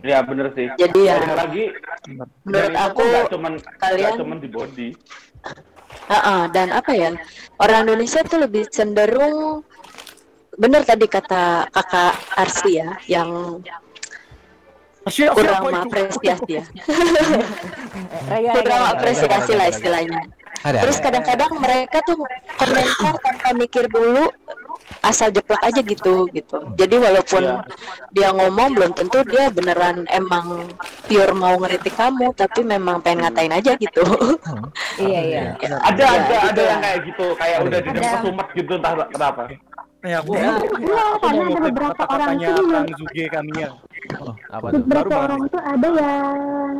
Ya 0.00 0.24
bener 0.24 0.48
sih. 0.56 0.72
Jadi 0.74 1.00
ya 1.04 1.20
Balik 1.20 1.36
lagi 1.36 1.64
menurut 2.42 2.74
aku 2.74 3.02
cuman 3.28 3.52
kalian- 3.76 4.16
cuman 4.16 4.36
di 4.40 4.48
body. 4.48 4.88
Heeh, 6.08 6.40
dan 6.52 6.68
apa 6.72 6.92
ya 6.92 7.12
orang 7.60 7.84
Indonesia 7.84 8.20
tuh 8.24 8.44
lebih 8.44 8.68
cenderung 8.68 9.64
bener 10.58 10.82
tadi 10.82 11.06
kata 11.06 11.68
kakak 11.70 12.14
Arsi 12.34 12.82
ya 12.82 12.90
yang 13.06 13.60
kurang 15.10 15.54
apa 15.54 15.60
itu? 15.60 15.68
mengapresiasi 15.68 16.50
ya 16.50 16.64
Raya, 18.30 18.50
kurang 18.54 18.82
raya. 18.82 18.92
apresiasi 18.92 19.52
lah 19.52 19.66
istilahnya 19.68 20.20
Ada. 20.60 20.78
terus 20.82 20.98
kadang-kadang 20.98 21.52
mereka 21.56 21.98
tuh 22.02 22.18
komentar 22.56 23.14
tanpa 23.18 23.50
mikir 23.54 23.84
dulu 23.86 24.28
asal 25.00 25.30
jeplak 25.30 25.60
aja 25.60 25.78
gitu 25.78 26.26
gitu 26.28 26.56
jadi 26.74 26.96
walaupun 26.98 27.44
Iya. 27.44 27.62
dia 28.10 28.28
ngomong 28.30 28.74
belum 28.74 28.90
tentu 28.92 29.20
dia 29.22 29.46
beneran 29.48 30.08
emang 30.08 30.66
pure 31.04 31.32
mau 31.32 31.54
ngeritik 31.56 31.94
kamu 31.94 32.32
tapi 32.32 32.60
memang 32.62 32.98
pengen 32.98 33.22
ngatain 33.22 33.52
aja 33.52 33.76
gitu 33.76 34.02
iya 34.98 35.20
iya 35.22 35.42
Ada 35.60 36.02
Ya, 36.02 36.08
ada 36.08 36.34
ada 36.34 36.36
gitu 36.42 36.60
yang 36.60 36.72
lah. 36.72 36.80
kayak 36.80 36.98
gitu, 37.04 37.26
kayak 37.36 37.58
udah 37.60 37.78
di 37.78 37.90
Ada. 37.90 38.00
kesumet 38.00 38.48
gitu 38.50 38.72
entah 38.74 38.92
kenapa. 39.06 39.40
Ya, 39.98 40.22
aku, 40.22 40.30
karena 40.30 41.42
ada 41.50 41.58
beberapa 41.58 42.02
orang 42.06 42.38
tuh 42.38 42.64
Kang 42.70 42.86
Zuge 43.02 43.24
Kamiya. 43.26 43.68
Apa 44.48 44.66
tuh? 44.70 44.80
beberapa 44.86 45.10
baru 45.10 45.24
orang 45.26 45.40
itu 45.42 45.58
ada 45.58 45.88
yang 45.90 46.36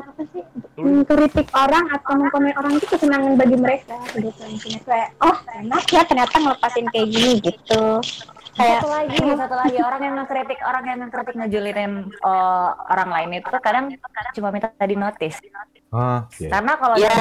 apa 0.07 0.23
sih 0.31 0.43
mengkritik 0.79 1.49
orang 1.51 1.85
atau 1.91 2.13
mengkomen 2.15 2.55
orang 2.55 2.73
itu 2.79 2.87
kesenangan 2.87 3.35
bagi 3.35 3.57
mereka 3.59 3.99
gitu 4.15 4.43
kayak 4.87 5.11
oh 5.19 5.35
enak 5.51 5.85
ya 5.91 6.03
ternyata 6.07 6.35
ngelepasin 6.39 6.87
kayak 6.95 7.09
gini 7.11 7.33
gitu 7.43 7.83
kayak 8.55 8.81
satu 8.81 8.89
lagi 8.95 9.17
satu 9.35 9.57
lagi 9.59 9.79
orang 9.83 10.01
yang 10.01 10.15
ngekritik 10.23 10.59
orang 10.63 10.85
yang 10.87 10.99
ngekritik 11.03 11.35
ngejulitin 11.35 11.93
eh, 12.09 12.69
orang 12.87 13.09
lain 13.11 13.31
itu 13.43 13.57
kadang 13.59 13.85
cuma 14.33 14.49
minta 14.55 14.71
di 14.79 14.97
notice 14.97 15.39
Ah, 15.91 16.29
iya. 16.39 16.53
karena 16.53 16.73
kalau 16.77 16.95
Ya. 17.01 17.13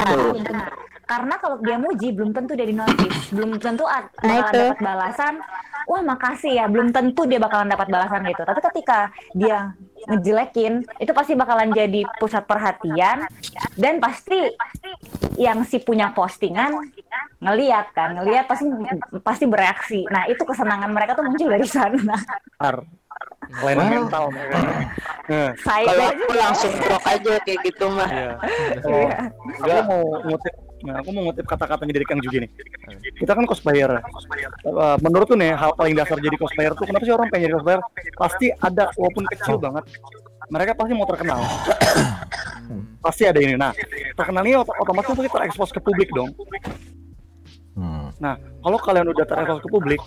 Karena 1.08 1.34
kalau 1.34 1.56
dia 1.58 1.74
muji 1.74 2.12
belum 2.12 2.30
tentu 2.30 2.52
dia 2.52 2.62
di 2.62 2.76
notice 2.76 3.32
belum 3.32 3.56
tentu 3.56 3.82
a- 3.82 4.04
Nah, 4.20 4.44
bakalan 4.44 4.52
dapat 4.68 4.78
balasan. 4.78 5.34
Wah 5.88 6.04
makasih 6.04 6.52
ya. 6.52 6.64
Belum 6.68 6.92
tentu 6.92 7.24
dia 7.24 7.40
bakalan 7.40 7.66
dapat 7.66 7.88
balasan 7.88 8.20
gitu. 8.22 8.44
Tapi 8.44 8.60
ketika 8.62 9.08
dia 9.32 9.72
ngejelekin 10.06 10.84
itu 10.98 11.10
pasti 11.10 11.32
bakalan 11.32 11.72
jadi 11.72 12.04
pusat 12.14 12.44
perhatian. 12.44 13.24
Dan 13.72 13.96
pasti 13.96 14.52
yang 15.34 15.64
si 15.64 15.80
punya 15.80 16.12
postingan 16.12 16.76
ngeliat 17.38 17.88
kan. 17.90 18.12
Ngeliat 18.14 18.44
pasti 18.44 18.68
pasti 19.18 19.44
bereaksi. 19.44 20.04
Nah 20.06 20.28
itu 20.28 20.44
kesenangan 20.44 20.92
mereka 20.92 21.16
tuh 21.16 21.24
muncul 21.24 21.48
dari 21.48 21.64
sana. 21.64 22.20
Ar. 22.60 22.84
Kelainan 23.48 24.04
mental 24.04 24.28
mereka. 24.28 24.60
Nah, 25.24 25.50
saya 25.56 25.88
kalau 25.88 26.04
aku 26.06 26.32
langsung 26.34 26.72
drop 26.76 27.00
aja 27.02 27.32
kayak 27.40 27.60
gitu 27.64 27.84
mah 27.88 28.08
Iya. 28.08 28.30
Kalau 29.56 29.72
aku 29.74 29.84
mau 29.86 30.00
ngutip, 30.22 30.54
nah 30.86 31.02
aku 31.02 31.10
mau 31.10 31.26
ngutip 31.26 31.42
kata-katanya 31.42 31.92
dari 31.98 32.06
Kang 32.06 32.22
Jugi 32.22 32.38
nih. 32.46 32.50
Kita 33.18 33.34
kan 33.34 33.44
cosplayer. 33.44 33.98
Eh, 33.98 34.96
menurut 35.02 35.26
tuh 35.26 35.34
nih 35.34 35.50
hal 35.54 35.74
paling 35.74 35.94
dasar 35.98 36.18
jadi 36.22 36.38
cosplayer 36.38 36.72
tuh 36.78 36.86
kenapa 36.86 37.02
sih 37.02 37.14
orang 37.14 37.26
pengen 37.30 37.50
jadi 37.50 37.54
cosplayer? 37.58 37.80
Pasti 38.14 38.46
ada 38.54 38.84
walaupun 38.94 39.24
kecil 39.26 39.56
banget. 39.58 39.84
Mereka 40.48 40.72
pasti 40.78 40.92
mau 40.94 41.06
terkenal. 41.10 41.40
pasti 43.04 43.22
ada 43.26 43.38
ini. 43.42 43.54
Nah, 43.58 43.72
terkenalnya 44.14 44.62
ot- 44.62 44.76
otomatis 44.80 45.10
pasti 45.12 45.30
terekspos 45.30 45.70
ke 45.74 45.80
publik 45.82 46.08
dong. 46.14 46.30
Hmm. 47.78 48.10
Nah, 48.18 48.34
kalau 48.62 48.78
kalian 48.78 49.06
udah 49.12 49.24
terekspos 49.28 49.60
ke 49.60 49.68
publik, 49.70 50.00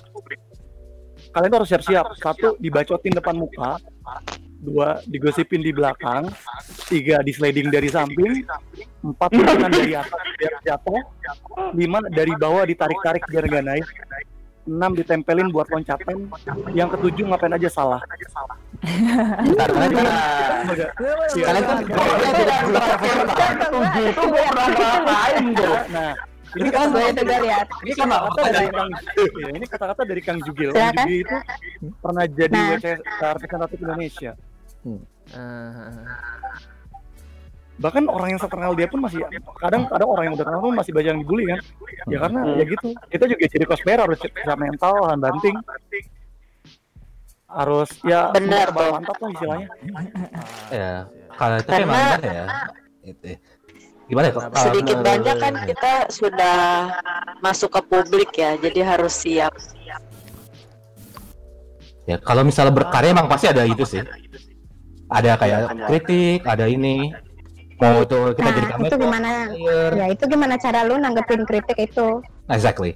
kalian 1.32 1.50
tuh 1.52 1.60
harus 1.62 1.70
siap-siap. 1.70 2.06
Satu 2.18 2.56
dibacotin 2.58 3.14
depan 3.14 3.36
muka, 3.38 3.78
dua 4.62 5.02
digosipin 5.10 5.66
di 5.66 5.74
belakang, 5.74 6.30
tiga 6.86 7.26
di 7.26 7.34
sliding 7.34 7.74
dari 7.74 7.90
samping, 7.90 8.46
empat 9.02 9.30
tangan 9.34 9.74
dari 9.74 9.98
atas 9.98 10.22
biar 10.38 10.54
jatuh, 10.62 11.02
lima 11.74 12.00
dari 12.14 12.34
bawah 12.38 12.62
ditarik-tarik 12.70 13.26
biar 13.26 13.50
nggak 13.50 13.66
naik, 13.66 13.88
enam 14.70 14.94
ditempelin 14.94 15.50
buat 15.50 15.66
loncatan, 15.74 16.30
yang 16.78 16.94
ketujuh 16.94 17.26
ngapain 17.26 17.58
aja 17.58 17.70
salah. 17.74 18.02
Kalian 21.42 21.64
kan 21.66 21.78
Tujuh 23.72 24.04
itu 24.06 24.22
gue 24.22 24.44
pernah 24.46 24.68
tuh. 25.58 25.78
Nah, 25.90 26.14
Ini 26.52 26.68
kan. 26.68 26.92
Ini 26.92 27.94
kata-kata 27.96 28.44
dari 28.52 28.68
Kang 28.76 28.92
ini 29.56 29.66
kata-kata 29.66 30.02
dari 30.04 30.22
Kang 30.22 30.40
Jugil. 30.44 30.76
Kang. 30.76 30.92
Jugil 31.00 31.24
itu 31.24 31.38
pernah 32.04 32.26
jadi 32.28 32.52
Nah. 32.52 32.76
WC 32.76 32.86
representatif 33.00 33.78
Indonesia. 33.80 34.32
Eh, 34.82 36.04
Bahkan 37.82 38.06
orang 38.06 38.38
yang 38.38 38.42
sekenal 38.42 38.78
dia 38.78 38.86
pun 38.86 39.02
masih 39.02 39.26
kadang 39.58 39.90
kadang 39.90 40.10
orang 40.14 40.30
yang 40.30 40.34
udah 40.38 40.46
kenal 40.46 40.62
pun 40.62 40.78
masih 40.78 40.94
banyak 40.94 41.18
yang 41.18 41.22
dibully 41.26 41.46
kan. 41.50 41.60
Ya 42.06 42.18
karena 42.22 42.40
Hmm. 42.46 42.54
ya 42.54 42.64
gitu. 42.70 42.88
Kita 43.10 43.24
juga 43.26 43.42
jadi 43.50 43.66
cosplayer 43.66 44.00
harus 44.06 44.20
bisa 44.22 44.54
mental, 44.54 44.94
tahan 45.02 45.18
banting. 45.18 45.56
Harus 47.50 47.90
ya 48.06 48.30
Benar, 48.32 48.70
mantap 48.70 49.18
lah 49.18 49.30
istilahnya. 49.34 49.68
ya 50.70 50.92
kalau 51.34 51.56
itu 51.58 51.68
Karena- 51.68 51.84
emang 51.90 51.98
gimana 52.06 52.28
ya? 52.30 52.46
Itu 53.02 53.26
ya. 53.26 53.38
Gimana 54.06 54.26
ya? 54.28 54.34
Sedikit 54.62 54.96
menurut- 54.96 55.10
banyak 55.10 55.36
kan 55.42 55.54
kita 55.66 55.92
sudah 56.14 56.58
masuk 57.42 57.70
ke 57.74 57.82
publik 57.82 58.30
ya, 58.38 58.62
jadi 58.62 58.80
harus 58.86 59.14
siap. 59.18 59.58
Ya 62.06 62.18
kalau 62.20 62.46
misalnya 62.46 62.72
berkarya 62.72 63.10
emang 63.10 63.26
pasti 63.26 63.50
ada 63.50 63.66
itu 63.66 63.82
sih. 63.90 64.06
Ada 65.12 65.32
kayak 65.36 65.60
kritik, 65.92 66.40
ada 66.48 66.66
ini. 66.72 67.12
Mau 67.82 68.06
itu 68.06 68.20
kita 68.38 68.46
Nah, 68.46 68.54
jadi 68.54 68.68
itu 68.86 68.96
gimana? 69.02 69.30
Ya 69.98 70.06
itu 70.14 70.24
gimana 70.30 70.54
cara 70.62 70.86
lu 70.86 70.96
nanggepin 71.02 71.44
kritik 71.50 71.78
itu? 71.82 72.22
Exactly. 72.48 72.94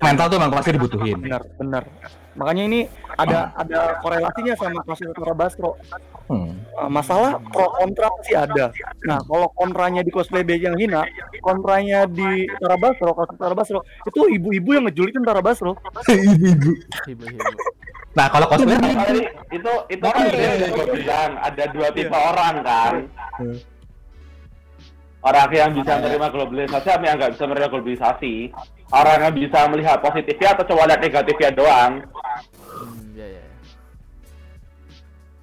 Mental 0.00 0.26
tuh 0.32 0.36
emang 0.40 0.52
pasti 0.56 0.72
dibutuhin. 0.72 1.20
Benar, 1.20 1.42
benar. 1.60 1.84
Makanya 2.36 2.62
ini 2.68 2.80
ada 3.16 3.52
ada 3.56 3.96
korelasinya 4.04 4.54
sama 4.60 4.84
kasus 4.84 5.08
Basro. 5.32 5.76
Hmm. 6.26 6.58
Uh, 6.74 6.90
masalah 6.90 7.38
pro 7.54 7.70
kontra 7.78 8.10
sih 8.26 8.34
ada. 8.36 8.74
Nah, 9.06 9.22
kalau 9.24 9.48
kontranya 9.54 10.02
di 10.02 10.10
cosplay 10.10 10.42
base 10.42 10.66
yang 10.66 10.76
hina, 10.76 11.06
kontranya 11.38 12.04
di 12.04 12.50
Tara 12.58 12.76
Basro, 12.76 13.14
kasus 13.14 13.36
Tara 13.38 13.54
Basro, 13.54 13.80
itu 14.04 14.20
ibu-ibu 14.34 14.74
yang 14.74 14.84
ngejulitin 14.90 15.22
Tara 15.22 15.40
Basro. 15.40 15.78
Ibu-ibu. 17.12 17.50
Nah 18.16 18.26
kalau 18.32 18.46
cosplay 18.48 18.80
Kali 18.80 19.22
itu 19.52 19.72
itu 19.92 20.06
kan 20.08 20.24
sebenarnya 20.24 20.68
gue 20.72 20.86
bilang 20.88 21.30
ada 21.36 21.64
dua 21.68 21.88
tipe 21.92 22.16
orang 22.16 22.54
kan. 22.64 22.94
Orang 25.20 25.52
yang 25.52 25.70
bisa 25.76 25.92
menerima 26.00 26.26
globalisasi 26.32 26.86
sama 26.86 27.04
yang 27.04 27.16
nggak 27.20 27.32
bisa 27.36 27.44
menerima 27.44 27.70
globalisasi. 27.76 28.34
Orang 28.88 29.18
yang 29.20 29.34
bisa 29.36 29.58
melihat 29.68 29.98
positifnya 30.00 30.48
atau 30.56 30.64
cuma 30.64 30.88
lihat 30.88 31.02
negatifnya 31.02 31.50
doang. 31.52 31.92
Hmm, 32.64 33.12
ya 33.18 33.26
ya. 33.26 33.44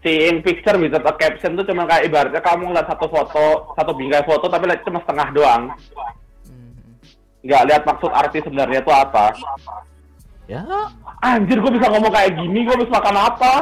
Seeing 0.01 0.41
picture 0.41 0.79
bisa 0.79 0.97
atau 0.97 1.13
caption 1.19 1.59
tuh 1.59 1.67
cuma 1.67 1.83
kayak 1.85 2.09
ibaratnya 2.09 2.41
kamu 2.41 2.71
ngeliat 2.71 2.87
satu 2.89 3.05
foto, 3.11 3.75
satu 3.75 3.91
bingkai 3.93 4.23
foto 4.25 4.49
tapi 4.49 4.65
lihat 4.71 4.81
cuma 4.87 5.03
setengah 5.03 5.27
doang. 5.35 5.63
Nggak 7.43 7.63
lihat 7.69 7.83
maksud 7.85 8.09
arti 8.09 8.39
sebenarnya 8.41 8.79
itu 8.81 8.91
apa. 8.95 9.35
Ya. 10.43 10.59
Anjir, 11.23 11.55
gue 11.55 11.71
bisa 11.71 11.87
ngomong 11.87 12.11
kayak 12.11 12.35
gini, 12.35 12.67
gue 12.67 12.75
bisa 12.83 12.91
makan 12.91 13.15
apa? 13.15 13.53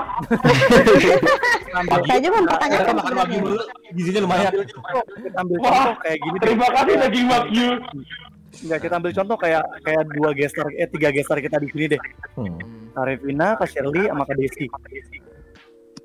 Saya 2.09 2.19
juga 2.19 2.35
mempertanyakan 2.41 2.93
makan 2.97 3.13
wagyu 3.21 3.39
dulu, 3.45 3.63
gizinya 3.93 4.21
lumayan. 4.25 4.51
Kita 5.21 5.37
ambil 5.45 5.57
contoh 5.61 5.93
kayak 6.01 6.17
gini. 6.17 6.37
terima 6.41 6.67
kasih 6.73 6.93
daging 6.97 7.27
wagyu. 7.29 7.69
Enggak, 8.65 8.79
kita 8.83 8.93
ambil 8.97 9.11
contoh 9.15 9.37
kayak 9.39 9.63
kayak 9.85 10.03
dua 10.11 10.29
gestar 10.35 10.67
eh 10.75 10.89
tiga 10.89 11.09
gestar 11.13 11.37
kita 11.39 11.55
di 11.61 11.67
sini 11.71 11.85
deh. 11.95 12.01
Hmm. 12.35 12.59
Revina, 12.97 13.55
Kak 13.55 13.69
Shirley, 13.71 14.11
sama 14.11 14.27
Kak 14.27 14.35
Desi. 14.35 14.67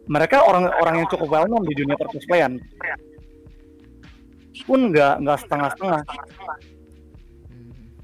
Mereka 0.07 0.39
orang-orang 0.47 1.03
yang 1.03 1.09
cukup 1.11 1.29
well 1.35 1.47
known 1.51 1.66
di 1.66 1.74
dunia 1.74 1.99
percosplayan. 1.99 2.62
Pun 4.62 4.95
nggak 4.95 5.24
nggak 5.24 5.39
setengah-setengah, 5.43 6.01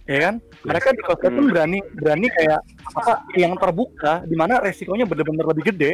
ya 0.07 0.19
kan? 0.31 0.35
Mereka 0.63 0.89
di 0.95 1.03
cosplay 1.03 1.31
pun 1.35 1.47
berani 1.51 1.79
berani 1.99 2.27
kayak 2.31 2.61
apa 2.95 3.27
yang 3.39 3.55
terbuka, 3.59 4.23
di 4.27 4.35
mana 4.39 4.63
resikonya 4.63 5.07
bener-bener 5.07 5.47
lebih 5.47 5.75
gede, 5.75 5.93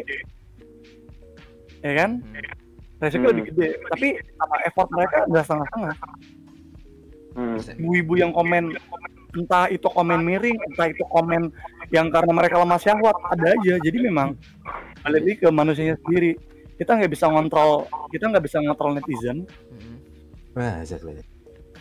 ya 1.85 1.93
kan? 1.97 2.21
Resiko 2.99 3.29
Hmm. 3.29 3.33
lebih 3.33 3.45
gede, 3.55 3.69
tapi 3.87 4.09
sama 4.35 4.57
effort 4.67 4.89
mereka 4.91 5.19
nggak 5.31 5.45
setengah-setengah. 5.47 5.95
Hmm. 7.39 7.59
Ibu-ibu 7.79 8.15
yang 8.19 8.33
komen 8.35 8.75
entah 9.39 9.71
itu 9.71 9.87
komen 9.87 10.25
miring, 10.25 10.59
entah 10.73 10.89
itu 10.91 11.05
komen 11.13 11.53
yang 11.95 12.11
karena 12.11 12.33
mereka 12.35 12.59
lemah 12.59 12.81
syahwat 12.81 13.15
ada 13.31 13.55
aja. 13.55 13.79
Jadi 13.79 13.99
memang 14.03 14.35
lagi 15.07 15.33
ke 15.39 15.47
manusianya 15.49 15.95
sendiri. 16.03 16.35
Kita 16.75 16.99
nggak 16.99 17.11
bisa 17.11 17.27
ngontrol, 17.31 17.87
kita 18.11 18.31
nggak 18.31 18.45
bisa 18.45 18.59
ngontrol 18.63 18.99
netizen, 18.99 19.47
Nah, 20.59 20.83
exactly. 20.83 21.23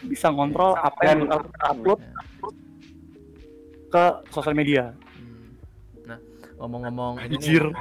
Bisa 0.05 0.27
ngontrol 0.29 0.77
apa 0.77 1.01
yang 1.05 1.25
bakal 1.25 1.47
kita 1.49 1.65
upload 1.73 1.99
ke 3.87 4.03
sosial 4.29 4.55
media. 4.55 4.83
Nah, 6.03 6.19
ngomong-ngomong 6.59 7.23
ini 7.23 7.35
nih. 7.39 7.71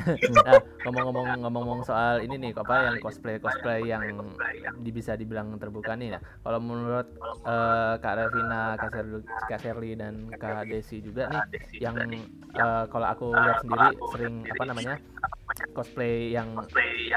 nah, 0.46 0.60
ngomong-ngomong 0.88 1.26
ngomong-ngomong 1.44 1.80
soal 1.84 2.24
ini 2.24 2.40
nih 2.40 2.50
apa 2.56 2.88
yang 2.88 2.96
cosplay 3.04 3.36
cosplay 3.36 3.84
yang 3.84 4.32
di, 4.80 4.90
bisa 4.92 5.12
dibilang 5.12 5.60
terbuka 5.60 5.92
nih 5.92 6.16
nah 6.16 6.22
kalau 6.40 6.56
menurut 6.56 7.04
eh, 7.44 7.94
Kak 8.00 8.14
Revina, 8.16 8.80
Kak 8.80 9.60
Sherly, 9.60 9.92
Kak 9.92 10.00
dan 10.00 10.14
Kak 10.40 10.64
Desi 10.72 11.04
juga 11.04 11.28
nih 11.28 11.84
yang 11.84 11.96
eh, 12.00 12.84
kalau 12.88 13.06
aku 13.12 13.28
lihat 13.28 13.60
sendiri 13.60 13.88
sering 14.16 14.34
apa 14.48 14.64
namanya 14.64 14.94
cosplay 15.80 16.36
yang 16.36 16.52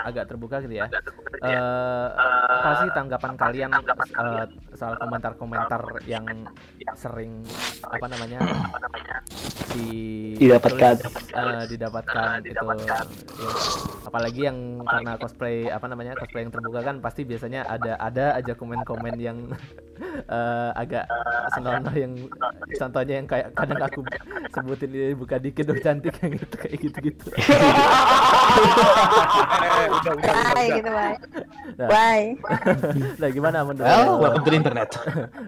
agak 0.03 0.31
terbuka 0.31 0.63
gitu 0.63 0.79
ya. 0.79 0.87
eh 1.43 2.07
apa 2.47 2.71
sih 2.79 2.89
tanggapan 2.95 3.33
kalian 3.35 3.71
eh, 4.15 4.45
soal 4.79 4.95
komentar-komentar 4.95 5.81
yang 6.07 6.23
sering 6.95 7.43
apa 7.83 8.05
namanya 8.07 8.39
di 9.75 9.91
Didapatkan. 10.39 10.95
tulis, 11.03 11.27
eh, 11.35 11.63
didapatkan. 11.67 12.27
Itu 12.47 12.65
ya. 12.87 12.99
apalagi 14.07 14.41
yang 14.47 14.57
karena 14.83 15.19
cosplay 15.19 15.67
apa 15.67 15.85
namanya 15.91 16.13
cosplay 16.15 16.47
yang 16.47 16.53
terbuka 16.53 16.79
kan 16.81 16.95
pasti 17.03 17.21
biasanya 17.27 17.67
ada 17.67 17.99
ada 17.99 18.25
aja 18.39 18.53
komen-komen 18.55 19.15
yang 19.19 19.37
eh, 20.29 20.69
agak 20.77 21.05
senonoh 21.55 21.93
yang 21.95 22.13
contohnya 22.77 23.13
yang 23.21 23.27
kayak 23.27 23.47
kadang 23.55 23.81
aku 23.81 23.99
sebutin 24.53 24.89
ini 24.93 25.15
buka 25.17 25.35
dikit 25.41 25.65
dong 25.69 25.81
cantik 25.81 26.13
yang 26.21 26.31
gitu 26.37 26.55
kayak 26.59 26.77
gitu-gitu 26.79 27.27
Bye 30.53 30.69
gitu, 30.77 30.89
bye. 30.91 31.15
Nah. 31.79 31.89
Bye. 31.89 32.27
nah 33.21 33.29
gimana 33.33 33.57
menurut 33.65 33.87
Well, 33.87 34.21
welcome 34.21 34.43
to 34.45 34.49
the 34.51 34.57
internet. 34.59 34.89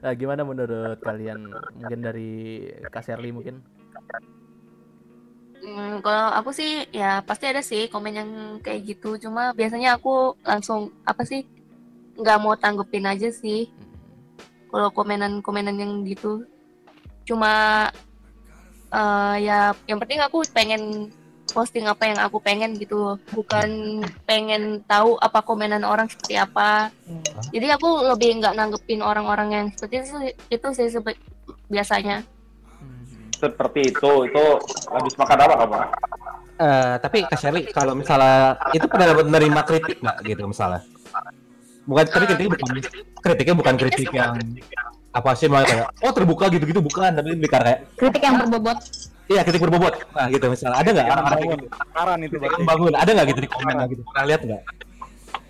nah, 0.04 0.14
gimana 0.18 0.42
menurut 0.42 0.98
kalian 1.04 1.54
mungkin 1.78 2.00
dari 2.02 2.32
Kak 2.90 3.06
Sherly 3.06 3.30
mungkin 3.30 3.62
Hmm, 5.66 5.98
kalau 6.06 6.30
aku 6.30 6.54
sih 6.54 6.86
ya 6.94 7.26
pasti 7.26 7.50
ada 7.50 7.66
sih 7.66 7.90
komen 7.90 8.14
yang 8.14 8.30
kayak 8.62 8.86
gitu. 8.86 9.18
Cuma 9.18 9.50
biasanya 9.58 9.98
aku 9.98 10.38
langsung 10.46 10.94
apa 11.02 11.26
sih 11.26 11.42
nggak 12.22 12.38
mau 12.38 12.54
tanggepin 12.54 13.10
aja 13.10 13.34
sih. 13.34 13.74
Kalau 14.76 14.92
komenan-komenan 14.92 15.80
yang 15.80 16.04
gitu. 16.04 16.44
Cuma 17.24 17.88
eh, 18.92 19.36
ya 19.40 19.72
yang 19.88 20.04
penting 20.04 20.20
aku 20.20 20.44
pengen 20.52 21.08
posting 21.56 21.88
apa 21.88 22.04
yang 22.12 22.20
aku 22.20 22.44
pengen 22.44 22.76
gitu. 22.76 23.16
Bukan 23.32 24.04
pengen 24.28 24.84
tahu 24.84 25.16
apa 25.16 25.40
komenan 25.48 25.88
orang 25.88 26.12
seperti 26.12 26.36
apa. 26.36 26.92
Jadi 27.56 27.72
aku 27.72 28.04
lebih 28.04 28.44
nggak 28.44 28.52
nanggepin 28.52 29.00
orang-orang 29.00 29.48
yang 29.56 29.66
seperti 29.72 30.04
itu, 30.04 30.16
itu 30.52 30.68
sih 30.76 30.92
sebe- 30.92 31.24
biasanya. 31.72 32.28
Seperti 33.40 33.96
itu, 33.96 34.12
itu 34.28 34.46
habis 34.92 35.16
makan 35.16 35.40
apa 35.40 35.56
kamu? 35.64 35.76
Eh, 36.56 36.96
tapi 37.00 37.18
Kak 37.24 37.40
Sherly, 37.40 37.68
kalau 37.72 37.96
misalnya 37.96 38.60
itu 38.76 38.88
pernah 38.92 39.08
dapat 39.12 39.26
menerima 39.28 39.62
kritik 39.64 40.04
nggak 40.04 40.18
gitu 40.24 40.44
misalnya? 40.52 40.84
Bukan 41.86 42.04
tapi 42.04 42.26
kritiknya 42.26 42.52
bukan 42.52 42.68
kritiknya 43.22 43.56
bukan 43.56 43.74
kritik 43.78 44.10
yang 44.10 44.34
apa 45.12 45.30
sih 45.32 45.48
malah 45.48 45.64
kayak 45.64 45.88
oh 46.02 46.12
terbuka 46.12 46.46
gitu-gitu 46.50 46.82
bukan 46.82 47.14
tapi 47.14 47.30
lebih 47.32 47.48
kayak 47.48 47.88
Kritik 47.96 48.20
yang 48.20 48.36
berbobot. 48.38 48.78
iya 49.26 49.42
kritik 49.42 49.62
berbobot. 49.62 49.94
Nah 50.12 50.28
gitu 50.28 50.46
misalnya. 50.48 50.78
Ada 50.78 50.90
nggak 50.92 51.02
Yang 51.02 51.14
orang-orang 51.16 51.40
membangun. 51.40 51.60
gitu? 51.62 51.76
Saran 51.88 52.20
itu 52.20 52.36
berarti. 52.36 52.54
yang 52.54 52.66
bangun. 52.66 52.92
Ada 52.94 53.10
nggak 53.12 53.28
gitu 53.28 53.40
di 53.40 53.50
komen 53.50 53.74
gitu? 53.88 54.02
Pernah 54.04 54.26
lihat 54.26 54.42
nggak? 54.44 54.62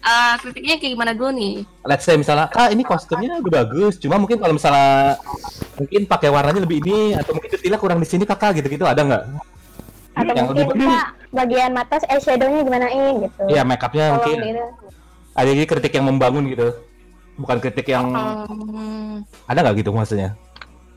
Ah, 0.02 0.34
kritiknya 0.38 0.76
kayak 0.78 0.92
gimana 0.94 1.12
dulu 1.12 1.32
nih? 1.34 1.54
let's 1.84 2.04
say 2.04 2.14
misalnya 2.14 2.46
kak 2.48 2.70
ini 2.70 2.84
kostumnya 2.84 3.42
udah 3.42 3.54
bagus 3.60 3.98
cuma 3.98 4.16
mungkin 4.16 4.38
kalau 4.38 4.54
misalnya 4.54 5.18
mungkin 5.76 6.02
pakai 6.06 6.30
warnanya 6.30 6.62
lebih 6.62 6.78
ini 6.80 6.98
atau 7.16 7.34
mungkin 7.34 7.50
detailnya 7.50 7.80
kurang 7.80 7.98
di 7.98 8.06
sini 8.06 8.22
kakak 8.24 8.54
gitu 8.56 8.70
gitu 8.70 8.86
ada 8.86 9.02
nggak? 9.02 9.24
Atau 10.16 10.30
Yang 10.32 10.46
mungkin 10.46 10.66
lebih- 10.70 10.90
kak 10.92 11.08
bagian 11.32 11.72
mata 11.74 11.96
eyeshadownya 12.06 12.62
gimanain 12.62 13.14
gitu. 13.20 13.42
Iya, 13.50 13.62
make 13.64 13.82
upnya 13.82 14.06
Tolong 14.08 14.18
mungkin. 14.22 14.38
Ada 15.36 15.52
jadi 15.52 15.68
kritik 15.68 15.94
yang 15.94 16.08
membangun 16.08 16.48
gitu. 16.48 16.72
Bukan 17.36 17.58
kritik 17.60 17.86
yang 17.86 18.08
Hmm, 18.48 19.28
ada 19.46 19.60
nggak 19.62 19.84
gitu 19.84 19.92
maksudnya? 19.92 20.34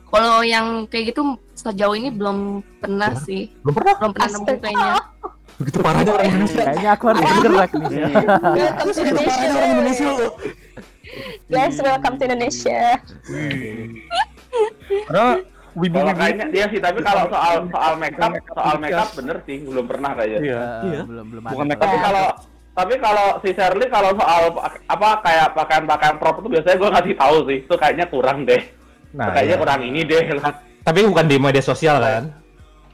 kalau 0.09 0.41
yang 0.41 0.89
kayak 0.89 1.13
gitu 1.13 1.21
sejauh 1.53 1.93
ini 1.93 2.09
belum 2.09 2.37
pernah 2.81 3.13
sih. 3.19 3.53
Belum 3.61 3.77
pernah? 3.77 3.93
Belum 3.95 4.11
pernah 4.11 4.29
nemu 4.31 4.45
kayaknya. 4.57 4.93
Begitu 5.59 5.77
parahnya 5.79 6.11
orang 6.11 6.25
Indonesia. 6.25 6.63
Kayaknya 6.63 6.89
aku 6.89 7.03
harus 7.05 7.21
bergerak 7.21 7.69
nih. 7.69 7.89
Welcome 8.57 8.89
to 8.89 9.01
Indonesia. 9.03 9.45
Orang 9.45 9.69
Indonesia 9.69 10.05
loh. 10.07 10.31
Yes, 11.47 11.73
welcome 11.77 12.15
to 12.15 12.23
Indonesia. 12.25 12.79
Karena 15.05 15.25
wibu 15.75 15.93
Kalau 15.95 16.13
kayaknya 16.15 16.45
dia 16.49 16.65
sih, 16.67 16.79
tapi 16.79 16.99
kalau 16.99 17.23
soal 17.27 17.55
soal 17.67 17.93
makeup, 17.95 18.31
soal 18.49 18.75
makeup 18.77 19.09
bener 19.13 19.37
sih, 19.43 19.57
belum 19.61 19.85
pernah 19.85 20.11
kayaknya. 20.15 20.39
Iya. 20.41 20.61
Eh, 20.81 21.03
Belum 21.05 21.25
belum 21.27 21.41
Bukan 21.45 21.59
ada. 21.59 21.69
make 21.69 21.77
up. 21.77 21.85
Tapi 21.85 21.97
kalau 22.01 22.25
tapi 22.73 22.93
kalau 22.97 23.37
si 23.41 23.49
Shirley 23.51 23.87
kalau 23.87 24.11
soal 24.15 24.55
apa 24.87 25.09
kayak 25.19 25.47
pakaian-pakaian 25.53 26.15
prop 26.15 26.39
itu 26.39 26.47
biasanya 26.49 26.77
gue 26.79 26.89
ngasih 26.95 27.15
tahu 27.15 27.35
sih, 27.45 27.57
itu 27.61 27.75
kayaknya 27.75 28.05
kurang 28.07 28.47
deh. 28.47 28.61
Nah, 29.09 29.25
Itu 29.27 29.31
kayaknya 29.35 29.55
iya. 29.55 29.61
kurang 29.61 29.81
ini 29.83 30.01
deh. 30.05 30.23
Tapi 30.79 30.99
bukan 31.03 31.25
di 31.27 31.37
media 31.37 31.59
sosial 31.59 31.97
kan? 31.99 32.23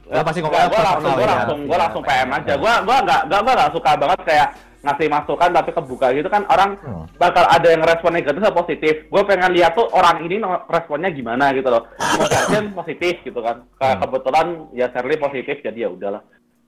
Lah 0.06 0.22
pasti 0.22 0.38
ngomong 0.38 0.70
gue 0.70 0.80
langsung 0.80 1.12
gue 1.12 1.22
ya. 1.22 1.30
langsung 1.34 1.58
gue 1.66 1.78
langsung 1.78 2.02
PM 2.02 2.30
aja. 2.30 2.52
Gue 2.54 2.72
gue 2.72 2.96
nggak 3.02 3.20
gue 3.26 3.52
nggak 3.52 3.72
suka 3.74 3.90
banget 3.96 4.20
kayak 4.22 4.48
ngasih 4.86 5.08
masukan 5.10 5.50
tapi 5.50 5.70
kebuka 5.74 6.06
gitu 6.14 6.28
kan 6.30 6.46
orang 6.46 6.78
Hmm. 6.78 7.10
bakal 7.18 7.42
ada 7.42 7.66
yang 7.66 7.82
respon 7.82 8.14
negatif 8.14 8.38
atau 8.38 8.54
positif. 8.54 8.94
Gue 9.10 9.22
pengen 9.26 9.50
lihat 9.50 9.74
tuh 9.74 9.90
orang 9.90 10.22
ini 10.22 10.38
responnya 10.66 11.10
gimana 11.10 11.50
gitu 11.50 11.66
loh. 11.66 11.90
Mungkin 11.98 12.70
positif 12.72 13.18
gitu 13.22 13.40
kan. 13.42 13.66
Kayak 13.76 13.94
Hmm. 13.98 14.02
kebetulan 14.06 14.46
ya 14.72 14.86
Shirley 14.94 15.18
positif 15.18 15.56
jadi 15.60 15.78
ya 15.78 15.88
udahlah. 15.90 16.22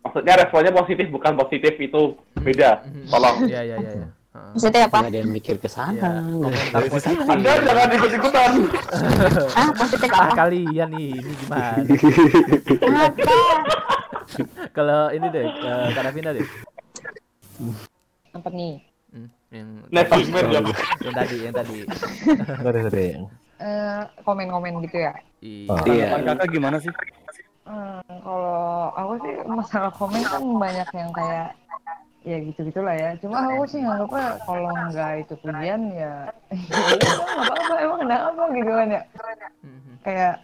Maksudnya 0.09 0.41
responnya 0.41 0.73
positif 0.73 1.07
bukan 1.13 1.37
positif 1.37 1.73
itu 1.77 2.17
beda. 2.41 2.81
Tolong. 3.13 3.45
Iya 3.45 3.61
iya 3.61 3.77
iya. 3.77 3.91
iya. 3.93 4.09
Heeh. 4.09 4.49
Maksudnya 4.57 4.89
apa? 4.89 4.99
Ada 5.05 5.19
yang 5.21 5.29
mikir 5.37 5.61
ke 5.61 5.69
sana. 5.69 6.25
Iya. 6.25 7.29
Anda 7.29 7.53
jangan 7.61 7.89
ikut-ikutan. 7.93 8.53
Ah, 9.59 9.69
positif 9.77 10.09
Ah 10.09 10.33
apa? 10.33 10.35
kalian 10.49 10.89
nih, 10.97 11.13
ini 11.13 11.33
gimana? 11.45 11.77
Kalau 14.77 15.13
ini 15.13 15.27
deh, 15.29 15.45
Davina 15.93 16.31
deh. 16.33 16.47
Apa 18.33 18.49
nih? 18.49 18.81
Hmm, 19.13 19.29
yang 19.53 19.69
ya. 20.49 20.61
yang 21.05 21.15
tadi, 21.17 21.37
yang 21.45 21.55
tadi. 21.57 21.77
Sorry, 22.65 22.81
sorry. 22.89 23.07
Eh, 23.59 24.03
komen-komen 24.25 24.85
gitu 24.89 24.97
ya. 25.05 25.13
Iya. 25.45 25.69
Oh. 25.73 25.85
Iya. 25.85 26.07
Kakak 26.23 26.49
gimana 26.49 26.77
sih? 26.81 26.93
Hmm, 27.69 28.01
kalau 28.25 28.89
aku 28.97 29.13
sih 29.21 29.35
masalah 29.45 29.93
komen 29.93 30.25
kan 30.25 30.41
banyak 30.57 30.89
yang 30.97 31.11
kayak 31.13 31.49
ya 32.25 32.37
gitu 32.41 32.61
gitulah 32.73 32.97
ya. 32.97 33.13
Cuma 33.21 33.45
aku 33.45 33.65
sih 33.69 33.85
nganggapnya 33.85 34.27
kalau 34.49 34.71
nggak 34.89 35.13
itu 35.21 35.35
pujian 35.45 35.83
ya, 35.93 36.15
ya 36.73 36.81
nggak 36.97 37.45
apa-apa 37.45 37.75
emang 37.85 37.99
kenapa 38.01 38.43
gitu 38.57 38.71
kan 38.73 38.89
ya. 38.89 39.03
Mhm. 39.61 39.93
Kayak 40.01 40.35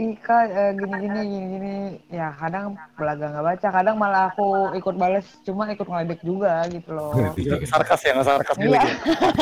Ika 0.00 0.38
eh, 0.48 0.72
gini-gini 0.78 1.20
gini-gini 1.28 1.74
ya 2.14 2.32
kadang 2.38 2.78
belaga 2.94 3.26
nggak 3.36 3.44
baca 3.44 3.68
kadang 3.74 3.96
malah 3.98 4.32
aku 4.32 4.72
ikut 4.72 4.94
bales 4.96 5.26
cuma 5.44 5.66
ikut 5.68 5.82
ngeledek 5.84 6.22
juga 6.24 6.62
gitu 6.70 6.94
loh 6.94 7.12
Sarkas 7.70 8.00
ya, 8.06 8.14
nggak 8.16 8.26
sarkas 8.26 8.56
iya 8.64 8.82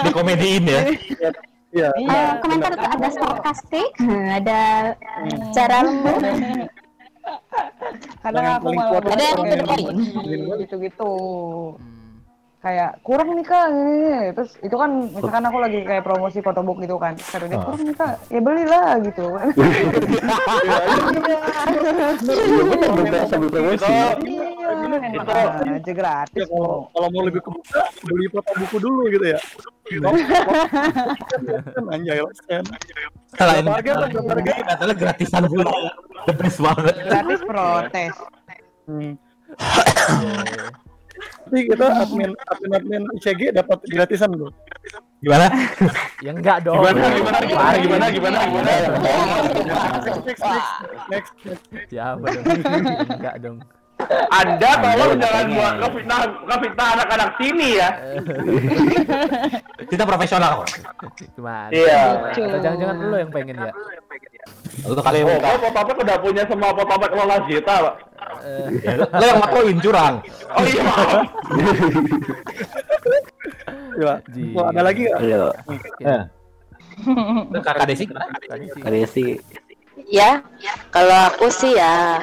Di 0.03 0.11
komediin 0.11 0.65
ya. 0.67 0.81
Iya. 1.69 1.93
iya 2.01 2.17
Eh, 2.17 2.33
komentar 2.41 2.73
tuh 2.81 2.89
ada 2.97 3.09
sarkastik, 3.13 3.93
ada 4.09 4.61
cara 5.53 5.77
lembut. 5.85 6.17
Kadang 8.23 8.47
aku 8.61 8.69
malah 8.75 9.01
Ada 9.01 9.25
yang 9.25 9.41
kayak 9.47 10.93
to 10.99 11.11
kayak 12.59 12.99
kurang 13.01 13.31
nih 13.33 13.45
kak 13.45 13.67
ini. 13.69 13.95
terus 14.33 14.51
itu 14.59 14.75
kan 14.75 14.91
misalkan 15.09 15.45
aku 15.45 15.59
lagi 15.59 15.79
kayak 15.81 16.03
promosi 16.03 16.39
photobook 16.39 16.79
gitu 16.79 16.97
kan 16.97 17.15
kata 17.15 17.47
dia 17.47 17.55
Ah. 17.55 17.65
kurang 17.65 17.83
nih 17.83 17.95
kak 17.95 18.15
ya 18.29 18.41
belilah 18.41 18.91
gitu 19.01 19.27
Iya 22.99 23.25
sambil 23.27 23.49
promosi. 23.49 23.85
iya 23.87 24.69
enak 24.99 25.29
aja 25.71 25.93
gratis 25.95 26.45
kalau 26.45 26.91
kalau 26.91 27.09
mau 27.09 27.23
lebih 27.25 27.41
kebuka 27.41 27.81
beli 28.05 28.27
foto 28.29 28.51
buku 28.57 28.77
dulu 28.79 29.03
gitu 29.09 29.27
ya. 29.29 29.41
Kan 31.73 31.85
anjay 31.89 32.19
kan. 32.45 32.65
Kalau 33.33 33.53
ini 33.55 33.69
kan, 33.81 33.97
katanya 34.67 34.95
gratisan 34.95 35.43
pula. 35.47 35.73
The 36.27 36.35
best 36.35 36.59
banget. 36.59 36.95
gratis 37.01 37.41
protes 37.41 38.15
Hmm. 38.89 39.21
Tapi 41.19 41.59
kita 41.71 41.87
admin 42.05 42.31
admin 42.37 42.71
admin 42.77 43.03
ICG 43.19 43.57
dapat 43.57 43.79
gratisan 43.89 44.31
bro. 44.35 44.53
Gimana? 45.19 45.47
Ya 46.23 46.31
enggak 46.35 46.67
dong. 46.67 46.79
Gimana 46.79 47.09
gimana 47.15 47.39
gimana 47.47 47.77
gimana 47.79 48.07
gimana 48.11 48.39
gimana. 48.47 48.71
Next 49.99 50.23
next 50.27 50.43
next 50.43 50.71
next. 51.11 51.33
next. 51.73 51.91
Ya 51.95 52.15
apa 52.15 52.27
dong? 52.31 52.45
Enggak 53.19 53.37
dong. 53.43 53.59
Anda 54.31 54.71
tolong 54.79 55.19
jangan 55.19 55.47
buat 55.51 55.75
ngefitnah 55.83 56.21
ngefitnah 56.47 56.87
anak-anak 56.95 57.31
sini 57.37 57.69
ya. 57.77 57.89
Kita 59.91 60.05
profesional 60.05 60.63
kok. 60.63 60.69
Gimana? 61.35 61.69
Iya. 61.71 62.03
Atau 62.31 62.59
jangan-jangan 62.63 62.97
lu 63.01 63.17
yang 63.19 63.31
pengen 63.31 63.57
ya? 63.59 63.73
Lu 64.87 64.95
kali 64.95 65.19
yang 65.21 65.29
Oh, 65.29 65.35
buka. 65.35 65.49
kau 65.51 65.59
Potopet 65.67 65.97
udah 65.99 66.17
punya 66.23 66.43
semua 66.47 66.71
Potopet 66.71 67.09
kelola 67.11 67.37
Pak. 67.43 67.95
Eh, 68.39 68.67
Lu 68.95 69.25
yang 69.27 69.41
matoin 69.43 69.77
curang. 69.83 70.15
Oh 70.55 70.63
iya. 70.63 70.83
Coba. 73.99 74.15
Ji. 74.31 74.43
Wah, 74.55 74.67
ada 74.71 74.83
lagi 74.85 75.01
nggak? 75.05 75.19
Halo, 75.19 75.51
Eh. 76.01 76.23
Kakak 77.63 77.87
Desi 77.87 78.05
kalian 78.79 79.07
sih 79.07 79.39
Ya, 80.09 80.43
kalau 80.91 81.31
aku 81.31 81.47
sih 81.47 81.75
ya 81.75 82.23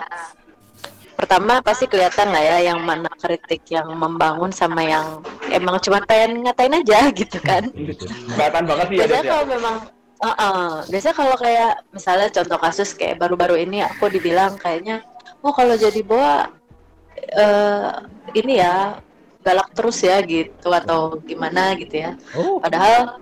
pertama 1.15 1.63
pasti 1.63 1.87
kelihatan 1.87 2.29
lah 2.29 2.43
ya 2.43 2.57
yang 2.71 2.79
mana 2.83 3.07
kritik 3.15 3.63
yang 3.71 3.87
membangun 3.95 4.51
sama 4.51 4.83
yang 4.83 5.23
emang 5.49 5.79
cuma 5.79 6.03
pengen 6.03 6.43
ngatain 6.43 6.75
aja 6.75 7.07
gitu 7.19 7.39
kan. 7.39 7.71
Kelihatan 8.35 8.63
banget 8.67 8.85
sih 8.91 8.95
ya, 8.95 8.99
Biasanya 9.07 9.23
ya. 9.23 9.31
kalau 9.31 9.45
memang 9.47 9.75
Heeh, 10.15 10.67
biasanya 10.89 11.15
kalau 11.15 11.35
kayak 11.35 11.71
misalnya 11.91 12.27
contoh 12.31 12.57
kasus 12.57 12.95
kayak 12.95 13.19
baru-baru 13.19 13.59
ini 13.67 13.83
aku 13.83 14.07
dibilang 14.07 14.55
kayaknya 14.55 15.03
oh 15.43 15.51
kalau 15.51 15.75
jadi 15.75 15.99
boa 16.01 16.47
eh 17.19 17.91
ini 18.33 18.63
ya 18.63 18.95
galak 19.43 19.75
terus 19.75 19.99
ya 20.01 20.23
gitu 20.23 20.71
atau 20.71 21.19
gimana 21.19 21.75
gitu 21.75 21.99
ya. 21.99 22.15
Oh. 22.31 22.63
Padahal 22.63 23.19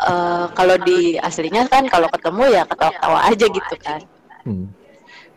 eh 0.00 0.46
kalau 0.58 0.76
di 0.82 1.14
aslinya 1.16 1.70
kan 1.70 1.86
kalau 1.86 2.10
ketemu 2.10 2.58
ya 2.58 2.62
ketawa-ketawa 2.66 3.18
aja 3.30 3.46
gitu 3.46 3.76
kan 3.80 4.00
Hmm. 4.40 4.72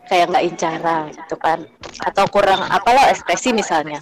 Kayak 0.08 0.30
nggak 0.30 0.44
incara 0.46 0.96
gitu 1.12 1.36
kan. 1.36 1.64
Atau 2.04 2.24
kurang 2.28 2.60
apalah 2.68 3.10
ekspresi 3.12 3.52
misalnya. 3.54 4.00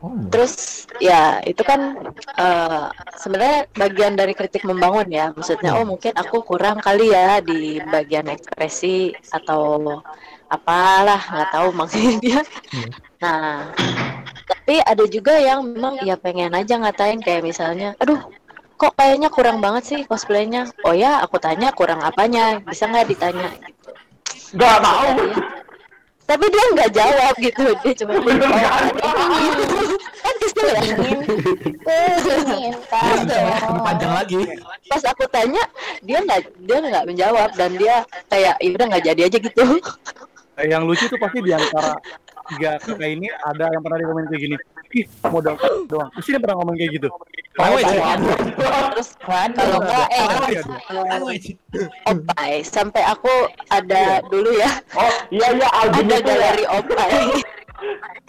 Oh. 0.00 0.16
terus 0.32 0.88
ya 0.96 1.44
itu 1.44 1.60
kan 1.60 1.92
eh, 2.40 2.88
sebenarnya 3.20 3.68
bagian 3.76 4.16
dari 4.16 4.32
kritik 4.32 4.64
membangun 4.64 5.12
ya. 5.12 5.28
Maksudnya 5.36 5.76
oh 5.76 5.84
mungkin 5.84 6.16
aku 6.16 6.40
kurang 6.40 6.80
kali 6.80 7.12
ya 7.12 7.44
di 7.44 7.76
bagian 7.84 8.32
ekspresi 8.32 9.12
atau 9.28 10.00
apalah 10.48 11.20
nggak 11.20 11.50
tahu 11.52 11.68
maksudnya. 11.78 12.16
Dia 12.16 12.40
nah 13.20 13.68
tapi 14.48 14.80
ada 14.80 15.04
juga 15.04 15.36
yang 15.36 15.68
memang 15.68 16.00
ya 16.00 16.16
pengen 16.16 16.56
aja 16.56 16.80
ngatain 16.80 17.20
kayak 17.20 17.44
misalnya 17.44 17.92
aduh 18.00 18.24
kok 18.80 18.96
kayaknya 18.96 19.28
kurang 19.28 19.60
banget 19.60 19.84
sih 19.84 20.00
cosplaynya? 20.08 20.64
Oh 20.88 20.96
ya 20.96 21.20
aku 21.20 21.36
tanya 21.36 21.76
kurang 21.76 22.00
apanya 22.00 22.64
bisa 22.64 22.88
nggak 22.88 23.12
ditanya 23.12 23.52
Nggak 24.50 24.76
tahu. 24.82 25.08
tapi 26.26 26.46
dia 26.46 26.64
nggak 26.70 26.90
jawab 26.94 27.34
gitu 27.42 27.64
dia 27.82 27.92
cuma 27.98 28.12
oh, 28.14 28.22
kan 30.22 30.34
kesel 30.38 30.66
ya 30.70 30.82
Ingin 30.86 32.74
kan. 32.86 33.18
Panjang 33.82 34.12
lagi. 34.14 34.38
pas 34.86 35.02
aku 35.04 35.26
tanya 35.26 35.58
dia 36.00 36.22
nggak 36.22 36.40
dia 36.62 36.76
nggak 36.78 37.02
menjawab 37.02 37.50
dan 37.58 37.74
dia 37.74 38.06
kayak 38.30 38.54
ya 38.62 38.70
udah 38.70 38.86
nggak 38.94 39.04
jadi 39.04 39.20
aja 39.26 39.38
gitu 39.42 39.62
Eh, 40.54 40.66
Yang 40.68 40.82
lucu 40.86 41.04
tuh 41.08 41.18
pasti 41.18 41.38
di 41.40 41.50
antara 41.50 41.98
tiga 42.46 42.78
kakak 42.78 43.10
ini 43.10 43.26
ada 43.42 43.66
yang 43.72 43.82
pernah 43.82 43.98
di 43.98 44.06
komen 44.06 44.24
kayak 44.28 44.42
gini. 44.44 44.56
Ih, 44.90 45.06
modal 45.22 45.54
doang. 45.86 46.10
Terus 46.18 46.26
dia 46.26 46.40
pernah 46.42 46.56
ngomong 46.58 46.74
kayak 46.74 46.90
gitu. 46.98 47.08
Language. 47.54 47.86
terus 48.90 49.08
kalau 49.20 49.78
nggak 49.82 50.06
eh 50.10 50.26
opai 52.08 52.52
sampai 52.64 53.02
aku 53.04 53.32
ada 53.68 54.22
dulu 54.26 54.50
ya 54.54 54.70
Oh, 54.96 55.12
iya 55.30 55.48
iya 55.54 55.68
album 55.76 56.06
ada 56.08 56.16
itu 56.18 56.30
ya. 56.30 56.36
galeri 56.36 56.64
opai 56.66 57.10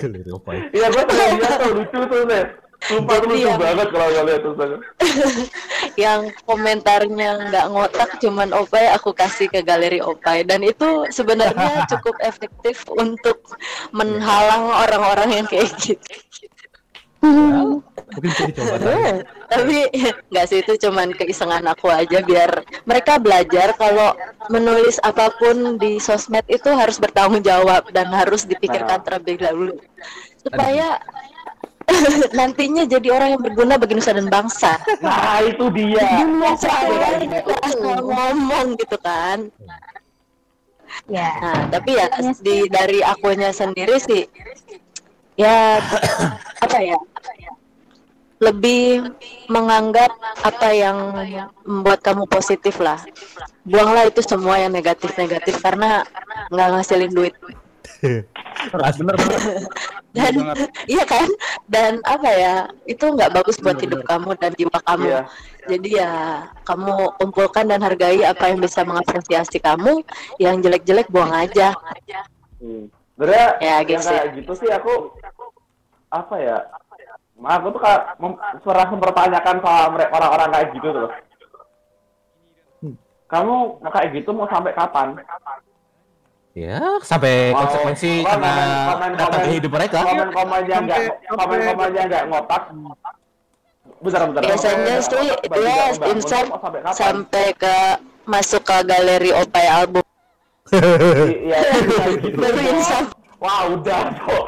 apa 0.02 0.50
ya? 0.56 0.62
Iya, 0.72 0.88
gua 0.90 1.04
pernah 1.06 1.28
lihat 1.36 1.60
tuh 1.60 1.72
lucu 1.76 2.00
tuh, 2.08 2.22
Des. 2.26 2.48
Sumpah 2.82 3.16
tuh 3.22 3.28
lucu 3.30 3.46
yang- 3.46 3.62
banget 3.62 3.88
kalau 3.94 4.08
gak 4.10 4.26
lihat 4.26 4.42
tuh. 4.42 4.54
Yang 6.02 6.22
komentarnya 6.48 7.30
nggak 7.52 7.66
ngotak 7.70 8.10
cuman 8.18 8.50
opai 8.58 8.90
aku 8.90 9.14
kasih 9.14 9.52
ke 9.52 9.62
galeri 9.62 10.02
opai 10.02 10.42
dan 10.48 10.66
itu 10.66 11.06
sebenarnya 11.14 11.84
cukup 11.94 12.16
efektif 12.24 12.88
untuk 12.90 13.38
menghalang 13.94 14.66
orang-orang 14.72 15.44
yang 15.44 15.46
kayak 15.46 15.70
gitu. 15.78 16.00
Mungkin 17.22 17.82
bisa 18.18 18.44
dicoba 18.50 18.76
tadi. 18.82 18.92
Hmm, 18.92 19.18
tapi 19.46 19.78
nggak 20.34 20.46
sih 20.50 20.60
itu 20.66 20.74
cuman 20.88 21.14
keisengan 21.14 21.64
aku 21.70 21.88
aja 21.88 22.20
biar 22.26 22.66
mereka 22.84 23.22
belajar 23.22 23.78
kalau 23.78 24.18
menulis 24.50 24.98
apa 25.06 25.30
pun 25.38 25.78
di 25.78 26.02
sosmed 26.02 26.44
itu 26.50 26.68
harus 26.74 26.98
bertanggung 26.98 27.46
jawab 27.46 27.88
dan 27.94 28.10
harus 28.10 28.44
dipikirkan 28.44 29.06
terlebih 29.06 29.38
dahulu 29.38 29.78
supaya 30.42 30.98
nantinya 32.38 32.84
jadi 32.88 33.08
orang 33.14 33.38
yang 33.38 33.42
berguna 33.44 33.78
bagi 33.78 33.94
nusa 33.96 34.16
dan 34.16 34.28
bangsa. 34.32 34.80
Nah, 35.04 35.44
itu 35.44 35.66
dia. 35.76 36.26
Kita 37.22 37.70
ngomong 37.80 38.80
gitu 38.80 38.98
kan. 39.00 39.52
Ya. 41.08 41.32
Nah, 41.40 41.62
tapi 41.72 41.98
ya 41.98 42.08
di 42.40 42.68
dari 42.68 43.00
akunya 43.02 43.56
sendiri 43.56 43.96
sih 44.00 44.28
ya 45.38 45.80
apa 46.62 46.78
ya? 46.80 46.98
Lebih 48.42 49.14
menganggap 49.54 50.10
apa 50.42 50.68
yang 50.74 51.14
membuat 51.62 52.02
kamu 52.02 52.26
positif 52.26 52.82
lah. 52.82 52.98
Buanglah 53.62 54.10
itu 54.10 54.26
semua 54.26 54.58
yang 54.58 54.74
negatif-negatif 54.74 55.62
karena 55.62 56.02
nggak 56.50 56.70
ngasilin 56.74 57.14
duit. 57.14 57.36
Bener 58.02 59.16
Dan 60.18 60.34
iya 60.92 61.04
kan? 61.08 61.30
Dan 61.72 62.04
apa 62.04 62.30
ya? 62.36 62.56
Itu 62.84 63.16
nggak 63.16 63.32
bagus 63.32 63.62
buat 63.64 63.80
hidup 63.80 64.04
kamu 64.04 64.36
dan 64.36 64.52
jiwa 64.60 64.78
kamu. 64.84 65.08
Iya. 65.08 65.22
Jadi 65.72 65.90
ya 65.96 66.12
kamu 66.68 67.16
kumpulkan 67.16 67.72
dan 67.72 67.80
hargai 67.80 68.20
apa 68.28 68.52
yang 68.52 68.60
bisa 68.60 68.84
mengapresiasi 68.84 69.64
kamu, 69.64 70.04
yang 70.42 70.60
jelek-jelek 70.60 71.08
buang 71.08 71.32
aja. 71.32 71.72
Hmm. 72.60 72.92
Sebenarnya 73.16 73.48
Ya, 73.62 73.76
gitu 73.86 74.02
gitu 74.34 74.52
sih 74.58 74.70
aku 74.74 75.14
apa 76.12 76.36
ya? 76.38 76.58
Aku 77.42 77.74
tuh 77.74 77.82
kayak 77.82 78.02
mem- 78.22 78.38
serah 78.62 78.86
mempertanyakan 78.86 79.56
soal 79.66 79.86
mereka 79.90 80.14
orang-orang 80.14 80.50
kayak 80.54 80.68
gitu 80.78 80.88
tuh. 80.94 81.02
loh. 81.08 81.12
Kamu 83.26 83.56
mau 83.80 83.92
kayak 83.96 84.10
gitu 84.14 84.30
mau 84.36 84.46
sampai 84.46 84.76
kapan? 84.76 85.16
Ya, 86.52 86.84
sampai 87.00 87.56
Mau- 87.56 87.64
konsekuensi 87.64 88.28
komen- 88.28 88.28
karena 88.28 88.54
komen- 88.92 89.16
data 89.16 89.38
komen- 89.40 89.52
hidup 89.56 89.72
mereka. 89.72 89.98
Komen-komennya 90.04 90.78
enggak 90.84 91.00
Sampai- 91.00 91.38
komen-komennya 91.40 92.04
enggak 92.12 92.24
ngotak. 92.28 92.64
Bentar, 94.02 94.22
bentar. 94.28 94.42
Biasanya 94.44 94.96
sih 95.00 95.28
dia 95.32 95.86
insert 96.12 96.48
sampai 96.92 97.46
ke 97.56 97.76
masuk 98.28 98.62
ke 98.68 98.78
galeri 98.84 99.32
Opai 99.32 99.66
album. 99.66 100.04
Iya, 100.76 101.60
kayak 101.72 102.14
gitu. 102.20 102.36
Baru 102.38 102.60
insert. 102.60 103.08
Wah, 103.42 103.62
udah, 103.74 104.02
Cok. 104.22 104.46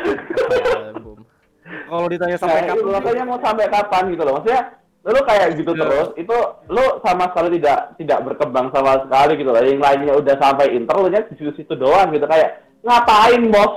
Kalau 1.84 2.08
ditanya 2.10 2.38
sampai 2.38 2.54
Kayak 2.54 2.68
kapan? 2.68 2.78
gitu, 2.80 2.90
makanya 2.92 3.24
mau 3.26 3.40
sampai 3.42 3.66
kapan 3.70 4.04
gitu 4.12 4.24
loh. 4.24 4.34
Maksudnya 4.40 4.62
lu 5.04 5.20
kayak 5.28 5.48
gitu 5.60 5.72
Iya. 5.76 5.82
terus, 5.84 6.08
itu 6.16 6.38
lu 6.72 6.86
sama 7.04 7.26
sekali 7.28 7.50
tidak 7.60 7.80
tidak 8.00 8.20
berkembang 8.24 8.68
sama 8.72 8.92
sekali 9.04 9.32
gitu 9.36 9.50
loh. 9.52 9.60
Yang 9.60 9.84
lainnya 9.84 10.14
udah 10.16 10.36
sampai 10.40 10.66
inter, 10.72 10.96
lu 10.96 11.10
nya 11.12 11.22
di 11.28 11.34
situ-situ 11.36 11.74
doang 11.76 12.08
gitu 12.16 12.24
kayak 12.24 12.50
ngapain 12.84 13.44
bos? 13.52 13.74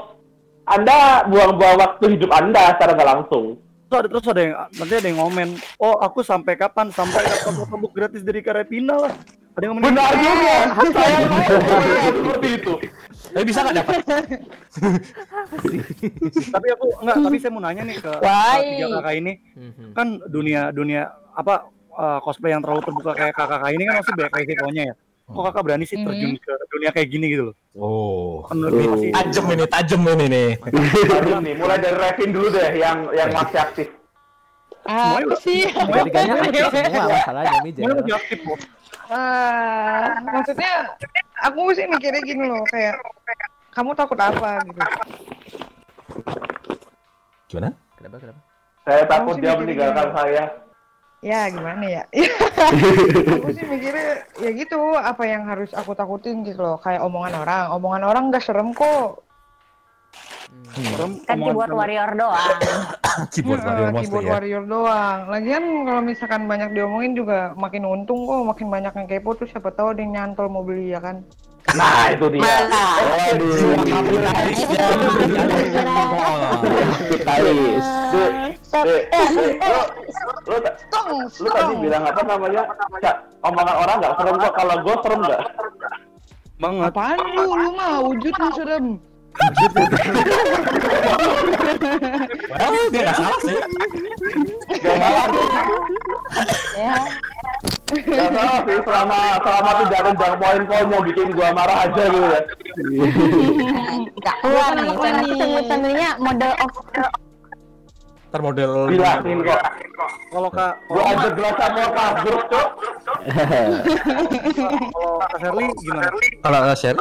Anda 0.66 1.22
buang-buang 1.30 1.78
waktu 1.78 2.18
hidup 2.18 2.30
Anda 2.34 2.74
secara 2.74 2.94
nggak 2.98 3.10
langsung. 3.10 3.54
Terus 3.86 3.98
ada, 4.02 4.08
terus 4.10 4.26
ada 4.26 4.40
yang 4.42 4.54
nanti 4.74 4.94
ada 4.98 5.06
yang 5.06 5.18
ngomen, 5.22 5.48
oh 5.78 5.94
aku 6.02 6.18
sampai 6.26 6.58
kapan? 6.58 6.90
Sampai 6.90 7.22
dapat 7.22 7.54
notebook 7.54 7.94
gratis 7.94 8.26
dari 8.26 8.42
Karepina 8.42 8.98
lah. 8.98 9.14
Ada 9.56 9.72
yang 9.72 9.80
Benar 9.80 10.12
juga. 10.20 10.56
Saya 10.92 11.16
mau 11.32 11.40
seperti 12.12 12.48
itu. 12.60 12.72
Tapi 13.32 13.44
bisa 13.48 13.58
nggak 13.64 13.76
dapat? 13.80 14.00
tapi 16.56 16.66
aku 16.76 16.86
enggak, 17.00 17.16
tapi 17.24 17.36
saya 17.40 17.52
mau 17.56 17.62
nanya 17.64 17.82
nih 17.88 17.96
ke, 18.00 18.12
Why? 18.20 18.60
tiga 18.76 18.86
kakak 19.00 19.14
ini. 19.16 19.32
Mhm. 19.56 19.96
Kan 19.96 20.20
dunia 20.28 20.68
dunia 20.76 21.08
apa 21.32 21.72
uh, 21.96 22.20
cosplay 22.20 22.52
yang 22.52 22.60
terlalu 22.60 22.84
terbuka 22.84 23.16
kayak 23.16 23.32
kakak 23.32 23.72
ini 23.72 23.88
kan 23.88 24.04
masih 24.04 24.12
banyak 24.12 24.32
resikonya 24.36 24.82
ya. 24.92 24.94
Kok 25.26 25.42
kakak 25.50 25.62
berani 25.66 25.84
sih 25.88 25.98
terjun 26.04 26.38
ke 26.38 26.52
dunia 26.70 26.90
kayak 26.92 27.08
gini 27.10 27.26
gitu 27.32 27.42
loh? 27.50 27.56
Oh, 27.76 28.46
Menurut 28.52 29.10
tajam 29.10 29.44
ini, 29.52 29.64
tajam 29.68 30.00
ini 30.06 30.26
nih, 30.32 30.48
mulai 31.58 31.76
dari 31.82 31.96
Revin 31.98 32.30
dulu 32.30 32.46
deh 32.52 32.78
yang 32.78 33.10
yang 33.10 33.34
masih 33.34 33.58
aktif. 33.58 33.90
Ah, 34.86 35.18
Semuanya 35.18 35.26
udah- 35.26 35.42
sih. 35.42 35.60
Ketiganya 35.66 36.32
aktif 36.38 36.64
semua 36.70 37.04
masalahnya 37.10 37.50
Semuanya 37.50 37.64
Mijel. 37.66 37.94
masih 37.98 38.14
aktif 38.14 38.38
kok. 38.40 38.58
Ah, 39.06 40.06
maksudnya 40.24 40.72
aku 41.40 41.60
sih 41.74 41.86
mikirnya 41.86 42.22
gini 42.22 42.44
loh 42.44 42.62
kayak 42.66 42.94
kamu 43.70 43.90
takut 43.92 44.18
apa 44.18 44.50
gitu. 44.64 44.80
Gimana? 47.46 47.70
Kenapa 47.94 48.16
kenapa? 48.18 48.40
Saya 48.82 49.02
takut 49.06 49.34
dia 49.38 49.52
meninggalkan 49.54 50.08
saya. 50.14 50.44
Ya 51.24 51.50
gimana 51.50 51.82
ya? 51.82 52.02
aku 53.34 53.50
sih 53.50 53.64
mikirnya 53.66 54.22
ya 54.38 54.50
gitu 54.52 54.78
apa 54.94 55.22
yang 55.26 55.42
harus 55.44 55.74
aku 55.74 55.90
takutin 55.92 56.46
gitu 56.46 56.62
loh 56.62 56.78
kayak 56.78 57.02
omongan 57.02 57.42
orang. 57.42 57.64
Omongan 57.74 58.02
orang 58.06 58.24
gak 58.30 58.44
serem 58.44 58.70
kok. 58.70 59.25
Serem, 60.76 61.12
Kan 61.24 61.40
keyboard 61.40 61.72
warrior 61.72 62.10
doang. 62.12 62.52
Keyboard 63.32 63.60
Eh, 63.60 63.64
warrior 63.64 63.88
monster 63.88 64.02
keyboard 64.04 64.24
ya. 64.24 64.32
warrior 64.36 64.64
doang. 64.68 65.18
Lagian 65.32 65.64
kalau 65.88 66.02
misalkan 66.04 66.42
banyak 66.44 66.68
diomongin 66.76 67.12
juga 67.16 67.56
makin 67.56 67.88
untung 67.88 68.28
kok, 68.28 68.44
makin 68.44 68.66
banyak 68.68 68.92
yang 68.92 69.06
kepo 69.08 69.32
tuh 69.32 69.48
siapa 69.48 69.72
tahu 69.72 69.96
ada 69.96 70.00
yang 70.04 70.12
nyantol 70.12 70.52
mau 70.52 70.60
beli 70.60 70.92
ya 70.92 71.00
kan. 71.00 71.24
Nah, 71.72 72.12
itu 72.12 72.26
dia. 72.28 72.44
Eh, 78.76 79.02
eh, 79.10 79.26
lu, 81.40 81.48
tadi 81.50 81.74
bilang 81.80 82.02
apa 82.04 82.20
namanya? 82.22 82.62
Omongan 83.42 83.76
orang 83.80 83.96
nggak 83.98 84.14
serem 84.20 84.36
kok. 84.38 84.52
Kalau 84.54 84.74
gue 84.84 84.94
serem 85.02 85.20
nggak? 85.24 85.40
Banget. 86.56 86.88
Apaan 86.92 87.18
lu? 87.34 87.44
Lu 87.52 87.70
mah 87.76 87.92
wujud 88.04 88.34
lu 88.36 88.48
serem. 88.54 88.86
Padahal 92.46 92.84
dia 92.90 93.00
nggak 93.04 93.16
salah 93.16 93.38
sih. 93.44 93.56
Gak 94.80 94.96
salah. 94.96 95.26
Ya. 96.76 96.96
Gak 97.86 98.30
salah 98.34 98.58
sih. 98.66 98.78
Selama 98.82 99.18
selama 99.40 99.70
tidak 99.84 99.98
ada 100.00 100.10
jang 100.16 100.34
poin-poin 100.40 100.86
yang 100.90 101.02
bikin 101.04 101.28
gua 101.36 101.48
marah 101.52 101.78
aja 101.86 102.02
gitu 102.10 102.26
ya. 102.26 102.40
Nggak 104.16 104.36
keluar 104.42 104.70
nih. 104.76 104.92
Karena 104.96 105.20
itu 105.24 105.44
sebenarnya 105.66 106.08
model 106.18 106.52
of 106.60 106.72
Ntar 108.26 108.40
model 108.42 108.70
kok. 108.90 109.62
Kalau 110.34 110.50
kak, 110.50 110.72
Gua 110.90 111.02
aja 111.08 111.28
gelasnya 111.32 111.68
mau 111.72 111.88
kabur 111.94 112.36
cok. 112.50 112.68
kalau 114.86 115.18
kak 115.22 115.32
Sherly 115.40 115.64
gimana? 115.80 116.10
kalau 116.42 116.74
share 116.76 116.98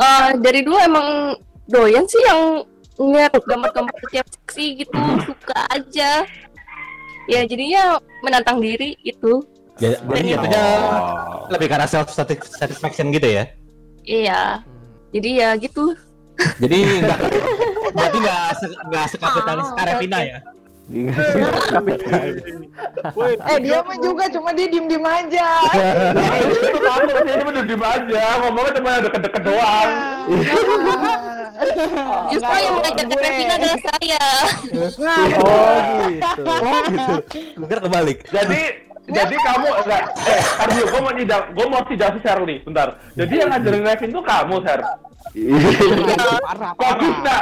Eh, 0.00 0.30
dari 0.40 0.60
dulu 0.60 0.76
emang 0.78 1.36
doyan 1.66 2.04
sih 2.04 2.20
yang 2.22 2.64
ngeliat 2.96 3.32
gambar-gambar 3.38 3.92
tiap 4.08 4.26
seksi 4.26 4.80
gitu 4.80 4.96
suka 5.22 5.56
aja. 5.68 6.24
Ya 7.24 7.40
jadinya 7.44 7.82
menantang 8.20 8.58
diri 8.58 8.96
itu 9.00 9.44
Ya, 9.78 9.96
jadi 9.96 10.36
jatuhnya 10.36 10.64
lebih 11.48 11.68
karena 11.68 11.86
self 11.86 12.12
satisfaction 12.12 13.08
gitu 13.10 13.28
ya. 13.30 13.44
iya. 14.02 14.60
Jadi 15.10 15.30
ya 15.36 15.56
gitu. 15.56 15.96
Jadi 16.58 17.00
nggak 17.00 17.18
berarti 17.96 18.18
nggak 18.20 18.42
se- 18.56 18.76
nggak 18.82 19.06
sekapitalis 19.08 19.68
Karevina 19.72 20.18
ya. 20.20 20.38
Eh 20.90 21.06
dia 23.62 23.78
mah 23.78 23.94
juga 24.02 24.26
cuma 24.26 24.50
dia 24.50 24.66
diem 24.66 24.90
diem 24.90 25.06
aja. 25.06 25.62
Itu 26.50 26.82
kamu 26.82 27.14
sih 27.14 27.30
ini 27.30 27.46
udah 27.46 27.62
diem 27.62 27.78
aja. 27.78 28.42
Ngomongnya 28.42 28.74
cuma 28.74 28.98
deket-deket 29.06 29.46
doang. 29.46 29.86
justru 32.34 32.50
yang 32.56 32.74
mengajak 32.80 33.04
ke 33.06 33.14
Revina 33.20 33.60
adalah 33.60 33.76
saya 33.84 34.24
Oh 35.38 35.76
gitu. 36.88 37.20
Gue 37.54 37.66
kira 37.70 37.86
kebalik. 37.86 38.26
Jadi 38.32 38.90
jadi 39.10 39.34
kamu 39.34 39.66
enggak 39.84 40.04
eh 40.26 40.42
Arjo, 40.62 40.86
gua 40.86 41.00
mau 41.02 41.14
tidak 41.14 41.40
gua 41.56 41.66
mau 41.66 41.82
tidak 41.82 42.08
si 42.14 42.18
Shirley, 42.22 42.62
bentar. 42.62 42.94
Jadi 43.18 43.34
yang 43.42 43.50
ngajarin 43.50 43.82
Revin 43.82 44.10
tuh 44.14 44.22
kamu, 44.22 44.62
Sher. 44.62 44.80
Parah 46.46 46.72
Kok 46.74 46.92
bisa? 46.98 47.36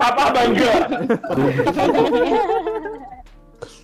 Papa 0.00 0.24
bangga. 0.32 0.72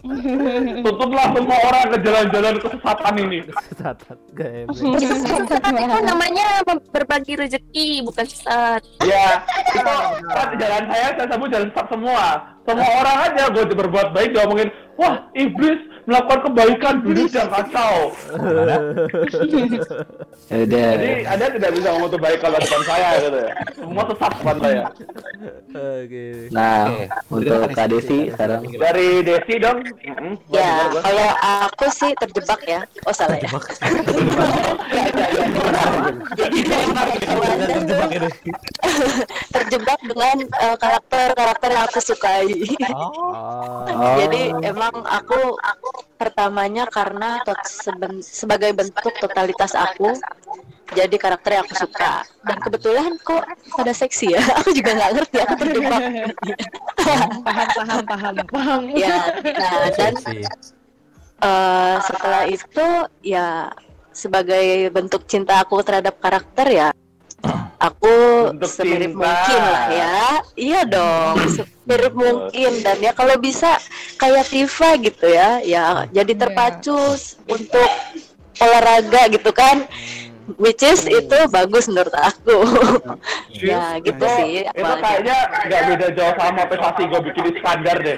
Tutuplah 0.84 1.26
semua 1.36 1.58
orang 1.68 1.84
ke 1.92 1.98
jalan-jalan 2.00 2.54
kesesatan 2.56 3.14
ini. 3.20 3.38
Catat 3.76 4.18
game. 4.32 4.68
itu 4.72 5.98
namanya 6.04 6.64
berbagi 6.88 7.36
rezeki 7.36 7.88
bukan 8.08 8.24
sesat 8.24 8.80
Ya, 9.04 9.44
itu 9.44 9.80
kan 9.84 10.48
jalan 10.56 10.84
saya, 10.88 11.06
saya 11.16 11.26
sebut 11.28 11.48
jalan 11.52 11.68
sesat 11.68 11.86
semua. 11.92 12.24
Semua 12.64 12.88
orang 13.02 13.16
aja 13.28 13.42
gue 13.50 13.64
berbuat 13.66 14.08
baik 14.16 14.30
diomongin, 14.36 14.68
wah 14.96 15.26
iblis 15.36 15.80
melakukan 16.10 16.40
kebaikan 16.50 16.94
dulu 17.06 17.22
dan 17.30 17.46
kacau. 17.46 17.94
Ya 20.50 20.56
udah. 20.66 20.90
Jadi 20.98 21.10
Anda 21.30 21.46
tidak 21.54 21.70
bisa 21.78 21.88
ngomong 21.94 22.18
baik 22.18 22.38
kalau 22.42 22.58
depan 22.58 22.82
saya 22.82 23.08
gitu 23.22 23.38
ya. 23.38 23.52
Semua 23.78 24.02
sesat 24.10 24.32
depan 24.42 24.56
saya. 24.58 24.84
Oke. 25.70 26.24
Nah, 26.50 26.84
untuk 27.30 27.70
Kak 27.70 27.86
Desi 27.94 28.18
sekarang 28.34 28.60
Dari 28.74 29.22
Desi 29.22 29.54
dong. 29.62 29.78
Ya, 30.50 30.90
kalau 30.90 31.28
aku 31.38 31.86
sih 31.94 32.10
terjebak 32.18 32.60
ya. 32.66 32.82
Oh 33.06 33.14
salah 33.14 33.38
ya. 33.38 33.50
Terjebak 37.70 38.10
terjebak 39.54 40.00
dengan 40.02 40.36
eh, 40.42 40.76
karakter-karakter 40.76 41.68
yang 41.70 41.84
aku 41.86 42.00
sukai. 42.02 42.50
Oh. 42.90 43.86
Jadi 44.18 44.50
emang 44.66 44.94
aku 45.06 45.54
pertamanya 46.14 46.84
karena 46.84 47.40
tot- 47.40 47.64
seben- 47.64 48.20
sebagai 48.20 48.72
bentuk 48.72 49.12
totalitas 49.16 49.72
aku 49.72 50.12
jadi 50.90 51.16
karakter 51.16 51.54
yang 51.54 51.64
aku 51.64 51.76
suka. 51.78 52.26
Dan 52.42 52.56
kebetulan 52.58 53.14
kok 53.22 53.46
pada 53.72 53.92
seksi 53.92 54.34
ya 54.34 54.42
aku 54.58 54.74
juga 54.74 54.90
nggak 54.94 55.10
ngerti 55.16 55.36
aku 55.38 55.54
terjebak. 55.56 56.00
Paham 57.46 57.68
paham 57.72 58.02
paham 58.04 58.34
paham. 58.46 58.80
Ya 58.92 59.16
nah 59.40 59.88
dan 59.94 60.12
eh, 61.40 61.96
setelah 62.02 62.42
itu 62.46 62.86
ya 63.22 63.70
sebagai 64.10 64.90
bentuk 64.90 65.24
cinta 65.24 65.62
aku 65.62 65.80
terhadap 65.80 66.18
karakter 66.18 66.66
ya 66.68 66.88
aku 67.80 68.12
Bentuk 68.52 68.68
semirip 68.68 69.16
cinta. 69.16 69.24
mungkin 69.24 69.60
lah 69.64 69.84
ya. 69.88 70.18
Iya 70.52 70.80
dong 70.84 71.36
semirip 71.48 72.12
mungkin. 72.12 72.72
Dan 72.84 72.96
ya 73.00 73.12
kalau 73.16 73.40
bisa 73.40 73.80
kayak 74.20 74.44
Tifa 74.46 74.90
gitu 75.00 75.26
ya 75.26 75.58
ya 75.60 75.84
jadi 76.06 76.32
terpacu 76.36 76.92
s- 77.16 77.40
untuk 77.42 77.88
olahraga 78.58 79.32
gitu 79.32 79.50
kan 79.50 79.88
which 80.58 80.82
is 80.82 81.06
itu 81.06 81.36
bagus 81.48 81.86
menurut 81.86 82.12
aku 82.12 82.56
ya 83.56 83.96
gitu 83.98 84.18
Itu- 84.18 84.36
sih 84.36 84.52
Itu 84.66 84.92
kayaknya 85.00 85.36
nggak 85.64 85.82
beda 85.88 86.06
jauh 86.12 86.34
sama 86.34 86.52
motivasi 86.60 87.00
gue 87.06 87.20
bikin 87.24 87.42
di 87.46 87.52
standar 87.58 87.96
deh. 87.98 88.16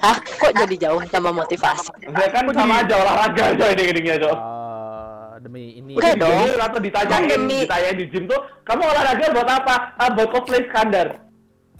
Hah, 0.00 0.16
kok 0.16 0.52
jadi 0.54 0.74
jauh 0.80 1.00
sama 1.08 1.30
motivasi 1.30 1.92
Saya 2.08 2.28
kan 2.30 2.44
sama 2.50 2.74
aja 2.80 2.94
olahraga 2.96 3.42
aja 3.52 3.64
ini 3.68 3.82
gini 3.84 4.00
Jo. 4.16 4.32
Oh, 4.32 5.36
demi 5.40 5.76
ini. 5.76 5.92
Enggak 5.92 6.16
dong. 6.18 6.40
Jadi 6.40 6.56
atau 6.56 6.80
ditanyain, 6.80 7.12
Kan 7.12 7.22
demi- 7.28 7.62
ditanyain 7.64 7.96
di 7.96 8.06
gym 8.08 8.24
tuh, 8.24 8.40
kamu 8.64 8.82
olahraga 8.82 9.24
buat 9.28 9.48
apa? 9.48 9.74
Ah, 9.96 10.08
buat 10.08 10.28
cosplay 10.32 10.64
standar. 10.72 11.06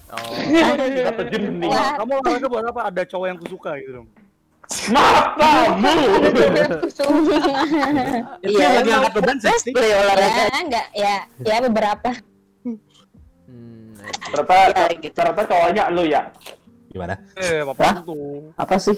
Oh. 0.08 0.32
Kata 1.04 1.22
gym 1.28 1.60
nih. 1.60 1.68
Kamu 1.68 2.12
olahraga 2.16 2.46
buat 2.48 2.64
apa? 2.66 2.80
Ada 2.88 3.02
cowok 3.04 3.26
yang 3.26 3.38
kusuka 3.38 3.70
gitu 3.78 3.90
dong. 4.00 4.08
Maaf 4.92 5.26
kamu. 5.34 5.92
Iya, 8.42 8.66
lagi 8.76 8.90
angkat 8.92 9.12
beban 9.16 9.36
seksi. 9.38 9.70
cosplay 9.72 9.90
olahraga. 9.92 10.42
ya 10.44 10.58
enggak 10.60 10.86
ya 10.92 11.14
ya 11.40 11.56
beberapa 11.64 12.10
Hmm, 13.48 13.96
Ternyata, 14.28 14.56
Ya, 14.76 14.84
gitu. 15.00 15.14
ternyata 15.16 15.42
cowoknya 15.44 15.84
lu 15.88 16.04
ya. 16.04 16.22
Gimana? 16.88 17.16
Eh, 17.34 17.64
apa 17.64 17.80
Hah? 17.80 17.96
tuh? 18.00 18.52
apa 18.56 18.76
sih? 18.76 18.96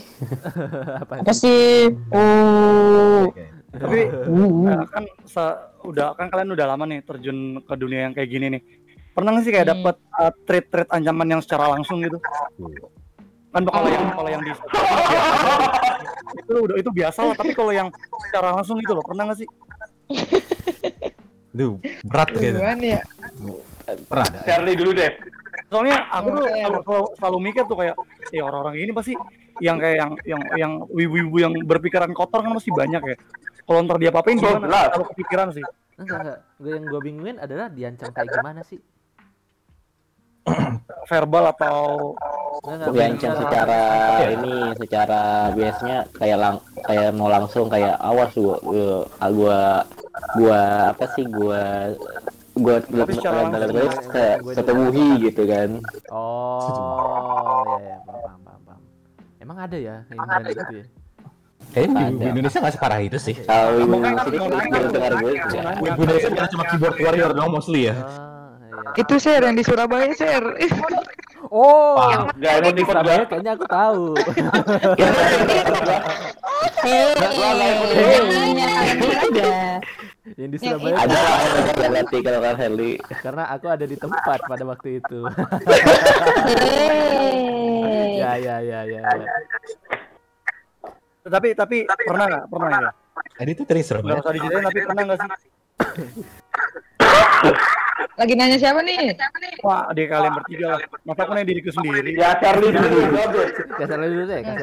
apa 1.07 1.13
apa 1.23 1.33
sih 1.33 1.87
oh 2.11 3.31
Tapi 3.71 4.01
eh, 4.11 4.83
kan 4.91 5.05
udah 5.87 6.15
kan 6.15 6.27
kalian 6.29 6.51
udah 6.51 6.67
lama 6.67 6.83
nih 6.85 7.03
terjun 7.03 7.39
ke 7.63 7.75
dunia 7.75 8.07
yang 8.07 8.15
kayak 8.15 8.27
gini 8.27 8.47
nih. 8.59 8.63
Pernah 9.11 9.31
nggak 9.35 9.45
sih 9.45 9.53
kayak 9.53 9.67
Hmm. 9.67 9.75
dapat 9.77 9.97
uh, 10.15 10.33
treat-treat 10.47 10.89
ancaman 10.89 11.29
yang 11.29 11.41
secara 11.43 11.65
langsung 11.71 11.99
gitu? 12.01 12.19
Kan 13.51 13.63
kalau 13.67 13.89
yang 13.91 14.05
kalau 14.15 14.31
yang 14.31 14.43
di 14.47 14.51
itu 16.41 16.53
udah 16.55 16.77
itu 16.79 16.91
biasa 16.95 17.21
lah, 17.27 17.35
tapi 17.35 17.51
kalau 17.51 17.75
yang 17.75 17.89
secara 18.31 18.55
langsung 18.55 18.79
gitu 18.79 18.95
loh, 18.95 19.03
pernah 19.03 19.27
nggak 19.27 19.39
sih? 19.43 19.49
Duh, 21.51 21.75
berat 22.07 22.31
gitu. 22.31 22.59
Ya 22.63 23.03
Pernah 24.07 24.27
ada. 24.31 24.39
Shirley 24.47 24.79
dulu 24.79 24.95
deh. 24.95 25.11
Soalnya 25.67 26.07
aku 26.11 26.29
tuh 26.31 26.45
Oke. 26.47 26.55
selalu, 26.55 26.79
selalu, 26.87 27.07
selalu 27.19 27.39
mikir 27.43 27.63
tuh 27.67 27.77
kayak, 27.79 27.97
ya 28.31 28.43
orang-orang 28.47 28.75
ini 28.79 28.91
pasti 28.95 29.15
yang 29.59 29.83
kayak 29.83 29.97
yang 29.99 30.11
yang 30.23 30.43
yang 30.55 30.73
wibu-wibu 30.87 31.37
yang 31.43 31.53
berpikiran 31.67 32.11
kotor 32.15 32.47
kan 32.47 32.55
pasti 32.55 32.71
banyak 32.71 33.03
ya. 33.03 33.17
Kalau 33.67 33.83
ntar 33.83 33.99
dia 33.99 34.11
apain 34.11 34.39
Oh, 34.39 34.43
gimana? 34.47 34.91
Kalau 34.91 35.07
kepikiran 35.11 35.51
sih. 35.51 35.65
Enggak, 35.99 36.19
enggak. 36.23 36.39
Yang 36.63 36.85
gue 36.87 37.01
bingungin 37.03 37.37
adalah 37.39 37.67
diancam 37.67 38.09
kayak 38.11 38.31
gimana 38.31 38.63
sih? 38.63 38.79
Verbal 41.11 41.45
atau 41.53 41.77
Enggak, 42.61 42.77
enggak. 42.77 42.93
Diancam 42.93 43.31
bener. 43.33 43.41
secara 43.41 43.83
ini 44.37 44.55
secara 44.77 45.23
biasanya 45.57 45.99
kayak 46.13 46.39
lang 46.39 46.57
kayak 46.85 47.11
mau 47.17 47.29
langsung 47.33 47.67
kayak 47.73 47.97
awas 47.97 48.31
gua 48.37 48.57
gua 48.61 48.97
gua, 49.33 49.61
gua 50.37 50.61
apa 50.93 51.05
sih 51.17 51.25
gua 51.25 51.63
gua 52.61 52.77
Tapi 52.85 53.13
secara 53.17 53.49
dalam 53.49 53.73
dalam 53.73 53.89
ke 54.13 54.27
ketemuhi 54.61 55.09
gitu 55.25 55.43
kan. 55.49 55.71
Oh, 56.13 57.65
ya 57.81 57.97
ya, 57.97 57.97
paham, 58.05 58.39
paham, 58.45 58.61
paham. 58.69 58.81
Emang 59.41 59.59
ada 59.65 59.77
ya 59.81 59.97
yang 60.13 60.21
gitu 60.53 60.75
ya? 60.85 60.87
Kayaknya 61.71 62.05
di. 62.13 62.25
Indonesia 62.35 62.59
nggak 62.61 62.75
separah 62.77 63.01
itu 63.01 63.19
sih. 63.23 63.35
Kalau 63.47 63.87
kan 64.05 64.15
sini 64.27 64.37
mau 64.37 64.49
nanya, 64.53 64.69
baru 64.69 64.89
dengar 64.91 65.13
gue 65.17 65.33
mau 65.33 65.49
ya. 65.49 65.63
nanya. 65.65 65.81
Ibu 65.97 66.01
Indonesia 66.05 66.49
cuma 66.53 66.65
keyboard 66.69 66.97
warrior 67.01 67.31
dong 67.33 67.51
mostly 67.57 67.89
ya. 67.89 67.97
Itu 68.97 69.19
share 69.21 69.45
yang 69.45 69.57
di 69.57 69.63
Surabaya 69.65 70.15
share 70.15 70.57
Oh, 71.51 71.97
Paham. 71.97 72.29
Gak 72.37 72.53
ada 72.61 72.69
di 72.71 72.83
Surabaya 72.85 73.25
kayaknya 73.25 73.57
aku 73.57 73.65
tahu. 73.65 74.13
ada 74.13 74.29
yang 80.37 80.53
di 80.53 80.59
Surabaya 80.61 80.95
Ada 81.01 81.17
latih 81.91 82.21
kalau 82.21 82.41
kan 82.45 82.61
Heli. 82.61 83.01
karena 83.25 83.49
aku 83.49 83.67
ada 83.73 83.89
di 83.89 83.97
tempat 83.97 84.39
pada 84.45 84.65
waktu 84.69 85.01
itu. 85.01 85.25
Ya, 88.21 88.37
ya, 88.37 88.61
ya, 88.61 88.85
ya. 88.85 89.01
tapi 91.25 91.57
tapi 91.57 91.89
pernah 91.89 92.29
nggak? 92.29 92.45
Pernah 92.53 92.69
ya? 92.69 92.93
Tadi 93.33 93.51
itu 93.57 93.65
dari 93.65 93.81
Nggak 93.81 93.89
Surabaya. 93.89 94.21
usah 94.21 94.33
diceritain 94.37 94.65
tapi 94.69 94.81
pernah 94.85 95.03
nggak 95.09 95.19
sih? 95.19 95.31
lagi 98.17 98.35
nanya 98.35 98.57
siapa 98.57 98.81
nih 98.81 99.15
Wah, 99.61 99.89
adik 99.89 100.09
kalian 100.09 100.33
bertiga 100.35 100.67
lah. 100.71 100.81
Masa 101.05 101.21
aku 101.23 101.33
nanya 101.33 101.47
diriku 101.47 101.71
sendiri? 101.71 102.11
Ya 102.15 102.33
Shirley 102.37 102.71
dulu. 102.71 102.89
deh. 102.97 103.07
Kasih 103.77 103.97
dulu 103.97 104.23
deh, 104.25 104.41
Hmm, 104.41 104.57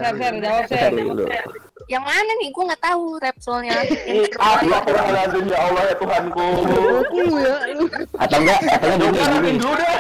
share 0.68 0.92
dulu. 0.92 1.12
dulu. 1.16 1.26
Yang 1.88 2.04
mana 2.04 2.32
nih? 2.36 2.50
Gue 2.52 2.64
nggak 2.66 2.82
tahu 2.84 3.04
rap 3.18 3.38
soalnya. 3.40 3.78
Ih, 3.88 4.28
Astagfirullahaladzim 4.36 5.46
ya 5.48 5.58
Allah 5.60 5.84
ya 5.84 5.96
Tuhanku. 5.96 6.46
ya 7.14 7.56
Atau 8.20 8.38
enggak 8.42 8.60
atau 8.68 8.88
enggak 8.88 9.00
gini 9.08 9.38
gini. 9.40 9.52
dulu 9.58 9.74
deh. 9.74 9.98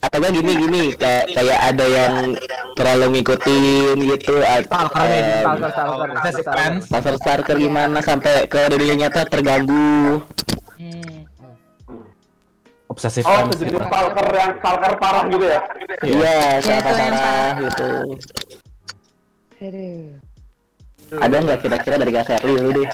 Atau 0.00 0.16
enggak 0.18 0.32
gini 0.34 0.52
gini 0.56 0.82
kayak 0.96 1.24
kayak 1.30 1.58
ada 1.62 1.84
yang 1.86 2.14
terlalu 2.74 3.06
ngikutin 3.14 3.96
gitu 4.08 4.34
atau 4.40 4.64
Stalker 4.64 5.04
nih, 6.08 6.80
pasar 6.88 7.14
starker 7.16 7.56
gimana 7.56 7.98
sampai 8.00 8.44
ke 8.44 8.60
dunia 8.68 8.94
nyata 8.98 9.24
terganggu. 9.24 10.20
Obsesif 13.00 13.24
Oh, 13.24 13.32
fans. 13.32 13.56
sejenis 13.56 13.80
stalker 13.80 14.26
yang 14.28 14.52
stalker 14.60 14.92
parah 15.00 15.24
gitu 15.24 15.44
ya. 15.48 15.60
Iya, 16.04 16.36
itu 16.60 16.68
yang 16.68 16.84
parah 16.84 17.52
gitu. 17.56 17.88
aduh 19.60 20.04
Ada 21.16 21.36
nggak 21.40 21.58
kira-kira 21.64 21.96
dari 21.96 22.12
Kak 22.12 22.24
Sherly 22.28 22.52
dulu 22.60 22.70
deh? 22.76 22.88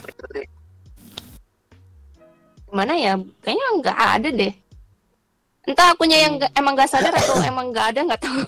Mana 2.71 2.95
ya? 2.95 3.19
Kayaknya 3.43 3.67
nggak 3.83 3.99
ada 3.99 4.29
deh. 4.31 4.53
Entah 5.67 5.87
akunya 5.91 6.19
yang 6.23 6.39
nggak- 6.39 6.55
emang 6.55 6.73
nggak 6.79 6.87
sadar 6.87 7.11
atau 7.11 7.35
emang 7.51 7.75
nggak 7.75 7.87
ada 7.91 8.01
nggak 8.07 8.23
tahu. 8.23 8.43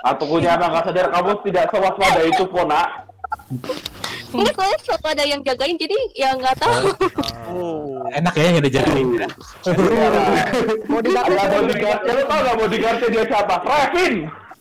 Atau 0.00 0.24
punya 0.24 0.56
anak 0.56 0.72
nggak 0.72 0.84
sadar 0.88 1.06
kamu 1.12 1.32
tidak 1.44 1.64
sewaspada 1.68 2.20
itu 2.24 2.44
Pona. 2.48 2.80
Enggak 4.34 4.54
soalnya 4.58 4.78
suatu 4.82 5.06
ada 5.06 5.22
yang 5.22 5.40
jagain 5.46 5.78
jadi 5.78 5.94
ya 6.18 6.34
nggak 6.34 6.58
tahu. 6.58 6.90
Oh. 7.54 8.02
Enak 8.10 8.34
ya 8.34 8.44
yang 8.50 8.58
ada 8.58 8.70
jagain. 8.70 9.06
Ada 9.14 9.28
bodyguardnya, 10.90 12.10
lu 12.14 12.22
tau 12.26 12.40
gak 12.42 12.56
bodyguardnya 12.58 13.08
dia 13.14 13.24
siapa? 13.30 13.54
Revin! 13.62 14.14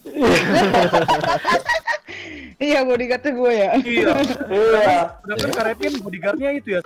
iya 2.68 2.80
bodyguardnya 2.84 3.32
gue 3.34 3.52
ya 3.56 3.70
Iya. 3.82 4.14
Iya. 4.52 4.98
Udah 5.26 5.36
kan 5.42 5.50
Karepin 5.58 5.94
bodyguardnya 6.06 6.50
itu 6.60 6.70
ya. 6.78 6.80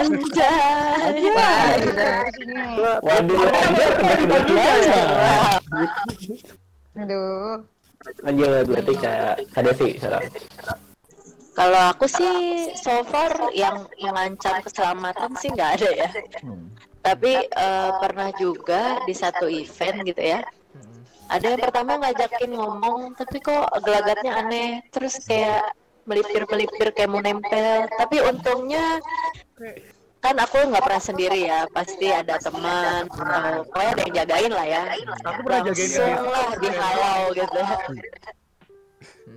Anjay. 0.00 1.16
Waduh, 3.00 3.40
aduh 6.98 7.62
lanjut 8.24 8.64
berarti 8.66 8.94
Kak 8.96 9.34
Kak 9.52 9.62
Devi 9.68 9.88
sekarang. 10.00 10.24
Kalau 11.50 11.82
aku 11.92 12.06
sih 12.08 12.72
so 12.78 13.04
far 13.04 13.52
yang 13.52 13.84
mengancam 14.00 14.64
keselamatan 14.64 15.36
sih 15.36 15.52
nggak 15.52 15.70
ada 15.76 15.90
ya. 15.92 16.08
Tapi 17.04 17.32
eh, 17.44 17.90
pernah 18.00 18.32
juga 18.40 19.02
di 19.04 19.12
satu 19.12 19.44
event 19.50 20.00
gitu 20.08 20.22
ya. 20.22 20.40
Ada 21.30 21.54
yang 21.54 21.62
pertama 21.62 22.00
ngajakin 22.00 22.50
ngomong, 22.56 23.14
tapi 23.14 23.38
kok 23.44 23.68
gelagatnya 23.84 24.32
aneh. 24.40 24.70
Terus 24.88 25.20
kayak 25.28 25.76
melipir-melipir 26.08 26.90
kayak 26.96 27.10
mau 27.12 27.20
nempel. 27.20 27.86
Tapi 27.92 28.16
untungnya 28.24 28.98
kan 30.20 30.36
aku 30.36 30.58
nggak 30.68 30.84
pernah 30.84 31.02
sendiri 31.02 31.48
ya, 31.48 31.64
pasti 31.72 32.12
ada 32.12 32.36
teman 32.36 33.08
atau 33.08 33.64
pokoknya 33.72 33.90
ada 33.90 34.02
yang 34.04 34.14
jagain 34.20 34.52
lah 34.52 34.66
ya. 34.68 34.82
Aku 35.24 35.40
pernah 35.44 35.60
jagain 35.64 36.20
lah 36.20 36.48
dihalau 36.60 37.20
gitu. 37.32 37.60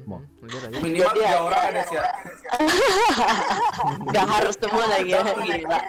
Minimal 0.04 0.20
Jadi 0.84 1.00
tiga 1.16 1.24
ya- 1.24 1.40
orang 1.40 1.64
ada 1.72 1.82
sih 1.88 1.96
ya. 1.96 2.04
Gak 4.14 4.26
harus 4.28 4.56
semua 4.60 4.86
lagi 4.92 5.16
ya, 5.16 5.24
gila. 5.24 5.80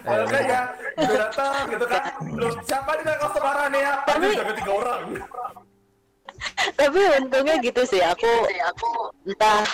Kalau 0.00 0.24
kan 0.24 0.42
ya, 0.48 0.60
datang 0.96 1.62
gitu 1.68 1.84
kan. 1.84 2.02
Belum 2.24 2.54
siapa 2.64 2.90
nih 2.96 3.16
customer 3.20 3.56
nih 3.68 3.80
ya? 3.84 3.92
Tapi 4.08 4.24
jaga 4.32 4.52
tiga 4.56 4.72
orang. 4.72 5.00
Tapi 6.78 7.00
untungnya 7.18 7.56
gitu 7.58 7.82
sih, 7.86 8.02
aku 8.02 8.28
entah 9.26 9.66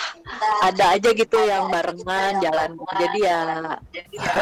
ada 0.64 0.96
aja 0.96 1.10
gitu 1.12 1.38
yang 1.44 1.68
barengan 1.68 2.40
jalan. 2.40 2.70
Jadi 2.96 3.18
ya 3.24 3.40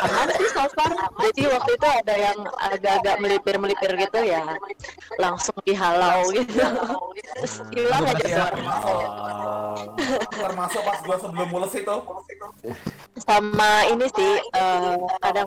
aman 0.02 0.28
sih 0.38 0.48
so 0.50 0.64
far. 0.74 0.92
Jadi 1.28 1.42
waktu 1.50 1.70
itu 1.74 1.88
ada 1.88 2.14
yang 2.14 2.38
agak-agak 2.72 3.16
melipir-melipir 3.18 3.92
gitu 3.98 4.18
ya, 4.22 4.42
langsung 5.18 5.56
dihalau 5.66 6.30
gitu. 6.30 6.62
Terus 7.38 7.54
hilang 7.74 8.04
aja 8.06 8.26
suara. 8.26 8.58
Termasuk 10.30 10.82
pas 10.86 10.98
gua 11.02 11.16
sebelum 11.18 11.48
mulus 11.50 11.74
itu. 11.74 11.96
sama 13.22 13.86
ini 13.92 14.08
sih 14.08 14.34
eh, 14.56 14.96
kadang 15.20 15.46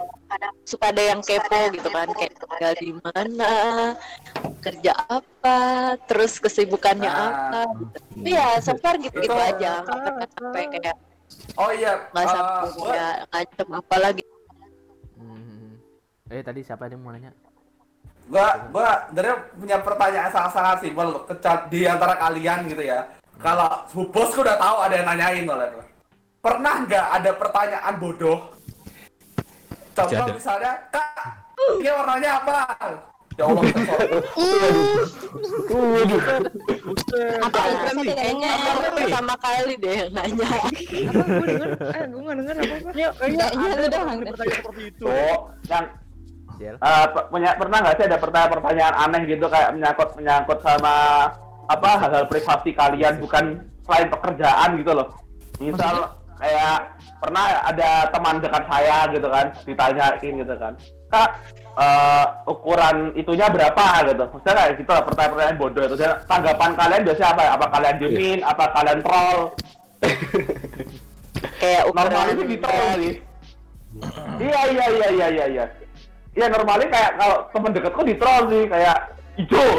suka 0.64 0.94
ada 0.94 1.04
yang 1.14 1.22
kepo 1.22 1.74
gitu 1.74 1.90
kan 1.92 2.08
kayak 2.14 2.34
tinggal 2.38 2.74
di 2.78 2.90
mana 3.04 3.54
kerja 4.64 4.94
apa 5.06 5.94
terus 6.10 6.42
kesibukannya 6.66 7.12
apa 7.14 7.62
gitu. 7.78 7.86
Tapi 7.94 8.30
ya 8.34 8.48
so 8.58 8.74
far 8.82 8.96
gitu 8.98 9.18
gitu 9.22 9.38
aja 9.38 9.86
nggak 9.86 10.02
pernah 10.02 10.28
sampai 10.34 10.64
kayak 10.74 10.98
Oh 11.58 11.72
iya, 11.74 12.06
nggak 12.14 12.26
eh, 12.26 12.30
sampai 12.34 12.70
kayak 12.74 13.14
ngancem 13.30 13.70
apa 13.70 13.96
lagi 14.02 14.24
Eh 16.34 16.42
tadi 16.42 16.66
siapa 16.66 16.90
yang 16.90 17.06
mau 17.06 17.14
nanya? 17.14 17.30
gua 18.26 18.58
gua 18.74 19.06
dari 19.14 19.30
punya 19.54 19.78
pertanyaan 19.78 20.34
sangat-sangat 20.34 20.82
simpel 20.82 21.22
kecat 21.30 21.70
di 21.70 21.86
antara 21.86 22.18
kalian 22.18 22.66
gitu 22.66 22.82
ya. 22.82 23.06
Kalau 23.38 23.86
bosku 24.10 24.42
udah 24.42 24.58
tahu 24.58 24.78
ada 24.82 24.96
yang 24.98 25.06
nanyain 25.06 25.46
soalnya. 25.46 25.86
Pernah 26.42 26.76
nggak 26.90 27.08
ada 27.22 27.32
pertanyaan 27.38 27.94
bodoh? 28.02 28.40
Contoh 29.94 30.34
misalnya, 30.34 30.74
kak, 30.90 31.46
ini 31.78 31.94
warnanya 31.94 32.42
apa? 32.42 32.58
Ya 33.36 33.44
Allah, 33.52 33.64
apa 37.44 37.60
itu 37.68 38.02
kayaknya 38.08 38.52
pertama 38.96 39.34
kali 39.44 39.74
deh 39.76 39.96
yang 40.08 40.12
nanya. 40.16 40.48
Eh, 40.72 42.04
gue 42.08 42.32
denger. 42.32 42.56
Apa 42.56 42.76
apa. 42.80 42.90
kayaknya 42.96 43.76
lu 43.76 43.88
doang. 43.92 44.20
Deh. 44.24 44.32
Oh, 45.04 45.52
yang 45.68 45.86
eh, 46.64 47.06
pe- 47.12 47.28
punya 47.28 47.52
pernah 47.60 47.78
nggak 47.84 47.96
sih 48.00 48.06
ada 48.08 48.18
pertanyaan-pertanyaan 48.24 48.96
aneh 49.04 49.22
gitu 49.28 49.46
kayak 49.52 49.76
menyangkut 49.76 50.10
menyangkut 50.16 50.60
sama 50.64 50.96
apa 51.68 51.90
hal-hal 52.00 52.24
privasi 52.32 52.72
kalian 52.72 53.20
bukan 53.20 53.60
selain 53.84 54.08
pekerjaan 54.08 54.80
gitu 54.80 54.92
loh. 54.96 55.12
Misal 55.60 56.08
kayak 56.40 56.96
pernah 57.20 57.68
ada 57.68 58.08
teman 58.12 58.40
dekat 58.40 58.64
saya 58.68 59.08
gitu 59.12 59.28
kan 59.28 59.52
ditanyain 59.68 60.34
gitu 60.40 60.56
kan, 60.60 60.74
kak 61.12 61.30
eh, 61.76 62.26
ukuran 62.48 63.12
itunya 63.14 63.48
berapa 63.48 63.86
gitu. 64.08 64.24
Maksudnya 64.32 64.54
kayak 64.56 64.74
gitu 64.80 64.92
lah 64.92 65.04
pertanyaan-pertanyaan 65.04 65.58
bodoh 65.60 65.84
itu. 65.86 65.96
Dan 66.00 66.12
tanggapan 66.26 66.72
kalian 66.74 67.02
biasanya 67.04 67.30
apa? 67.34 67.44
Apa 67.56 67.66
kalian 67.72 67.96
diemin? 68.00 68.40
Apa 68.42 68.64
kalian 68.74 69.00
troll? 69.04 69.40
kayak 71.60 71.84
Normalnya 71.96 72.34
sih 72.36 72.48
di 72.48 72.58
troll 72.60 72.90
sih. 73.00 73.14
Iya 74.40 74.62
iya 74.76 74.86
iya 74.92 75.08
iya 75.12 75.28
iya 75.32 75.46
iya. 75.48 75.66
Iya 76.36 76.46
normalnya 76.52 76.92
kayak 76.92 77.12
kalau 77.16 77.38
temen 77.56 77.72
deketku 77.72 78.02
di 78.04 78.16
troll 78.20 78.44
sih 78.52 78.64
kayak 78.68 78.98
hijau. 79.40 79.70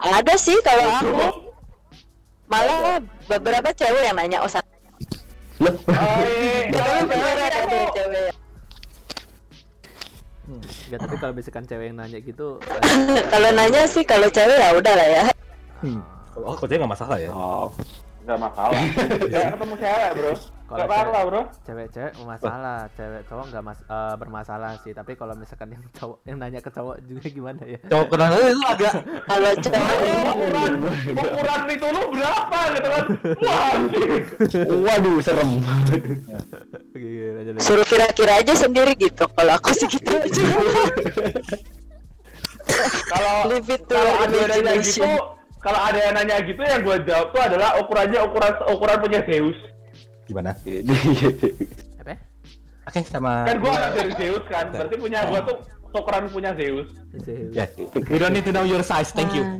ada 0.00 0.34
sih 0.34 0.58
kalau 0.66 0.86
aku 0.86 1.10
malah 2.50 2.98
beberapa 3.30 3.70
cewek 3.70 4.02
yang 4.02 4.18
nanya 4.18 4.42
oh 4.42 4.50
sa- 4.50 4.66
Betul, 5.60 6.96
beneran 7.06 7.52
ada 7.52 7.78
cewek 7.94 8.09
Enggak, 10.90 11.06
tapi 11.06 11.16
kalau 11.22 11.34
misalkan 11.38 11.64
cewek 11.70 11.94
yang 11.94 12.02
nanya 12.02 12.18
gitu 12.18 12.58
kalau 13.30 13.48
nanya 13.54 13.86
sih 13.86 14.02
kalau 14.02 14.26
cewek 14.26 14.58
ya 14.58 14.74
udah 14.74 14.94
lah 14.98 15.06
ya. 15.06 15.24
Oh, 16.34 16.58
kok 16.58 16.66
nggak 16.66 16.90
masalah 16.90 17.14
ya? 17.22 17.30
Oh, 17.30 17.70
nggak 18.20 18.38
masalah. 18.38 18.80
Kayak 19.32 19.48
ketemu 19.56 19.74
cewek 19.76 20.10
bro. 20.14 20.32
kalau 20.70 20.86
Gak 20.86 21.02
apa 21.02 21.20
bro. 21.26 21.42
cewek-cewek 21.66 22.12
masalah, 22.22 22.78
cewek 22.94 23.22
cowok 23.26 23.44
nggak 23.50 23.64
mas 23.64 23.78
eh, 23.82 24.14
bermasalah 24.14 24.72
sih. 24.80 24.92
Tapi 24.92 25.12
kalau 25.18 25.34
misalkan 25.34 25.74
yang 25.74 25.82
cowok 25.90 26.16
yang 26.22 26.36
nanya 26.38 26.60
ke 26.62 26.70
cowok 26.70 26.96
juga 27.02 27.26
gimana 27.26 27.62
ya? 27.66 27.78
Cowok 27.90 28.06
kenal 28.06 28.30
itu 28.38 28.62
agak 28.62 28.92
kalau 29.24 29.50
cewek 29.58 29.96
Ukuran 30.30 30.72
ukuran 31.10 31.60
itu 31.66 31.86
lu 31.90 32.02
berapa 32.14 32.58
gitu 32.70 32.88
kan? 32.88 33.04
Wah. 33.42 33.74
Waduh, 34.70 35.16
serem. 35.20 35.50
suruh 37.58 37.86
kira-kira 37.86 38.32
aja 38.38 38.52
sendiri 38.54 38.92
gitu 38.94 39.24
kalau 39.32 39.52
aku 39.56 39.70
sih 39.72 39.88
gitu 39.88 40.12
aja 40.12 40.42
Kalau 43.10 43.50
kalau 43.88 44.12
ada 44.22 44.72
gitu. 44.78 45.02
Kalau 45.60 45.76
ada 45.76 45.98
yang 46.00 46.14
nanya 46.16 46.40
gitu 46.40 46.60
yang 46.60 46.80
gue 46.80 46.96
jawab 47.04 47.28
tuh 47.36 47.42
adalah 47.44 47.76
ukurannya 47.76 48.20
ukuran 48.24 48.52
ukuran 48.72 48.96
punya 49.00 49.20
Zeus. 49.28 49.58
gimana? 50.24 50.54
Apa? 52.00 52.14
Oke, 52.88 53.00
sama 53.04 53.44
Kan 53.44 53.56
gue 53.60 53.70
anak 53.70 53.90
dari 53.92 54.12
Zeus 54.16 54.44
kan, 54.48 54.72
berarti 54.72 54.96
punya 54.96 55.20
gue 55.28 55.40
tuh 55.44 55.56
ukuran 55.90 56.24
punya 56.30 56.50
Zeus. 56.56 56.88
Ya, 57.52 57.66
we 58.08 58.16
don't 58.16 58.32
need 58.32 58.46
to 58.46 58.54
know 58.54 58.64
your 58.64 58.80
size. 58.80 59.12
Thank 59.12 59.36
you. 59.36 59.44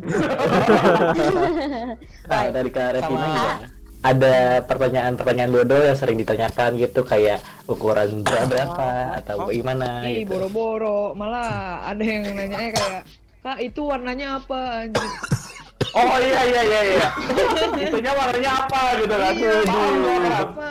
Nah, 2.30 2.46
dari 2.54 2.70
Kak 2.70 2.94
Revina 2.94 3.26
gimana? 3.26 3.66
Ada 4.00 4.62
pertanyaan-pertanyaan 4.64 5.50
bodoh 5.50 5.82
yang 5.82 5.98
sering 5.98 6.16
ditanyakan 6.22 6.78
gitu 6.78 7.02
kayak 7.02 7.42
ukuran 7.66 8.22
bra 8.22 8.46
berapa 8.46 8.88
atau 9.20 9.50
gimana 9.50 10.06
Ih, 10.06 10.22
gitu. 10.22 10.38
boro-boro. 10.38 11.12
Malah 11.12 11.84
ada 11.90 12.00
yang 12.00 12.22
nanya 12.30 12.70
kayak, 12.70 13.02
Kak, 13.42 13.58
itu 13.58 13.80
warnanya 13.82 14.38
apa? 14.38 14.86
anjir?" 14.86 15.10
Oh 15.90 16.16
iya 16.18 16.40
iya 16.46 16.62
iya 16.62 16.80
iya. 16.94 17.08
Itunya 17.82 18.12
warnanya 18.14 18.50
apa 18.62 18.80
gitu 18.98 19.14
kan? 19.14 19.32
Iya, 19.34 19.52
apa? 20.30 20.68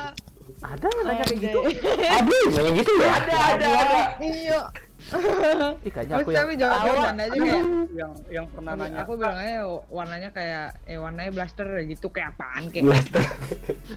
Ada 0.59 0.87
nanya 1.03 1.23
kayak 1.23 1.39
gitu? 1.39 1.59
Ada 1.99 2.37
yang 2.59 2.75
gitu 2.79 2.91
ya? 2.95 3.09
Ada 3.17 3.35
ada 3.55 3.67
ada. 3.67 4.01
Iya. 4.19 4.61
Ih, 5.09 5.89
kayaknya 5.89 6.15
aku 6.21 6.29
yang 6.29 6.45
tapi 6.45 6.53
jawab 6.59 6.85
aja 6.85 6.91
kayak 7.33 7.65
yang 7.97 8.11
yang 8.29 8.45
pernah 8.45 8.77
nanya 8.77 9.01
aku 9.01 9.17
bilang 9.17 9.37
aja 9.41 9.57
warnanya 9.89 10.29
kayak 10.29 10.65
eh 10.85 11.01
warnanya 11.01 11.31
blaster 11.33 11.65
gitu 11.81 12.13
kayak 12.13 12.37
apaan 12.37 12.69
kayak 12.69 12.93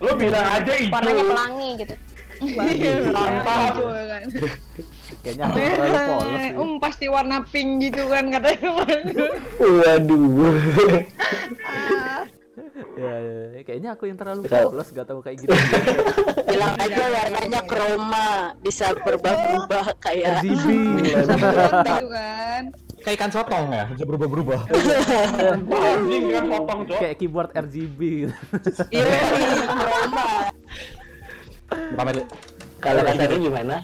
Lu 0.01 0.17
bilang 0.17 0.47
aja 0.47 0.73
itu. 0.73 0.89
warnanya 0.89 1.25
pelangi 1.29 1.71
gitu 1.85 1.95
Iya, 2.43 2.93
ya 3.07 4.05
kan. 4.11 4.23
kayaknya 5.23 5.47
polos. 6.11 6.43
Um 6.59 6.71
pasti 6.83 7.07
warna 7.07 7.47
pink 7.47 7.89
gitu 7.91 8.11
kan 8.11 8.27
katanya 8.35 8.69
Waduh. 9.63 10.59
Ya, 12.93 13.15
ya, 13.19 13.37
ya, 13.57 13.61
kayaknya 13.65 13.91
aku 13.97 14.05
yang 14.11 14.19
terlalu 14.21 14.45
polos 14.45 14.89
gak 14.93 15.07
tahu 15.09 15.25
kayak 15.25 15.41
gitu. 15.41 15.55
bilang 16.45 16.75
aja 16.77 17.05
warnanya 17.09 17.61
kroma 17.65 18.53
bisa 18.61 18.93
berubah-ubah 19.01 19.97
kayak 19.97 20.45
RGB. 20.45 20.67
gitu 21.01 22.07
kan. 22.13 22.63
Kayak 23.03 23.17
ikan 23.19 23.31
sotong 23.35 23.67
ya, 23.73 23.85
bisa 23.91 24.05
berubah-berubah. 24.07 24.61
Anjing 25.73 26.25
kan 26.31 26.45
potong 26.47 26.81
cok. 26.87 26.99
kayak 27.01 27.17
keyboard 27.19 27.51
RGB 27.57 28.01
gitu. 28.29 28.35
iya 28.95 29.19
kroma 29.67 30.29
Pamit. 31.93 32.25
Kalau 32.79 33.01
Kak 33.03 33.15
Sari 33.15 33.37
gimana? 33.39 33.77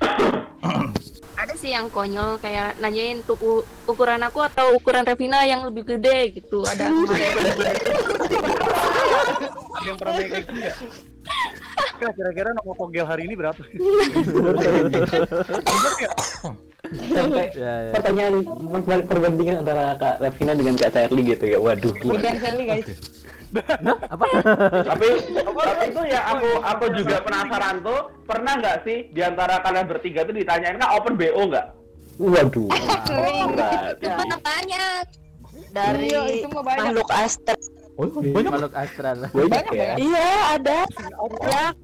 Ada 1.36 1.52
sih 1.54 1.68
yang 1.68 1.92
konyol 1.92 2.40
kayak 2.40 2.80
nanyain 2.80 3.20
tuh 3.22 3.36
ukuran 3.84 4.24
aku 4.24 4.40
atau 4.40 4.72
ukuran 4.72 5.04
Revina 5.04 5.44
yang 5.44 5.68
lebih 5.68 5.84
gede 5.84 6.32
gitu. 6.40 6.64
Ada 6.64 6.88
ada 6.88 7.14
yang 9.86 9.96
pernah 10.00 10.14
kayak 10.16 10.32
gitu 10.42 10.52
nggak? 10.56 10.76
Kak, 11.96 12.12
kira-kira 12.12 12.52
nomor 12.56 12.74
togel 12.76 13.04
hari 13.04 13.28
ini 13.28 13.36
berapa? 13.36 13.56
Sampai 16.86 17.50
Ya, 17.58 17.90
ya. 17.90 17.92
pertanyaan 17.98 18.46
per- 18.86 19.06
perbandingan 19.10 19.66
antara 19.66 19.98
Kak 19.98 20.22
Revina 20.22 20.54
dengan 20.54 20.78
Kak 20.78 20.94
Charlie 20.94 21.26
gitu 21.26 21.44
ya. 21.50 21.58
Waduh. 21.58 21.90
Bukan 21.98 22.36
Sally 22.38 22.64
guys. 22.64 22.86
Apa? 24.10 24.26
tapi 24.82 25.08
tapi 25.54 25.84
itu 25.88 26.02
ya 26.06 26.20
aku 26.34 26.50
aku 26.60 26.84
juga 26.98 27.16
penasaran 27.22 27.80
tuh 27.80 28.00
pernah 28.26 28.52
nggak 28.58 28.76
sih 28.82 29.06
di 29.14 29.20
antara 29.22 29.62
kalian 29.62 29.86
bertiga 29.86 30.26
tuh 30.26 30.34
ditanyain 30.34 30.76
nggak 30.76 30.92
open 30.96 31.14
bo 31.14 31.42
nggak 31.46 31.66
Waduh. 32.16 32.72
Sering. 33.04 33.52
Mana 34.00 34.36
banyak. 34.40 35.04
Dari 35.68 36.08
Iya, 36.08 36.20
itu 36.32 36.48
mah 36.48 36.64
banyak. 36.64 36.96
makhluk 36.96 37.10
astral. 37.12 37.60
Oh, 38.00 38.08
banyak. 38.08 38.50
Makhluk 38.56 38.72
astral. 38.72 39.18
Banyak 39.36 39.64
ya. 39.76 39.92
Iya, 40.00 40.30
ada. 40.56 40.78
Banyak. 40.88 41.74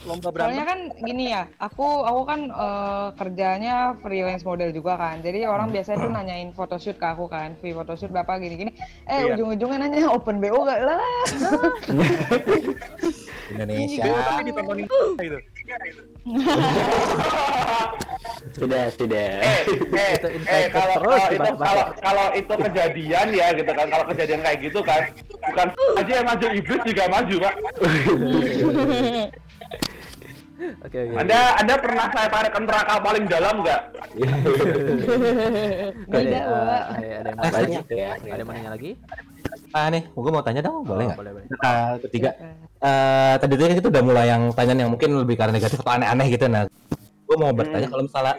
Lomba 0.00 0.28
Soalnya 0.32 0.64
kan 0.64 0.78
gini 0.96 1.24
ya, 1.28 1.44
aku 1.56 1.84
aku 2.02 2.20
kan 2.24 2.40
eh, 2.48 3.08
kerjanya 3.14 3.74
freelance 4.00 4.42
model 4.42 4.70
juga 4.70 4.96
kan. 4.96 5.20
Jadi 5.20 5.44
orang 5.44 5.68
biasanya 5.68 5.98
tuh 6.00 6.10
nanyain 6.10 6.50
photoshoot 6.50 6.96
ke 6.96 7.06
aku 7.06 7.28
kan, 7.28 7.52
free 7.58 7.72
photoshoot 7.72 8.08
berapa 8.08 8.36
gini-gini. 8.36 8.72
Eh 9.04 9.20
Iya. 9.20 9.36
ujung-ujungnya 9.36 9.76
nanya 9.78 10.08
open 10.08 10.40
BO 10.40 10.64
gak 10.64 10.80
lah. 10.80 11.00
Indonesia. 13.50 14.04
Tapi 14.06 14.42
ditontonin 14.46 14.86
gitu. 15.18 15.38
Sudah, 18.50 18.88
sudah. 18.90 19.26
eh 19.42 19.62
eh 19.68 20.10
Itu 20.16 20.26
eh 20.48 20.64
kalau 20.72 20.94
terus 20.96 21.20
kalau 21.20 21.34
itu 21.34 21.50
kalau 21.60 21.84
kalau 22.00 22.26
itu 22.32 22.54
kejadian 22.56 23.26
ya 23.30 23.46
gitu 23.52 23.70
kan 23.70 23.86
kalau 23.88 24.04
kejadian 24.08 24.40
kayak 24.40 24.58
gitu 24.64 24.80
kan 24.80 25.02
bukan 25.44 25.66
aja 25.98 26.12
yang 26.20 26.26
maju 26.26 26.46
iblis 26.50 26.82
juga 26.82 27.04
maju 27.10 27.34
pak 27.36 27.54
Oke 30.84 30.98
oke. 31.00 31.14
anda 31.16 31.56
anda 31.56 31.74
pernah 31.80 32.06
saya 32.12 32.28
tarik 32.28 32.52
ke 32.52 32.60
neraka 32.60 32.94
paling 33.00 33.24
dalam 33.24 33.64
nggak 33.64 33.80
Ada, 36.10 36.40
Wak. 36.44 36.84
ada 36.92 37.08
ada 37.16 37.28
yang 37.32 37.38
mau 37.40 37.48
tanya? 37.48 37.80
ya. 37.88 38.08
Ada 38.12 38.28
yang 38.36 38.44
mau 38.44 38.54
nanya 38.54 38.70
lagi? 38.76 38.90
Ah 39.70 39.86
nih, 39.88 40.02
gue 40.04 40.30
mau 40.30 40.44
tanya 40.44 40.60
dong, 40.60 40.82
boleh 40.84 41.04
Oh, 41.04 41.08
nggak? 41.08 41.18
boleh, 41.18 41.32
boleh. 41.32 41.46
Nah, 41.48 41.96
ketiga, 42.02 42.30
eh 42.80 43.34
tadi 43.38 43.52
tuh 43.56 43.66
kita 43.72 43.88
udah 43.88 44.02
mulai 44.04 44.26
yang 44.28 44.42
tanya 44.52 44.74
yang 44.76 44.90
mungkin 44.92 45.10
lebih 45.16 45.38
karena 45.38 45.56
negatif 45.56 45.80
atau 45.80 45.94
aneh-aneh 45.94 46.26
gitu. 46.28 46.44
Nah, 46.44 46.66
gue 47.24 47.36
mau 47.38 47.52
bertanya 47.54 47.86
kalau 47.86 48.02
misalnya 48.04 48.34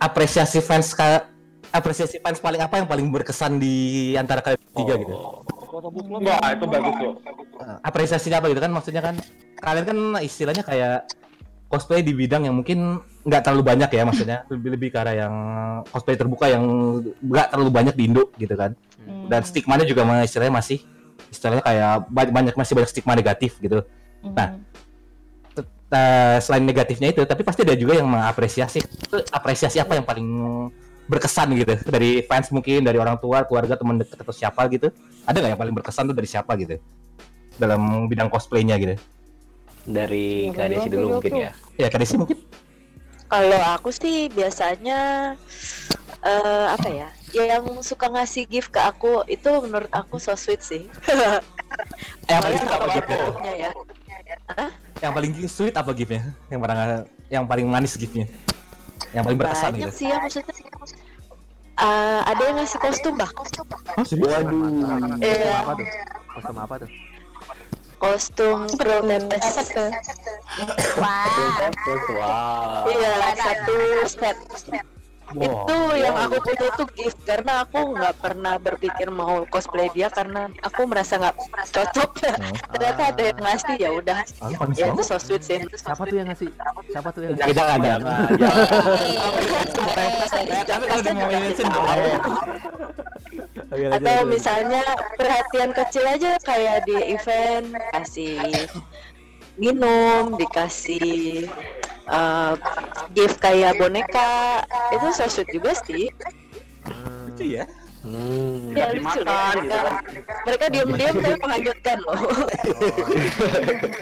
apresiasi 0.00 0.58
fans 0.58 0.96
ka- 0.96 1.28
apresiasi 1.70 2.18
fans 2.18 2.40
paling 2.40 2.58
apa 2.58 2.80
yang 2.80 2.88
paling 2.88 3.06
berkesan 3.06 3.60
di 3.60 4.16
antara 4.16 4.40
kalian 4.42 4.58
tiga 4.74 4.94
gitu? 4.98 5.14
Foto 5.70 5.88
book 5.92 6.04
club. 6.08 6.26
Wah 6.26 6.50
itu 6.50 6.64
bagus 6.66 6.94
tuh 6.98 7.12
Eh, 7.60 7.76
apresiasinya 7.84 8.40
apa 8.40 8.48
gitu 8.48 8.58
kan? 8.58 8.72
Maksudnya 8.72 9.02
kan 9.04 9.14
kalian 9.60 9.84
kan 9.84 9.98
istilahnya 10.24 10.64
kayak 10.64 11.06
cosplay 11.70 12.02
di 12.02 12.10
bidang 12.10 12.50
yang 12.50 12.58
mungkin 12.58 12.98
nggak 13.22 13.46
terlalu 13.46 13.62
banyak 13.62 13.90
ya 13.94 14.02
maksudnya. 14.02 14.38
Lebih 14.50 14.70
lebih 14.74 14.88
ke 14.90 14.98
arah 14.98 15.14
yang 15.14 15.34
cosplay 15.86 16.18
terbuka 16.18 16.50
yang 16.50 16.64
nggak 17.22 17.54
terlalu 17.54 17.70
banyak 17.70 17.94
di 17.94 18.10
Indo 18.10 18.32
gitu 18.34 18.56
kan. 18.58 18.74
Dan 19.30 19.46
stigmanya 19.46 19.86
juga 19.86 20.02
istilahnya 20.26 20.50
masih 20.50 20.82
istilahnya 21.30 21.62
kayak 21.62 22.10
ba- 22.10 22.32
banyak 22.32 22.54
masih 22.58 22.74
banyak 22.74 22.90
stigma 22.90 23.14
negatif 23.14 23.60
gitu. 23.62 23.86
Nah 24.34 24.58
tet- 25.54 25.70
eh, 25.94 26.36
selain 26.42 26.66
negatifnya 26.66 27.14
itu 27.14 27.22
tapi 27.22 27.46
pasti 27.46 27.62
ada 27.62 27.78
juga 27.78 27.94
yang 27.94 28.10
mengapresiasi. 28.10 28.82
Itu 28.82 29.22
apresiasi 29.30 29.78
apa 29.78 29.94
yang 29.94 30.02
paling 30.02 30.26
berkesan 31.06 31.54
gitu? 31.54 31.78
Dari 31.86 32.26
fans 32.26 32.50
mungkin 32.50 32.82
dari 32.82 32.98
orang 32.98 33.14
tua 33.22 33.46
keluarga 33.46 33.78
teman 33.78 34.00
dekat 34.02 34.18
atau 34.18 34.34
siapa 34.34 34.66
gitu. 34.74 34.90
Ada 35.22 35.38
nggak 35.38 35.50
yang 35.54 35.60
paling 35.60 35.74
berkesan 35.78 36.10
tuh 36.10 36.16
dari 36.18 36.26
siapa 36.26 36.58
gitu? 36.58 36.82
Dalam 37.60 38.10
bidang 38.10 38.26
cosplaynya 38.26 38.74
gitu 38.80 38.98
Dari 39.88 40.50
Yang 40.50 40.56
Kak 40.56 40.66
Desi 40.68 40.88
kedua, 40.88 40.94
dulu 41.00 41.06
mungkin 41.16 41.32
tuh. 41.32 41.44
ya. 41.44 41.50
ya 41.78 41.86
Kak 41.88 42.00
Desi 42.02 42.14
mungkin 42.20 42.38
Kalau 43.30 43.60
aku 43.78 43.90
sih 43.94 44.26
biasanya 44.34 44.98
eh 46.26 46.66
apa 46.66 46.88
ya? 46.90 47.08
Yang 47.30 47.86
suka 47.86 48.10
ngasih 48.10 48.44
gift 48.50 48.74
ke 48.74 48.80
aku 48.82 49.22
itu 49.30 49.48
menurut 49.62 49.88
aku 49.94 50.18
so 50.18 50.34
sweet 50.34 50.60
sih. 50.60 50.90
yang 52.28 52.40
paling 52.42 52.58
suka 52.58 52.74
apa 52.74 52.86
giftnya 52.90 53.52
ya. 53.54 53.70
yang 55.00 55.12
paling 55.14 55.32
sweet 55.46 55.74
apa 55.78 55.90
giftnya 55.94 56.34
yang 56.50 56.58
pernah 56.58 57.06
yang 57.30 57.44
paling 57.46 57.66
manis 57.70 57.94
giftnya 57.94 58.26
yang 59.14 59.22
paling 59.22 59.38
berkesan 59.38 59.72
Banyak 59.78 59.80
gitu 59.86 59.92
sih 59.94 60.06
ya 60.10 60.18
maksudnya. 60.18 60.54
Eh, 61.80 62.20
ada 62.28 62.42
yang 62.44 62.56
ngasih 62.60 62.76
kostum 62.76 63.14
bah 63.16 63.30
oh, 63.96 64.04
serius? 64.04 64.28
Waduh. 64.28 65.16
Iya. 65.24 65.64
Apa 65.64 65.72
tuh? 65.80 65.86
Kostum 66.36 66.56
apa 66.60 66.74
tuh? 66.84 66.90
Kostum 68.00 68.64
prometheus 68.80 69.70
Wow. 72.10 72.90
iya 72.90 73.12
satu 73.38 73.76
set 75.30 75.50
itu 75.50 75.78
yang 75.96 76.16
aku 76.16 76.36
punya 76.42 76.66
itu 76.70 76.84
gift 76.98 77.18
karena 77.22 77.52
aku 77.62 77.94
nggak 77.94 78.14
pernah 78.18 78.54
berpikir 78.58 79.08
mau 79.10 79.46
cosplay 79.46 79.88
dia 79.94 80.10
karena 80.10 80.50
aku 80.62 80.86
merasa 80.90 81.16
nggak 81.18 81.36
cocok. 81.70 82.10
Ternyata 82.74 83.02
ada 83.14 83.22
yang 83.22 83.38
ngasih 83.38 83.76
ya 83.78 83.90
udah. 83.94 84.18
Ah, 84.42 84.50
ya 84.74 84.90
itu 84.90 85.02
so 85.06 85.16
sweet 85.16 85.42
sih. 85.46 85.62
Siapa 85.74 86.02
tuh 86.04 86.16
yang 86.18 86.28
ngasih? 86.30 86.50
Siapa 86.90 87.08
tuh 87.14 87.20
yang. 87.24 87.38
Tapi 87.38 87.52
kalau 87.54 87.74
mau 87.78 87.98
boleh. 88.00 88.10
Oke, 93.70 93.86
lanjut, 93.86 94.02
atau 94.02 94.26
misalnya 94.26 94.82
perhatian 95.14 95.70
kecil 95.70 96.02
aja 96.02 96.34
kayak 96.42 96.90
di 96.90 97.14
event 97.14 97.70
kasih 97.94 98.66
minum 99.54 100.34
dikasih 100.34 101.46
uh, 102.10 102.52
gift 103.14 103.38
kayak 103.38 103.78
boneka 103.78 104.62
itu 104.92 105.06
so 105.14 105.24
sweet 105.30 105.48
juga 105.54 105.72
sih. 105.86 106.10
Lucu 107.30 107.44
ya? 107.46 107.64
Hmm. 108.00 108.72
ya 108.72 108.96
lucu 108.96 109.20
dimakan, 109.20 109.54
deh. 109.60 109.60
gitu 109.60 109.76
kan. 109.76 109.94
mereka 110.48 110.64
diam-diam 110.72 111.14
tapi 111.20 111.36
menghanyutkan 111.36 111.98
loh. 112.00 112.20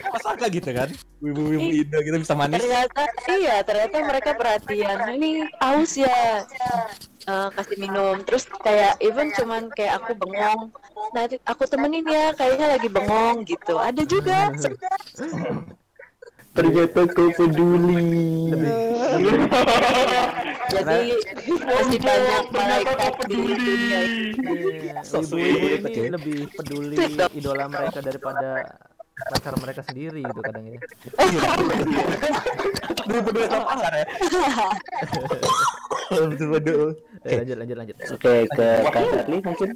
Apa 0.07 0.19
sangka 0.23 0.47
gitu 0.55 0.71
kan? 0.71 0.89
Wibu-wibu 1.19 1.67
Indo 1.83 1.99
kita 2.07 2.17
bisa 2.23 2.35
manis. 2.39 2.63
Ternyata 2.63 3.03
iya 3.27 3.57
ternyata 3.67 3.97
mereka 4.07 4.31
perhatian. 4.39 5.03
Ini 5.19 5.51
aus 5.59 5.99
ya. 5.99 6.47
Eh, 7.27 7.49
kasih 7.59 7.77
minum. 7.83 8.23
Terus 8.23 8.47
kayak 8.63 9.03
even 9.03 9.35
cuman 9.35 9.67
kayak 9.75 9.99
aku 9.99 10.15
bengong. 10.15 10.71
Nah 11.19 11.25
aku 11.51 11.67
temenin 11.67 12.07
ya 12.07 12.31
kayaknya 12.39 12.79
lagi 12.79 12.87
bengong 12.87 13.43
gitu. 13.51 13.83
Ada 13.83 14.03
juga 14.07 14.55
Ternyata 16.59 17.07
kau 17.15 17.31
peduli. 17.39 18.51
jadi 20.69 21.15
masih 21.47 21.99
banyak 22.03 22.45
malaikat 22.51 23.15
So 25.07 25.23
ibu-ibu 25.23 25.67
ini 25.71 25.87
oke. 25.87 26.03
lebih 26.19 26.39
peduli 26.51 26.97
idola 27.39 27.65
mereka 27.71 28.03
daripada 28.03 28.67
pacar 29.27 29.55
mereka 29.59 29.83
sendiri 29.83 30.23
gitu 30.23 30.41
kadang 30.41 30.65
ya. 30.71 30.79
Bener-bener 33.09 33.43
sama 33.51 33.65
pacar 33.75 33.93
ya 33.99 34.07
lanjut 36.09 37.57
lanjut 37.59 37.77
lanjut. 37.77 37.97
Oke, 38.15 38.35
ke 38.49 38.67
Kak 38.89 39.03
mungkin. 39.45 39.69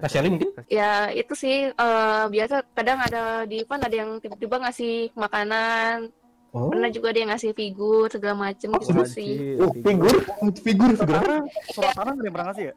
Kak 0.00 0.12
mungkin 0.28 0.50
Ya 0.68 1.08
itu 1.12 1.32
sih 1.36 1.70
eh, 1.72 2.24
biasa 2.28 2.66
kadang 2.76 2.98
ada 3.00 3.48
di 3.48 3.64
event 3.64 3.82
ada 3.86 3.96
yang 3.96 4.10
tiba-tiba 4.20 4.68
ngasih 4.68 5.12
makanan. 5.16 6.12
Oh. 6.52 6.68
Pernah 6.68 6.92
juga 6.92 7.16
dia 7.16 7.24
ngasih 7.24 7.56
figur 7.56 8.12
segala 8.12 8.52
macem 8.52 8.68
gitu 8.76 9.04
sih. 9.08 9.56
Oh, 9.56 9.72
figur. 9.72 10.20
Figur 10.60 10.92
Figur? 10.92 11.48
Surat 11.72 11.96
tanah 11.96 12.12
nggak 12.12 12.20
ada 12.20 12.28
yang 12.28 12.34
pernah 12.36 12.48
ngasih 12.52 12.66
ya? 12.68 12.74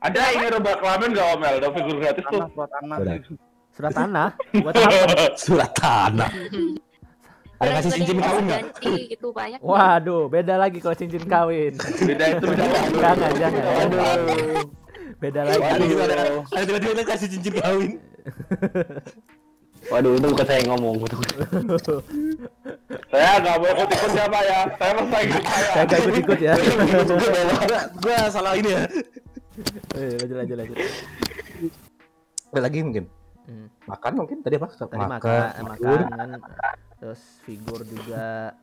ada 0.00 0.16
yang 0.16 0.32
ingin 0.40 0.50
robak 0.56 0.80
kelamin 0.80 1.08
nggak 1.12 1.28
omel 1.36 1.54
ada 1.60 1.68
figur 1.76 1.96
gratis 2.00 2.24
tuh 2.24 2.40
surat 2.56 2.70
tanah. 2.72 2.98
Surat 3.70 3.92
tanah 3.92 4.28
buat 4.56 4.74
apa? 4.74 5.26
Surat 5.42 5.70
tanah 5.72 6.30
Ada 7.56 7.70
kasih 7.76 7.90
cincin 7.92 8.18
kawin 8.18 8.44
nggak? 8.46 8.62
gitu 9.12 9.28
banyak. 9.30 9.60
Waduh, 9.60 10.26
beda 10.26 10.56
lagi 10.56 10.80
kalau 10.80 10.96
cincin 10.96 11.20
kawin. 11.22 11.76
beda 11.76 12.24
itu 12.32 12.44
beda 12.48 12.64
jangan, 13.04 13.30
jangan. 13.36 13.62
Aduh. 13.84 14.64
Beda 15.20 15.40
lagi. 15.44 15.60
Ada 15.60 15.84
ada 16.00 16.16
Ada 16.50 16.64
tiba-tiba 16.64 17.04
kasih 17.04 17.28
cincin 17.28 17.54
kawin 17.56 17.90
Waduh, 19.88 20.12
itu 20.14 20.26
bukan 20.26 20.44
saya 20.44 20.58
yang 20.60 20.68
ngomong. 20.72 20.94
saya 23.10 23.30
nggak 23.40 23.56
mau 23.56 23.66
ikut 23.66 23.88
ikut 23.90 24.10
siapa 24.12 24.38
ya 24.40 24.58
saya 24.76 24.92
mau 24.92 25.04
saya 25.04 25.22
ikut 25.24 25.42
saya 25.42 25.64
Saya 25.66 25.84
gak 25.84 25.98
ikut-ikut 26.00 26.38
ya. 26.38 26.52
Gue 27.96 28.16
salah 28.28 28.52
ini 28.56 28.70
ya 28.70 28.82
Eh, 29.92 30.16
lanjut 30.16 30.36
lanjut 30.38 30.56
lanjut. 30.56 30.76
Ada 32.50 32.60
lagi 32.62 32.78
mungkin 32.80 33.04
Hmm. 33.42 33.66
Makan 33.84 34.12
mungkin 34.14 34.36
tadi 34.40 34.56
apa? 34.56 34.68
Tadi 34.70 34.96
makan, 35.00 35.40
makanan, 35.64 36.28
terus 36.96 37.20
figur 37.42 37.80
juga 37.82 38.54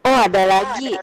oh 0.00 0.18
ada 0.24 0.42
lagi 0.46 0.96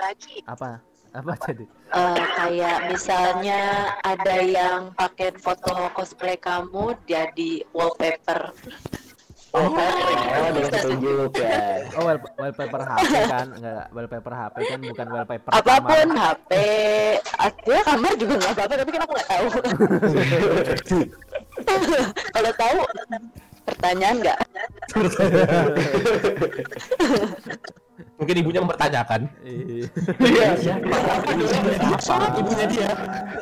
apa? 0.44 0.82
Apa 1.11 1.32
jadi? 1.45 1.64
Eh, 1.94 2.23
kayak 2.36 2.77
misalnya 2.90 3.61
ada 4.02 4.36
yang 4.38 4.91
pakai 4.91 5.32
foto 5.34 5.88
cosplay 5.91 6.36
kamu 6.36 6.95
jadi 7.06 7.64
wallpaper 7.72 8.52
Oh, 9.56 9.72
dengan 10.52 10.68
petunjuk 10.68 11.32
ya. 11.40 11.88
Oh, 11.95 12.03
wall- 12.03 12.27
wallpaper 12.36 12.82
HP 12.84 13.11
kan? 13.26 13.48
Enggak, 13.56 13.88
wallpaper 13.90 14.34
HP 14.36 14.56
kan 14.68 14.80
bukan 14.84 15.07
wallpaper 15.07 15.49
apa 15.49 15.73
pun 15.80 16.07
kamar. 16.11 16.36
HP 16.36 16.52
ya 17.65 17.82
kamar 17.82 18.11
juga 18.15 18.34
nggak 18.36 18.52
apa-apa 18.52 18.73
tapi 18.76 18.90
kan 18.91 19.02
aku 19.02 19.14
nggak 19.15 19.30
tahu 19.32 19.48
Kalau 22.36 22.52
tahu 22.56 22.80
pertanyaan 23.66 24.16
nggak? 24.22 24.40
Mungkin 28.16 28.36
ibunya 28.40 28.64
mempertanyakan. 28.64 29.28
Iya. 29.44 30.56
Siapa? 32.00 32.40
Ibunya 32.40 32.66
dia. 32.72 32.90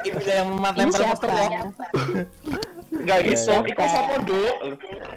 Ibunya 0.01 0.33
yang 0.41 0.49
nempel 0.57 1.01
poster 1.13 1.29
ya. 1.29 1.61
Enggak. 2.93 3.17
Iya. 3.21 3.33
Itu 3.33 3.85
siapa, 3.85 4.13
Duk? 4.25 4.53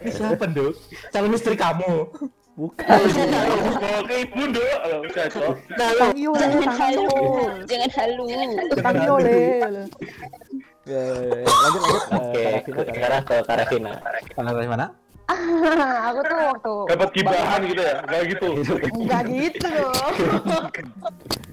Ini 0.05 0.11
siapa, 0.12 0.45
Duk? 0.49 0.73
Calon 1.12 1.33
istri 1.37 1.57
kamu. 1.57 2.09
Bukan. 2.57 3.01
Oke, 4.01 4.16
ibu, 4.28 4.43
Duk. 4.49 4.77
Aduh, 4.85 5.01
cocok. 5.12 5.55
Jangan 7.69 7.91
halu, 7.97 8.23
jangan 8.28 8.49
halu. 8.49 9.83
Panggil 10.87 11.11
oleh. 11.11 11.27
Ya, 11.27 11.27
ya, 11.27 11.37
ya. 11.43 11.51
lanjut 11.51 11.81
lanjut. 11.83 12.03
Oke, 12.15 12.43
Eh, 12.47 12.59
Karavina, 13.43 13.43
Karavina. 13.43 13.93
sekarang 14.31 14.87
aku 16.09 16.20
tuh 16.23 16.39
waktu 16.39 16.73
Dapat 16.94 17.09
gibahan 17.15 17.61
gitu 17.66 17.82
ya? 17.82 17.94
Enggak 18.07 18.23
gitu. 18.31 18.48
Enggak 18.94 19.23
gitu 19.27 19.66
dong. 19.66 20.15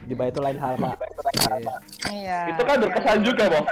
Di 0.04 0.14
bawah 0.20 0.30
itu 0.36 0.42
lain 0.44 0.60
hal, 0.60 0.74
Pak. 0.76 0.96
Iya. 2.12 2.40
Itu 2.52 2.62
kan 2.68 2.76
berkesan 2.76 3.20
juga, 3.24 3.44
Bang. 3.48 3.66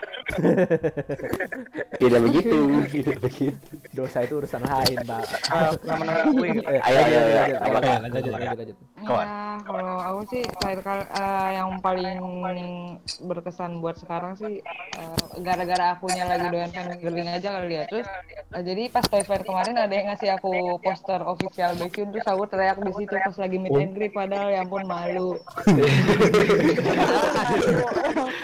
Tidak 1.99 2.19
begitu. 2.23 2.59
Tidak 2.87 3.17
begitu. 3.19 3.51
Dosa 3.91 4.23
itu 4.23 4.39
urusan 4.39 4.63
lain, 4.63 4.97
Pak. 5.03 5.23
Eh, 5.27 6.79
Ayo, 6.87 6.99
ayo, 7.03 7.19
ayo. 7.19 7.19
lanjut, 7.35 7.59
Apa, 7.59 7.67
lanjut, 7.67 7.83
Kak? 7.83 7.99
lanjut, 7.99 8.11
lanjut, 8.15 8.31
lanjut, 8.31 8.57
lanjut. 8.63 8.77
Ya, 9.01 9.27
kalau 9.67 9.97
aku 9.99 10.21
sih 10.31 10.43
terakhir 10.55 10.79
kali 10.87 11.03
eh, 11.03 11.49
yang 11.59 11.69
paling 11.83 12.19
berkesan 13.27 13.71
buat 13.83 13.99
sekarang 13.99 14.33
sih 14.39 14.63
eh, 14.95 15.17
gara-gara 15.43 15.99
akunya 15.99 16.23
lagi 16.25 16.47
doyan 16.47 16.71
fangirling 16.71 17.27
aja 17.27 17.49
kali 17.59 17.75
ya. 17.75 17.83
Terus 17.91 18.07
jadi 18.55 18.83
pas 18.87 19.03
Toy 19.03 19.23
Fair 19.27 19.43
kemarin 19.43 19.75
ada 19.75 19.90
yang 19.91 20.07
ngasih 20.11 20.29
aku 20.39 20.79
poster 20.79 21.19
official 21.21 21.75
Baekhyun 21.75 22.15
terus 22.15 22.27
aku 22.27 22.43
teriak 22.47 22.79
di 22.79 22.91
situ 22.95 23.11
pas 23.11 23.35
lagi 23.35 23.57
meet 23.59 23.75
and 23.75 23.91
greet 23.93 24.13
padahal 24.15 24.47
ya 24.47 24.63
ampun 24.63 24.87
malu. 24.87 25.35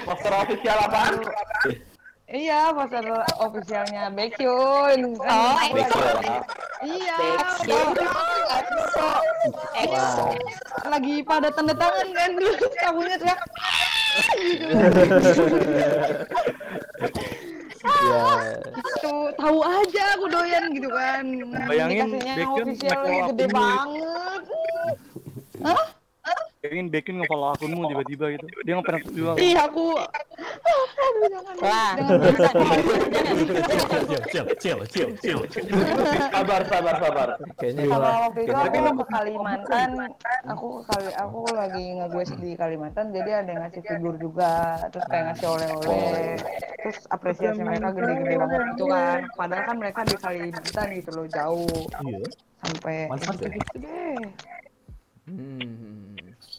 Poster 0.04 0.34
official 0.36 0.78
apaan? 0.84 1.16
Iya, 2.28 2.76
poster 2.76 3.08
officialnya 3.40 4.12
Baekhyun. 4.12 5.16
Oh, 5.16 5.56
Iya. 6.86 7.18
EXO. 9.82 10.30
Lagi 10.86 11.26
pada 11.26 11.50
tanda 11.50 11.74
tangan 11.74 12.08
kan 12.14 12.30
dulu 12.38 12.54
kamunya 12.78 13.18
teriak. 13.18 13.40
Iya. 17.84 18.24
Gitu, 18.74 19.16
tahu 19.38 19.60
aja 19.62 20.04
aku 20.18 20.26
doyan 20.32 20.64
gitu 20.74 20.90
kan. 20.90 21.24
Bayangin 21.70 22.10
Dikasihnya 22.10 22.34
yang 22.34 22.52
Baekhyun 22.54 22.68
official 22.74 23.28
gede 23.34 23.46
banget. 23.54 24.44
Hah? 25.66 25.97
Pengen 26.58 26.90
Baekhyun 26.90 27.22
nge-follow 27.22 27.54
akunmu 27.54 27.86
tiba-tiba 27.94 28.26
gitu. 28.34 28.46
Dia 28.66 28.74
nggak 28.78 28.88
pernah 28.90 29.02
jual. 29.14 29.36
Iya 29.38 29.60
aku. 29.70 29.86
Wah. 31.62 31.92
Chill, 34.28 34.46
chill, 34.58 34.58
chill, 34.58 34.80
chill, 34.90 35.10
chill. 35.22 35.40
Sabar, 36.34 36.62
sabar, 36.66 36.96
sabar. 36.98 37.28
Kayaknya 37.62 37.84
gua 37.90 38.30
waktu 38.30 38.40
itu 38.46 38.58
aku 38.58 38.78
ke 38.98 39.06
Kalimantan, 39.14 39.90
aku 40.50 40.66
ke 40.68 40.82
kali 40.90 41.12
aku 41.14 41.40
lagi 41.54 41.84
nge 42.02 42.34
di 42.42 42.52
Kalimantan, 42.58 43.06
jadi 43.14 43.30
ada 43.46 43.50
yang 43.54 43.62
ngasih 43.66 43.82
figur 43.86 44.16
juga, 44.18 44.82
terus 44.90 45.06
kayak 45.10 45.24
ngasih 45.34 45.48
oleh-oleh, 45.48 46.34
terus 46.82 46.98
apresiasi 47.14 47.62
mereka 47.62 47.94
gede-gede 47.94 48.36
banget 48.38 48.62
gitu 48.74 48.86
kan. 48.90 49.20
Padahal 49.38 49.64
kan 49.66 49.76
mereka 49.78 50.00
di 50.06 50.16
Kalimantan 50.18 50.88
gitu 50.98 51.10
loh 51.14 51.28
jauh, 51.30 51.82
Iya. 52.06 52.20
sampai 52.66 52.98
Mantap 53.10 53.36
ya. 53.38 53.50
gitu 53.54 53.76
deh. 53.82 54.18
Hmm. 55.28 56.17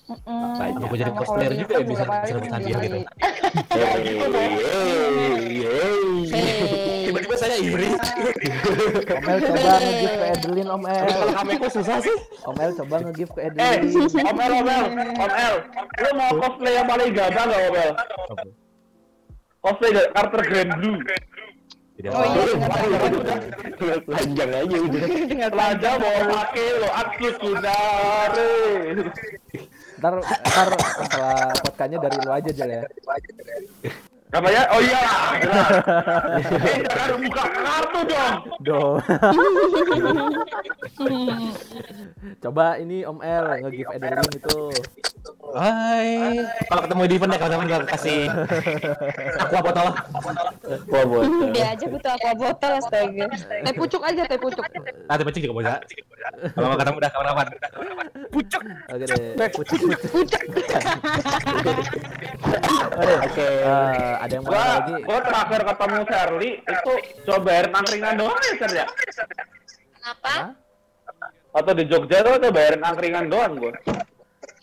Mm-mm. 0.08 0.80
Aku 0.80 0.96
jadi 0.96 1.12
cosplayer 1.12 1.52
juga 1.52 1.72
ya 1.74 1.84
bisa 1.84 2.04
rebut 2.04 2.48
hadiah 2.48 2.80
di- 2.80 2.88
gitu. 2.88 4.24
Hey. 6.28 7.04
Tiba-tiba 7.08 7.36
saya 7.36 7.56
iri. 7.56 7.88
Omel 9.08 9.38
coba 9.40 9.70
nge-give 9.80 10.12
ke 10.12 10.26
Edelin, 10.28 10.68
Omel. 10.68 11.04
Kalau 11.04 11.32
kami 11.34 11.52
kok 11.56 11.72
susah 11.72 11.96
sih. 12.00 12.16
Omel 12.44 12.70
coba 12.74 12.94
nge-give 13.00 13.32
ke 13.32 13.40
Eh, 13.40 13.48
Edelin. 13.48 13.80
Omel, 14.24 14.52
Omel, 14.60 14.82
Omel. 15.16 15.54
Lu 15.98 16.10
mau 16.14 16.32
cosplay 16.36 16.72
yang 16.74 16.86
paling 16.86 17.10
gampang 17.12 17.46
nggak, 17.48 17.62
Omel? 17.68 17.90
Cosplay 19.58 19.90
dari 19.90 20.08
Carter 20.10 20.42
Grand 20.42 20.72
Blue. 20.76 20.98
Jadi 21.98 22.06
Oh 22.08 22.22
iya, 22.22 22.54
Panjang 24.06 24.50
aja 24.54 24.76
udah. 24.78 25.02
Telanjang 25.50 25.96
bawa 25.98 26.20
pakai 26.30 26.68
lo, 26.78 26.88
aktif 26.94 27.32
kunare. 27.42 28.54
Ntar, 29.98 30.14
ntar 30.22 30.68
setelah 30.78 31.50
podcastnya 31.58 31.98
dari 31.98 32.16
lu 32.22 32.30
aja 32.30 32.50
Jel 32.54 32.70
ya. 32.70 32.82
Katanya, 34.28 34.62
oh 34.76 34.80
iya. 34.84 35.00
Eh, 36.68 36.84
jangan 36.84 37.18
buka 37.24 37.44
kartu 37.48 38.00
dong. 38.04 38.36
Do. 38.60 38.80
Coba 42.42 42.76
ini 42.76 43.06
Om 43.08 43.18
El 43.24 43.46
nge-give 43.64 43.88
Edelin 43.94 44.28
itu. 44.34 44.68
Hai. 45.56 46.44
Kalau 46.68 46.80
ketemu 46.84 47.02
di 47.08 47.16
event 47.16 47.32
ya 47.32 47.38
kawan-kawan 47.40 47.66
gua 47.68 47.80
kasih 47.96 48.28
aqua 49.40 49.60
botol. 49.64 49.88
Wah, 50.92 51.02
buat. 51.08 51.24
Dia 51.56 51.72
aja 51.72 51.86
butuh 51.88 52.12
aqua 52.12 52.32
botol 52.36 52.72
astaga. 52.76 53.26
Teh 53.32 53.72
pucuk 53.72 54.02
aja, 54.04 54.22
teh 54.28 54.36
pucuk. 54.36 54.64
Nanti 55.08 55.22
pecik 55.24 55.48
juga 55.48 55.54
bisa. 55.56 55.80
Kalau 56.52 56.68
mau 56.68 56.76
ketemu 56.76 56.98
dah 57.00 57.10
kawan-kawan. 57.16 57.46
Oke 58.92 59.04
deh. 59.08 59.48
Pucuk 59.48 59.80
pucuk. 60.12 60.42
Oke. 62.98 63.48
Ada 64.18 64.32
yang 64.34 64.44
mau 64.44 64.50
Gua, 64.50 64.64
lagi? 64.66 64.94
gua 65.06 65.18
terakhir 65.22 65.60
ketemu 65.62 66.00
Charlie 66.10 66.54
itu 66.58 66.92
coba 67.22 67.48
air 67.54 67.66
angkringan 67.70 68.14
doang 68.18 68.38
ya, 68.42 68.52
Cer, 68.58 68.70
ya? 68.74 68.86
Kenapa? 69.94 70.34
Atau 71.54 71.72
di 71.78 71.84
Jogja 71.86 72.18
tuh 72.26 72.34
coba 72.42 72.58
air 72.58 72.74
angkringan 72.82 73.26
doang 73.30 73.52
gua. 73.62 73.72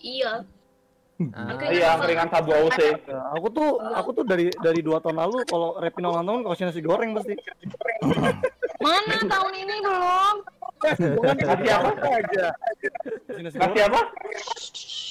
Iya. 0.04 0.44
Ah, 1.32 1.56
Iya, 1.72 1.96
angkringan 1.96 2.28
Sabu 2.28 2.52
AUC. 2.52 2.80
Ya, 3.08 3.20
aku 3.32 3.48
tuh 3.48 3.80
aku 3.80 4.10
tuh 4.12 4.24
dari 4.28 4.52
dari 4.60 4.84
dua 4.84 5.00
tahun 5.00 5.16
lalu 5.24 5.48
kalau 5.48 5.80
Repino 5.80 6.12
ulang 6.12 6.28
tahun 6.28 6.40
kasih 6.44 6.66
nasi 6.68 6.84
goreng 6.84 7.16
pasti. 7.16 7.40
Mana 8.84 9.24
tahun 9.24 9.54
ini 9.56 9.76
belum? 9.80 10.36
Nasi 10.84 11.70
apa? 11.72 11.90
aja. 12.12 12.46
Nasi 13.40 13.80
apa? 13.82 14.02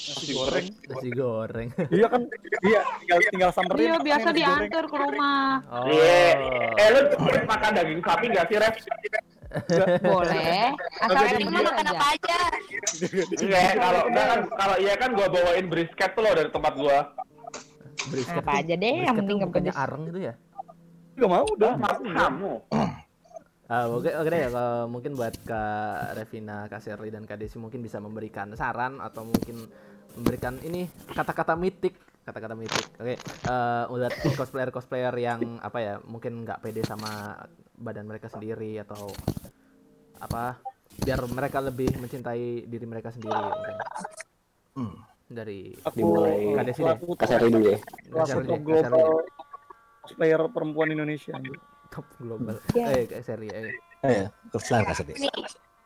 Nasi 0.05 0.33
goreng. 0.37 0.67
nasi 0.69 1.09
goreng. 1.11 1.69
Iya 1.89 2.07
kan? 2.13 2.23
Iya, 2.61 2.81
tinggal 3.01 3.19
tinggal 3.33 3.51
samperin. 3.57 3.81
Iya, 3.81 3.95
"Ini 3.97 4.05
biasa 4.05 4.29
nasi 4.29 4.41
goreng." 4.43 4.69
diantar 4.69 4.85
ke 4.85 4.97
rumah. 5.01 5.49
Oh. 5.73 5.87
Iya. 5.89 6.21
Eh, 6.77 6.89
lu 6.93 7.01
makan 7.45 7.71
daging 7.73 8.01
sapi 8.05 8.25
nggak 8.29 8.47
sih, 8.53 8.57
Ref? 8.61 8.75
Boleh. 10.03 10.75
Asal 10.99 11.25
ini 11.39 11.47
mah 11.47 11.63
makan 11.63 11.87
apa 11.95 12.07
aja? 12.11 12.39
Iya, 13.39 13.65
kalau 13.79 14.03
enggak 14.11 14.27
kan 14.27 14.41
kalau 14.59 14.77
iya 14.83 14.95
kan 14.99 15.11
gua 15.15 15.27
bawain 15.31 15.67
brisket 15.71 16.11
tuh 16.13 16.23
loh 16.27 16.35
dari 16.35 16.51
tempat 16.51 16.73
gua. 16.75 16.99
Brisket 18.11 18.43
Apa 18.45 18.61
aja 18.61 18.75
deh, 18.75 18.97
yang 19.07 19.17
penting 19.17 19.37
bukannya 19.41 19.73
pedes. 19.73 19.81
areng 19.81 20.03
itu 20.11 20.21
ya? 20.29 20.35
Gak 21.15 21.31
mau 21.31 21.47
udah. 21.47 21.73
Kamu. 22.03 22.53
Ah, 23.65 23.89
oke 23.89 24.13
oke 24.13 24.29
deh 24.29 24.53
kalau 24.53 24.93
mungkin 24.93 25.17
buat 25.17 25.33
Kak 25.41 26.21
Revina, 26.21 26.69
Kak 26.69 26.85
Sherly 26.85 27.09
dan 27.09 27.25
Kak 27.25 27.41
Desi 27.41 27.57
mungkin 27.57 27.81
bisa 27.81 27.97
memberikan 27.97 28.53
saran 28.53 29.01
atau 29.01 29.25
mungkin 29.25 29.65
memberikan 30.21 30.61
ini 30.61 30.85
kata-kata 31.17 31.57
mitik 31.57 31.97
kata-kata 32.25 32.57
mitik. 32.57 32.85
Oke, 33.01 33.21
eh 33.21 33.85
udah 33.89 34.09
cosplayer 34.37 34.73
cosplayer 34.73 35.13
yang 35.21 35.61
apa 35.61 35.79
ya 35.81 35.95
mungkin 36.09 36.45
nggak 36.45 36.61
pede 36.65 36.81
sama 36.85 37.37
badan 37.77 38.09
mereka 38.09 38.33
sendiri 38.33 38.81
atau 38.81 39.13
apa 40.21 40.57
biar 41.05 41.21
mereka 41.29 41.61
lebih 41.61 42.01
mencintai 42.01 42.65
diri 42.65 42.87
mereka 42.89 43.13
sendiri 43.13 43.33
mungkin. 43.33 43.77
Dari 45.25 45.73
Aku 45.89 45.97
Dimulai. 45.97 46.53
Kak 46.53 46.65
Desi 46.69 46.81
deh. 46.85 46.97
dulu 47.49 47.61
ya. 47.65 47.79
Kak 48.13 48.25
Sherly 48.29 48.49
top 48.49 48.61
deh, 48.61 48.73
Kak 48.73 48.85
Sherly 48.85 48.93
global 48.93 49.09
deh. 49.25 50.13
player 50.17 50.41
perempuan 50.53 50.89
Indonesia. 50.93 51.33
Top 51.95 52.07
global. 52.19 52.59
Ya. 52.75 52.91
Eh, 52.91 53.23
Sherly, 53.23 53.49
eh. 53.55 53.71
Eh, 54.03 54.27
kesalahan 54.51 54.85
kasih. 54.91 55.15
Nih, 55.15 55.31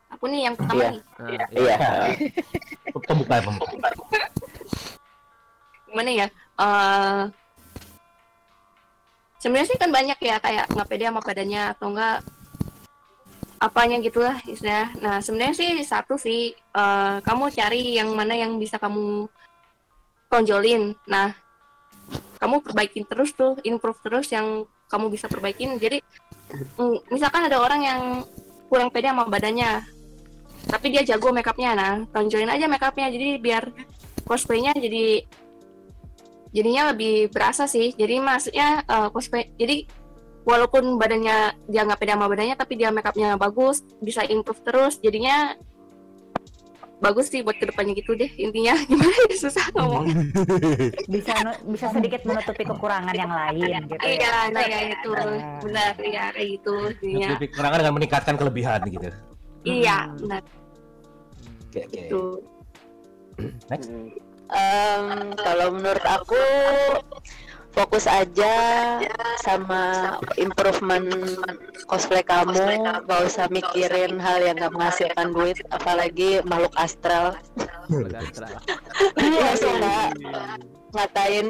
aku 0.09 0.25
nih 0.25 0.41
yang 0.49 0.55
pertama 0.57 0.81
Iya. 0.81 0.89
nih. 0.91 1.01
Ah, 1.21 1.47
Iya. 1.53 1.77
Pembuka, 3.05 3.35
pembuka. 3.45 3.71
Gimana 5.85 6.09
ya? 6.11 6.27
Eh 6.59 7.21
sebenarnya 9.39 9.69
sih 9.71 9.79
kan 9.79 9.89
banyak 9.93 10.19
ya 10.19 10.35
kayak 10.43 10.65
nggak 10.73 10.87
pede 10.89 11.05
sama 11.07 11.21
badannya 11.23 11.61
atau 11.71 11.87
enggak 11.95 12.17
apanya 13.59 13.97
gitulah 14.03 14.35
istilah. 14.43 14.89
Nah 14.99 15.23
sebenarnya 15.23 15.55
sih 15.55 15.71
satu 15.85 16.17
sih 16.19 16.51
eh, 16.55 17.15
kamu 17.23 17.53
cari 17.53 17.95
yang 18.01 18.09
mana 18.17 18.35
yang 18.35 18.57
bisa 18.59 18.75
kamu 18.81 19.29
tonjolin. 20.27 20.97
Nah 21.07 21.31
kamu 22.39 22.63
perbaikin 22.63 23.03
terus 23.07 23.31
tuh, 23.35 23.59
improve 23.63 23.99
terus 24.03 24.31
yang 24.31 24.63
kamu 24.89 25.13
bisa 25.13 25.29
perbaikin. 25.29 25.77
Jadi 25.77 26.01
mm, 26.75 27.13
misalkan 27.13 27.45
ada 27.45 27.61
orang 27.61 27.81
yang 27.85 28.01
kurang 28.69 28.89
pede 28.93 29.09
sama 29.09 29.25
badannya 29.25 29.99
tapi 30.69 30.93
dia 30.93 31.01
jago 31.01 31.33
makeupnya 31.33 31.73
nah 31.73 31.93
tonjolin 32.13 32.53
aja 32.53 32.69
makeupnya 32.69 33.09
jadi 33.09 33.41
biar 33.41 33.63
cosplaynya 34.29 34.77
jadi 34.77 35.25
jadinya 36.53 36.93
lebih 36.93 37.33
berasa 37.33 37.65
sih 37.65 37.97
jadi 37.97 38.21
maksudnya 38.21 38.85
eh, 38.85 39.09
cosplay 39.09 39.49
jadi 39.57 39.89
walaupun 40.45 41.01
badannya 41.01 41.57
dia 41.65 41.81
nggak 41.85 41.99
pede 41.99 42.13
sama 42.13 42.29
badannya 42.29 42.55
tapi 42.57 42.73
dia 42.77 42.93
makeupnya 42.93 43.33
bagus 43.41 43.81
bisa 44.01 44.21
improve 44.29 44.61
terus 44.61 45.01
jadinya 45.01 45.57
bagus 46.99 47.31
sih 47.31 47.39
buat 47.39 47.55
ke 47.55 47.71
depannya 47.71 47.95
gitu 47.95 48.11
deh 48.15 48.27
intinya. 48.35 48.75
Gimana 48.91 49.15
ya 49.31 49.35
susah 49.39 49.65
ngomong. 49.75 50.05
Bisa 51.13 51.33
bisa 51.65 51.87
sedikit 51.95 52.21
menutupi 52.27 52.63
kekurangan 52.67 53.15
yang 53.15 53.31
lain 53.31 53.87
gitu 53.87 54.03
ya. 54.03 54.11
iya 54.19 54.35
nah 54.51 54.63
ya 54.67 54.79
itu 54.91 55.09
benar 55.63 55.93
ya 56.03 56.23
kayak 56.35 56.47
gitu 56.59 56.73
jadinya 56.99 57.27
Lebih 57.39 57.47
kekurangan 57.55 57.77
dengan 57.81 57.93
meningkatkan 57.95 58.35
kelebihan 58.35 58.79
gitu. 58.91 59.07
iya 59.63 59.97
benar. 60.19 60.43
Oke, 61.69 61.81
oke. 61.85 61.99
itu 62.03 62.23
Next. 63.71 63.87
Em, 64.49 65.29
kalau 65.37 65.67
menurut 65.77 66.01
aku 66.03 66.41
fokus 67.73 68.05
aja 68.09 68.55
sama 69.45 70.15
improvement 70.37 71.07
cosplay 71.85 72.25
kamu. 72.25 72.85
Gak 73.05 73.21
usah 73.25 73.45
mikirin 73.49 74.17
hal 74.17 74.41
yang 74.43 74.57
gak 74.57 74.73
menghasilkan 74.73 75.31
duit 75.33 75.57
apalagi 75.69 76.41
makhluk 76.45 76.73
astral. 76.77 77.35
Ya 79.17 79.57
suka 79.57 80.13
ngatain. 80.93 81.47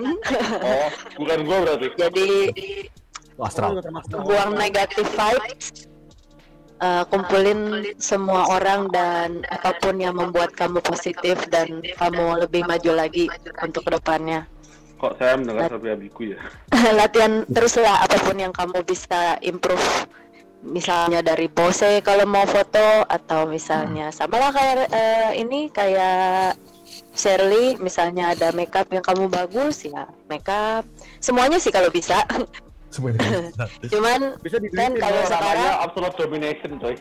Oh, 0.63 0.89
bukan 1.19 1.39
gua 1.43 1.57
berarti. 1.67 1.87
jadi 2.07 2.29
Astral. 3.39 3.79
buang 4.23 4.51
negatif 4.59 5.07
vibes 5.15 5.87
eh, 6.83 7.03
kumpulin 7.07 7.87
semua 7.95 8.51
orang 8.51 8.91
dan 8.91 9.47
apa 9.47 9.79
pun 9.79 9.95
yang 9.95 10.19
membuat 10.19 10.51
kamu 10.55 10.83
positif 10.83 11.39
dan 11.47 11.79
kamu 11.95 12.43
lebih 12.43 12.67
maju 12.67 12.91
lagi 12.99 13.31
untuk 13.63 13.87
ke 13.87 13.95
depannya 13.95 14.43
Kok 14.99 15.15
saya 15.15 15.39
mendengar 15.39 15.71
sampai 15.71 15.95
abiku 15.95 16.21
ya? 16.27 16.39
latihan 16.99 17.47
teruslah 17.47 18.03
apa 18.03 18.19
pun 18.19 18.35
yang 18.35 18.51
kamu 18.51 18.83
bisa 18.83 19.39
improve. 19.39 19.87
Misalnya 20.59 21.23
dari 21.23 21.47
pose 21.47 22.03
kalau 22.03 22.27
mau 22.27 22.43
foto 22.43 23.07
atau 23.07 23.47
misalnya 23.47 24.11
sama 24.11 24.43
lah 24.43 24.51
kayak 24.51 24.91
eh, 24.91 25.31
ini 25.39 25.71
kayak 25.71 26.59
Shirley 27.15 27.79
misalnya 27.79 28.35
ada 28.35 28.51
makeup 28.51 28.91
yang 28.91 28.99
kamu 28.99 29.31
bagus 29.31 29.87
ya 29.87 30.03
makeup. 30.27 30.83
Semuanya 31.23 31.63
sih 31.63 31.71
kalau 31.71 31.87
bisa 31.87 32.27
cuman 33.93 34.33
kan 34.73 34.91
kalau 34.97 35.21
sekarang 35.29 35.71
absolute 35.85 36.15
domination 36.17 36.71
coy. 36.81 36.95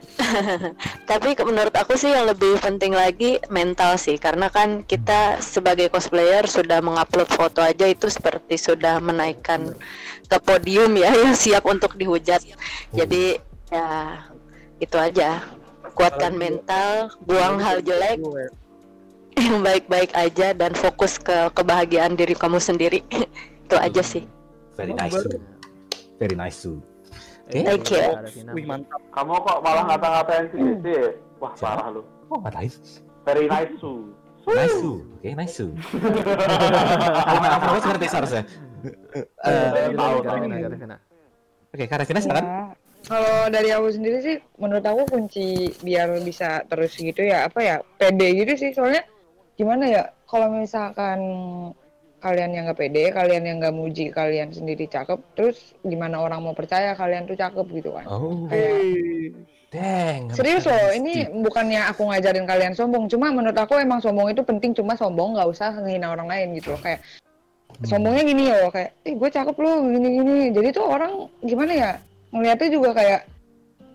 tapi 1.10 1.32
menurut 1.40 1.73
aku 1.73 1.97
sih 1.97 2.12
yang 2.12 2.28
lebih 2.28 2.60
penting 2.60 2.93
lagi 2.93 3.40
mental 3.48 3.97
sih. 3.97 4.20
Karena 4.20 4.52
kan 4.52 4.85
kita 4.85 5.40
sebagai 5.40 5.89
cosplayer 5.89 6.44
sudah 6.44 6.85
mengupload 6.85 7.28
foto 7.32 7.65
aja 7.65 7.89
itu 7.89 8.12
seperti 8.12 8.60
sudah 8.60 9.01
menaikkan 9.01 9.73
ke 10.28 10.39
podium 10.44 10.93
ya 10.93 11.09
yang 11.24 11.32
siap 11.32 11.65
untuk 11.65 11.97
dihujat. 11.97 12.44
Jadi 12.93 13.40
ya 13.73 13.89
itu 14.78 14.97
aja. 15.01 15.40
Kuatkan 15.97 16.39
mental 16.39 17.10
buang 17.27 17.59
hal 17.59 17.82
jelek 17.82 18.23
yang 19.35 19.66
baik-baik 19.66 20.15
aja 20.15 20.55
dan 20.55 20.70
fokus 20.78 21.19
ke 21.19 21.51
kebahagiaan 21.56 22.15
diri 22.15 22.39
kamu 22.39 22.62
sendiri. 22.62 23.02
Itu 23.66 23.74
aja 23.74 23.98
sih. 24.05 24.23
Very 24.78 24.94
nice. 24.94 25.19
Very 26.19 26.35
nice 26.35 26.59
too. 26.61 26.82
Oke. 27.49 27.65
Thank 27.65 27.89
you. 27.95 28.53
Wih 28.53 28.66
mantap. 28.69 29.01
Kamu 29.15 29.39
kok 29.40 29.59
malah 29.65 29.89
ngata-ngatain 29.89 30.45
si 30.53 30.59
Cici? 30.61 30.97
Wah 31.40 31.55
parah 31.57 31.89
lu. 31.95 32.03
Oh, 32.28 32.43
ngatain. 32.45 32.69
Very 33.24 33.47
nice 33.49 33.73
su. 33.81 34.12
Nice 34.49 34.81
too. 34.81 35.05
Oke, 35.20 35.28
nice 35.36 35.55
too. 35.61 35.73
Kalimat 37.28 37.51
apa 37.61 37.81
seperti 37.85 38.07
seharusnya. 38.09 38.43
Eh, 39.45 39.93
tahu 39.93 40.16
tahu. 40.24 40.39
Oke, 41.69 41.85
Kak 41.85 42.01
Revina 42.01 42.20
silakan. 42.24 42.45
Ya, 42.49 42.61
kalau 43.05 43.36
dari 43.53 43.69
aku 43.77 43.89
sendiri 43.93 44.19
sih, 44.24 44.36
menurut 44.57 44.85
aku 44.89 45.05
kunci 45.05 45.77
biar 45.85 46.16
bisa 46.24 46.65
terus 46.65 46.97
gitu 46.97 47.20
ya, 47.20 47.45
apa 47.45 47.61
ya, 47.61 47.77
pede 48.01 48.40
gitu 48.40 48.57
sih. 48.57 48.70
Soalnya 48.73 49.05
gimana 49.61 49.85
ya, 49.85 50.03
kalau 50.24 50.49
misalkan 50.49 51.20
kalian 52.19 52.51
yang 52.55 52.65
nggak 52.66 52.78
pede, 52.78 53.05
kalian 53.15 53.43
yang 53.47 53.57
nggak 53.62 53.74
muji 53.74 54.11
kalian 54.11 54.51
sendiri 54.51 54.90
cakep, 54.90 55.19
terus 55.39 55.74
gimana 55.86 56.19
orang 56.19 56.43
mau 56.43 56.55
percaya 56.55 56.95
kalian 56.99 57.31
tuh 57.31 57.39
cakep 57.39 57.66
gitu 57.78 57.95
kan? 57.95 58.05
Oh. 58.11 58.47
Kayak 58.51 58.74
Dang. 59.69 60.32
Serius 60.32 60.65
loh, 60.65 60.97
ini 60.97 61.28
bukannya 61.45 61.93
aku 61.93 62.09
ngajarin 62.09 62.49
kalian 62.49 62.73
sombong, 62.73 63.05
cuma 63.05 63.28
menurut 63.28 63.53
aku 63.53 63.77
emang 63.77 64.01
sombong 64.01 64.32
itu 64.32 64.40
penting, 64.40 64.73
cuma 64.73 64.97
sombong 64.97 65.36
nggak 65.36 65.45
usah 65.45 65.77
ngehina 65.77 66.09
orang 66.09 66.24
lain 66.24 66.57
gitu 66.57 66.73
loh, 66.73 66.81
kayak 66.81 67.05
sombongnya 67.85 68.24
gini 68.24 68.49
loh, 68.49 68.73
kayak, 68.73 68.97
ih 69.05 69.12
gue 69.12 69.28
cakep 69.28 69.57
loh, 69.61 69.85
gini-gini, 69.85 70.57
jadi 70.57 70.69
tuh 70.73 70.89
orang 70.89 71.28
gimana 71.45 71.73
ya, 71.77 71.90
ngeliatnya 72.32 72.69
juga 72.73 72.90
kayak, 72.97 73.20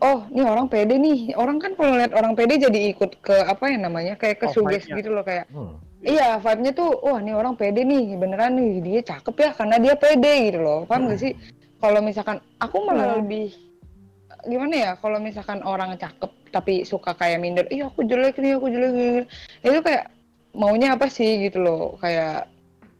oh 0.06 0.22
ini 0.30 0.46
orang 0.46 0.70
pede 0.70 0.96
nih, 1.02 1.20
orang 1.34 1.58
kan 1.58 1.74
kalau 1.74 1.98
lihat 1.98 2.14
orang 2.14 2.38
pede 2.38 2.54
jadi 2.62 2.80
ikut 2.94 3.12
ke 3.26 3.36
apa 3.42 3.66
ya 3.74 3.78
namanya, 3.82 4.14
kayak 4.14 4.46
ke 4.46 4.48
Oh, 4.48 4.54
suges 4.54 4.86
gitu 4.86 5.10
loh, 5.10 5.26
kayak, 5.26 5.50
Hmm. 5.50 5.82
Iya 6.04 6.38
vibe-nya 6.38 6.72
tuh, 6.76 7.00
wah 7.00 7.18
ini 7.24 7.32
orang 7.32 7.56
pede 7.56 7.88
nih, 7.88 8.20
beneran 8.20 8.60
nih, 8.60 8.84
dia 8.84 9.02
cakep 9.02 9.36
ya, 9.40 9.50
karena 9.56 9.76
dia 9.80 9.96
pede 9.96 10.52
gitu 10.52 10.60
loh, 10.60 10.80
paham 10.84 11.08
gak 11.08 11.24
sih? 11.24 11.34
Kalau 11.80 12.00
misalkan, 12.04 12.44
aku 12.60 12.78
malah 12.84 13.18
lebih 13.20 13.56
gimana 14.44 14.76
ya 14.76 14.92
kalau 15.00 15.24
misalkan 15.24 15.64
orang 15.64 15.96
cakep 15.96 16.28
tapi 16.52 16.84
suka 16.84 17.16
kayak 17.16 17.40
minder 17.40 17.64
iya 17.72 17.88
aku 17.88 18.04
jelek 18.04 18.36
nih 18.44 18.60
aku 18.60 18.68
jelek 18.68 18.92
nih 18.92 19.24
itu 19.64 19.80
kayak 19.80 20.12
maunya 20.52 21.00
apa 21.00 21.08
sih 21.08 21.48
gitu 21.48 21.64
loh 21.64 21.96
kayak 22.04 22.52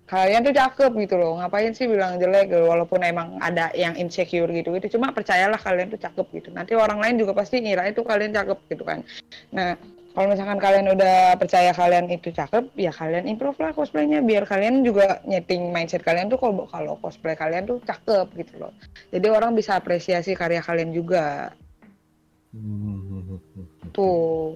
kalian 0.08 0.46
tuh 0.46 0.56
cakep 0.56 0.92
gitu 1.04 1.20
loh 1.20 1.44
ngapain 1.44 1.76
sih 1.76 1.90
bilang 1.90 2.16
jelek 2.16 2.48
gitu, 2.48 2.64
walaupun 2.64 3.04
emang 3.04 3.36
ada 3.44 3.76
yang 3.76 3.92
insecure 4.00 4.48
gitu 4.56 4.72
gitu 4.78 4.96
cuma 4.96 5.12
percayalah 5.12 5.60
kalian 5.60 5.92
tuh 5.92 6.00
cakep 6.00 6.28
gitu. 6.32 6.50
Nanti 6.54 6.78
orang 6.80 7.02
lain 7.02 7.20
juga 7.20 7.36
pasti 7.36 7.60
ngira 7.60 7.92
itu 7.92 8.06
kalian 8.06 8.32
cakep 8.32 8.60
gitu 8.72 8.84
kan. 8.88 9.04
Nah 9.52 9.76
kalau 10.14 10.30
misalkan 10.30 10.62
kalian 10.62 10.94
udah 10.94 11.34
percaya 11.42 11.74
kalian 11.74 12.06
itu 12.06 12.30
cakep 12.30 12.70
ya 12.78 12.94
kalian 12.94 13.26
improve 13.26 13.58
lah 13.58 13.74
cosplaynya. 13.74 14.22
Biar 14.22 14.46
kalian 14.46 14.86
juga 14.86 15.18
nyeting 15.26 15.74
mindset 15.74 16.06
kalian 16.06 16.30
tuh 16.30 16.38
kalau 16.38 16.70
kalau 16.70 16.94
cosplay 17.02 17.34
kalian 17.34 17.66
tuh 17.66 17.82
cakep 17.82 18.30
gitu 18.38 18.62
loh. 18.62 18.70
Jadi 19.10 19.28
orang 19.34 19.58
bisa 19.58 19.74
apresiasi 19.74 20.38
karya 20.38 20.62
kalian 20.62 20.94
juga. 20.94 21.50
Tuh. 23.90 24.54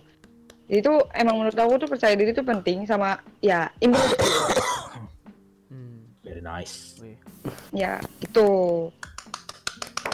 Itu 0.69 0.93
emang 1.17 1.41
menurut 1.41 1.57
aku 1.57 1.81
tuh 1.81 1.89
percaya 1.89 2.13
diri 2.13 2.37
tuh 2.37 2.45
penting 2.45 2.85
sama 2.85 3.17
ya 3.41 3.65
improve. 3.81 4.13
Very 6.21 6.45
nice. 6.45 7.01
ya 7.73 7.97
itu. 8.21 8.49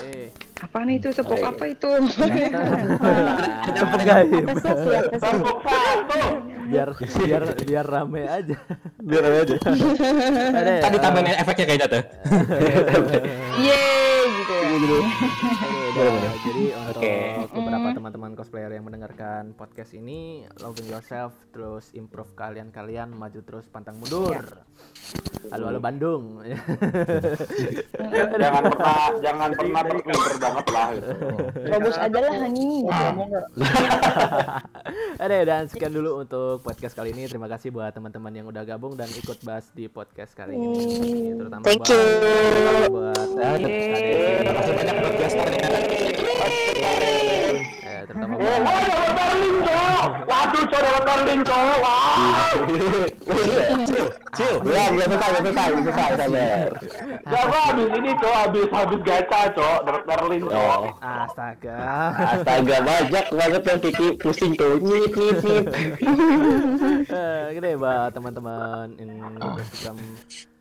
Eh, 0.07 0.31
nih 0.72 0.95
itu 0.99 1.10
sepuk 1.11 1.40
apa 1.44 1.64
itu 1.69 1.90
Tepuk 3.73 4.02
gaib. 4.03 4.48
biar 6.64 6.90
biar 6.98 7.44
biar 7.68 7.85
rame 7.85 8.22
aja. 8.26 8.57
Biar 9.03 9.22
rame 9.22 9.38
aja. 9.44 9.56
Ya, 9.60 10.81
Tadi 10.88 10.98
tambahin 10.98 11.38
efeknya 11.38 11.65
kayaknya 11.68 11.88
tuh. 11.91 12.03
Yeay 13.60 14.23
gitu 14.41 14.53
ya 15.94 16.10
boleh. 16.10 16.31
Jadi 16.44 16.64
untuk 16.73 17.52
beberapa 17.53 17.88
teman-teman 17.94 18.31
cosplayer 18.34 18.72
yang 18.73 18.85
mendengarkan 18.88 19.53
podcast 19.53 19.94
ini, 19.94 20.48
loving 20.60 20.90
yourself, 20.90 21.35
terus 21.53 21.94
improve 21.94 22.34
kalian-kalian, 22.34 23.14
maju 23.14 23.40
terus 23.45 23.69
pantang 23.69 24.02
mundur. 24.02 24.65
Halo 25.52 25.69
halo 25.69 25.80
Bandung. 25.84 26.41
jangan 28.41 28.64
pernah 28.73 28.99
jangan 29.22 29.49
pernah 29.53 29.81
terpinter 29.85 30.34
banget 30.53 30.67
lah 30.69 30.88
gitu. 30.93 31.09
Robos 31.65 31.97
aja 31.97 32.19
lah 32.21 32.35
nih 32.45 32.85
gitu 32.85 33.39
Ada 35.17 35.35
dan 35.41 35.63
sekian 35.65 35.89
dulu 35.89 36.21
untuk 36.21 36.61
podcast 36.61 36.93
kali 36.93 37.09
ini. 37.09 37.25
Terima 37.25 37.49
kasih 37.49 37.73
buat 37.73 37.89
teman-teman 37.89 38.30
yang 38.30 38.45
udah 38.45 38.61
gabung 38.61 38.93
dan 38.93 39.09
ikut 39.09 39.41
bahas 39.41 39.65
di 39.73 39.89
podcast 39.89 40.38
kali 40.38 40.53
ini. 40.53 41.34
Terutama 41.34 41.65
Thank 41.65 41.89
buat, 41.89 41.89
you. 41.89 42.01
buat. 42.93 43.27
Terima 43.34 44.53
kasih 44.61 44.73
banyak 44.77 44.95
buat 45.01 45.13
gesternya. 45.17 46.12
Eh, 46.43 48.01
terutama 48.07 48.33
buat 48.35 48.59
Darling 49.13 49.57
cok, 49.63 50.09
waduh 50.27 50.63
cok 50.67 50.81
dapat 50.83 51.03
darling 51.07 51.41
cok, 51.47 51.61
wah. 51.79 52.15
Cil, 54.33 54.55
belum, 54.65 54.89
belum 54.97 55.09
selesai, 55.13 55.29
belum 55.29 55.43
selesai, 55.45 55.67
belum 55.69 55.83
selesai, 55.85 56.09
sabar. 56.17 56.69
Ya 57.23 57.41
gua 57.47 57.61
habis 57.69 57.89
ini 57.93 58.11
cok, 58.17 58.35
habis 58.35 58.67
habis 58.73 58.99
gacha 59.07 59.41
cok, 59.55 59.79
dapat 59.87 60.03
darling 60.09 60.43
cok. 60.49 60.79
Astaga. 60.99 61.75
Astaga, 62.13 62.75
banyak 62.83 63.25
banget 63.31 63.61
yang 63.63 63.79
Kiki 63.79 64.07
pusing 64.19 64.51
tuh. 64.57 64.77
Nyip, 64.83 65.11
nyip, 65.15 65.37
nyip. 65.43 65.65
Eh, 67.13 67.43
gini 67.57 67.69
buat 67.79 68.11
teman-teman 68.11 68.97
in 68.99 69.09
Instagram 69.39 69.97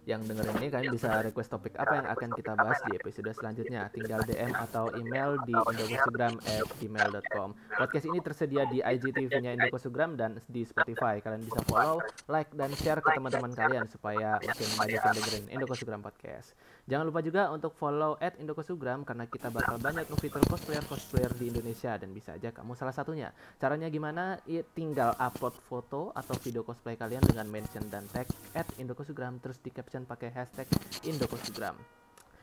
yang 0.03 0.27
dengerin 0.27 0.59
ini 0.59 0.67
kalian 0.67 0.91
bisa 0.99 1.23
request 1.23 1.55
topik 1.55 1.79
apa 1.79 2.03
yang 2.03 2.07
akan 2.11 2.31
kita 2.35 2.59
bahas 2.59 2.83
di 2.91 2.99
episode 2.99 3.31
selanjutnya. 3.39 3.87
Tinggal 3.95 4.27
DM 4.27 4.51
atau 4.51 4.91
email 4.99 5.39
di 5.47 5.55
indokosugram@gmail.com. 5.55 7.49
Podcast 7.79 8.07
ini 8.11 8.19
tersedia 8.19 8.67
di 8.67 8.83
IGTV-nya 8.83 9.55
Indokosugram 9.55 10.19
dan 10.19 10.43
di 10.51 10.67
Spotify. 10.67 11.23
Kalian 11.23 11.47
bisa 11.47 11.63
follow, 11.71 12.03
like, 12.27 12.51
dan 12.59 12.75
share 12.75 12.99
ke 12.99 13.15
teman-teman 13.15 13.55
kalian 13.55 13.87
supaya 13.87 14.43
makin 14.43 14.69
banyak 14.75 14.99
yang 14.99 15.15
dengerin 15.23 15.47
Indokosugram 15.55 16.03
Podcast. 16.03 16.59
Jangan 16.83 17.07
lupa 17.07 17.23
juga 17.23 17.47
untuk 17.55 17.79
follow 17.79 18.19
at 18.19 18.35
Indokosugram 18.43 19.07
karena 19.07 19.31
kita 19.31 19.55
bakal 19.55 19.79
banyak 19.79 20.03
nge-feature 20.11 20.43
cosplayer-cosplayer 20.51 21.31
di 21.39 21.55
Indonesia 21.55 21.95
dan 21.95 22.11
bisa 22.11 22.35
aja 22.35 22.51
kamu 22.51 22.75
salah 22.75 22.91
satunya. 22.91 23.31
Caranya 23.63 23.87
gimana? 23.87 24.43
Tinggal 24.75 25.15
upload 25.15 25.55
foto 25.63 26.11
atau 26.11 26.35
video 26.43 26.67
cosplay 26.67 26.99
kalian 26.99 27.23
dengan 27.23 27.47
mention 27.47 27.87
dan 27.87 28.03
tag 28.11 28.27
at 28.59 28.67
Indokosugram 28.83 29.39
terus 29.39 29.63
di 29.63 29.71
caption 29.71 30.03
pakai 30.11 30.35
hashtag 30.35 30.67
Indokosugram. 31.07 31.79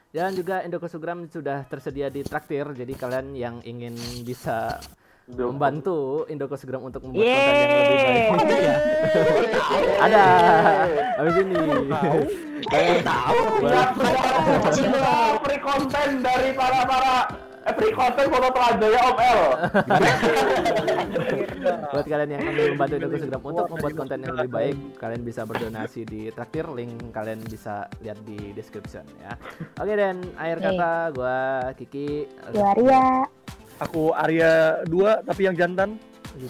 Dan 0.10 0.34
juga 0.34 0.64
Indokosugram 0.66 1.28
sudah 1.30 1.68
tersedia 1.70 2.10
di 2.10 2.26
Traktir, 2.26 2.66
jadi 2.74 2.94
kalian 2.96 3.36
yang 3.38 3.56
ingin 3.62 3.94
bisa 4.26 4.80
membantu 5.30 6.26
Indokosugram 6.26 6.82
untuk 6.82 7.06
membuat 7.06 7.22
konten 7.22 7.54
yang 7.54 7.70
lebih 7.70 7.98
baik. 8.02 8.30
Iya. 8.60 8.76
Ada. 10.02 10.24
Habis 11.22 11.36
ini. 11.46 11.56
Kalian 12.66 13.00
tahu. 13.10 13.38
free 15.46 15.62
content 15.62 16.14
dari 16.20 16.50
para 16.58 16.80
para 16.84 17.14
eh, 17.68 17.74
free 17.78 17.94
content 17.94 18.28
foto 18.28 18.48
telanjang 18.52 18.92
ya 18.92 19.02
Om 19.06 19.20
L. 19.20 19.42
Buat 21.94 22.06
kalian 22.08 22.30
yang 22.34 22.42
ingin 22.44 22.66
membantu 22.76 22.94
Indokosugram 22.98 23.42
untuk 23.46 23.66
membuat 23.76 23.94
konten 23.96 24.18
yang 24.26 24.34
lebih 24.36 24.52
baik, 24.52 24.78
kalian 24.98 25.22
bisa 25.22 25.42
berdonasi 25.46 26.02
di 26.08 26.22
Traktir, 26.34 26.66
link 26.72 27.14
kalian 27.14 27.40
bisa 27.46 27.86
lihat 28.02 28.18
di 28.26 28.52
description 28.58 29.06
ya. 29.22 29.38
Oke 29.78 29.94
dan 29.94 30.24
akhir 30.36 30.58
kata 30.64 30.92
gua 31.14 31.38
Kiki. 31.78 32.26
Gua 32.56 32.74
Arya. 32.74 33.04
Aku 33.80 34.12
Arya 34.12 34.84
2 34.88 35.24
tapi 35.24 35.48
yang 35.48 35.56
jantan. 35.56 35.96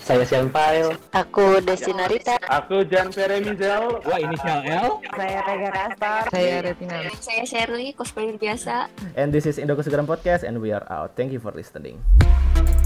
Saya 0.01 0.27
Senpai. 0.27 0.85
Aku 1.15 1.63
Desinarita. 1.63 2.35
Aku 2.45 2.83
Jan 2.85 3.09
Feremizel. 3.09 4.03
Wah 4.03 4.19
inisial 4.19 4.59
L. 4.65 4.99
Saya 5.15 5.39
Rega 5.45 5.69
Rastar. 5.71 6.21
Saya 6.29 6.55
Retina. 6.61 6.97
Saya 7.17 7.43
Shirley, 7.47 7.95
cosplayer 7.95 8.35
biasa. 8.35 8.91
And 9.15 9.33
this 9.33 9.47
is 9.47 9.57
Indokosugram 9.57 10.05
Podcast 10.05 10.43
and 10.45 10.59
we 10.59 10.75
are 10.75 10.85
out. 10.91 11.15
Thank 11.15 11.31
you 11.31 11.41
for 11.41 11.55
listening. 11.55 12.01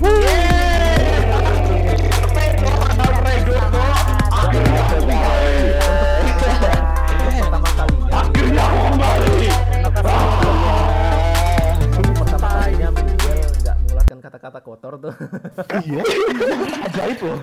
Pertama 0.03 0.43
kata-kata 14.24 14.64
kotor 14.64 14.95
tuh. 15.04 15.14
Iya. 15.84 16.00
Ajaib 16.88 17.20
loh. 17.20 17.40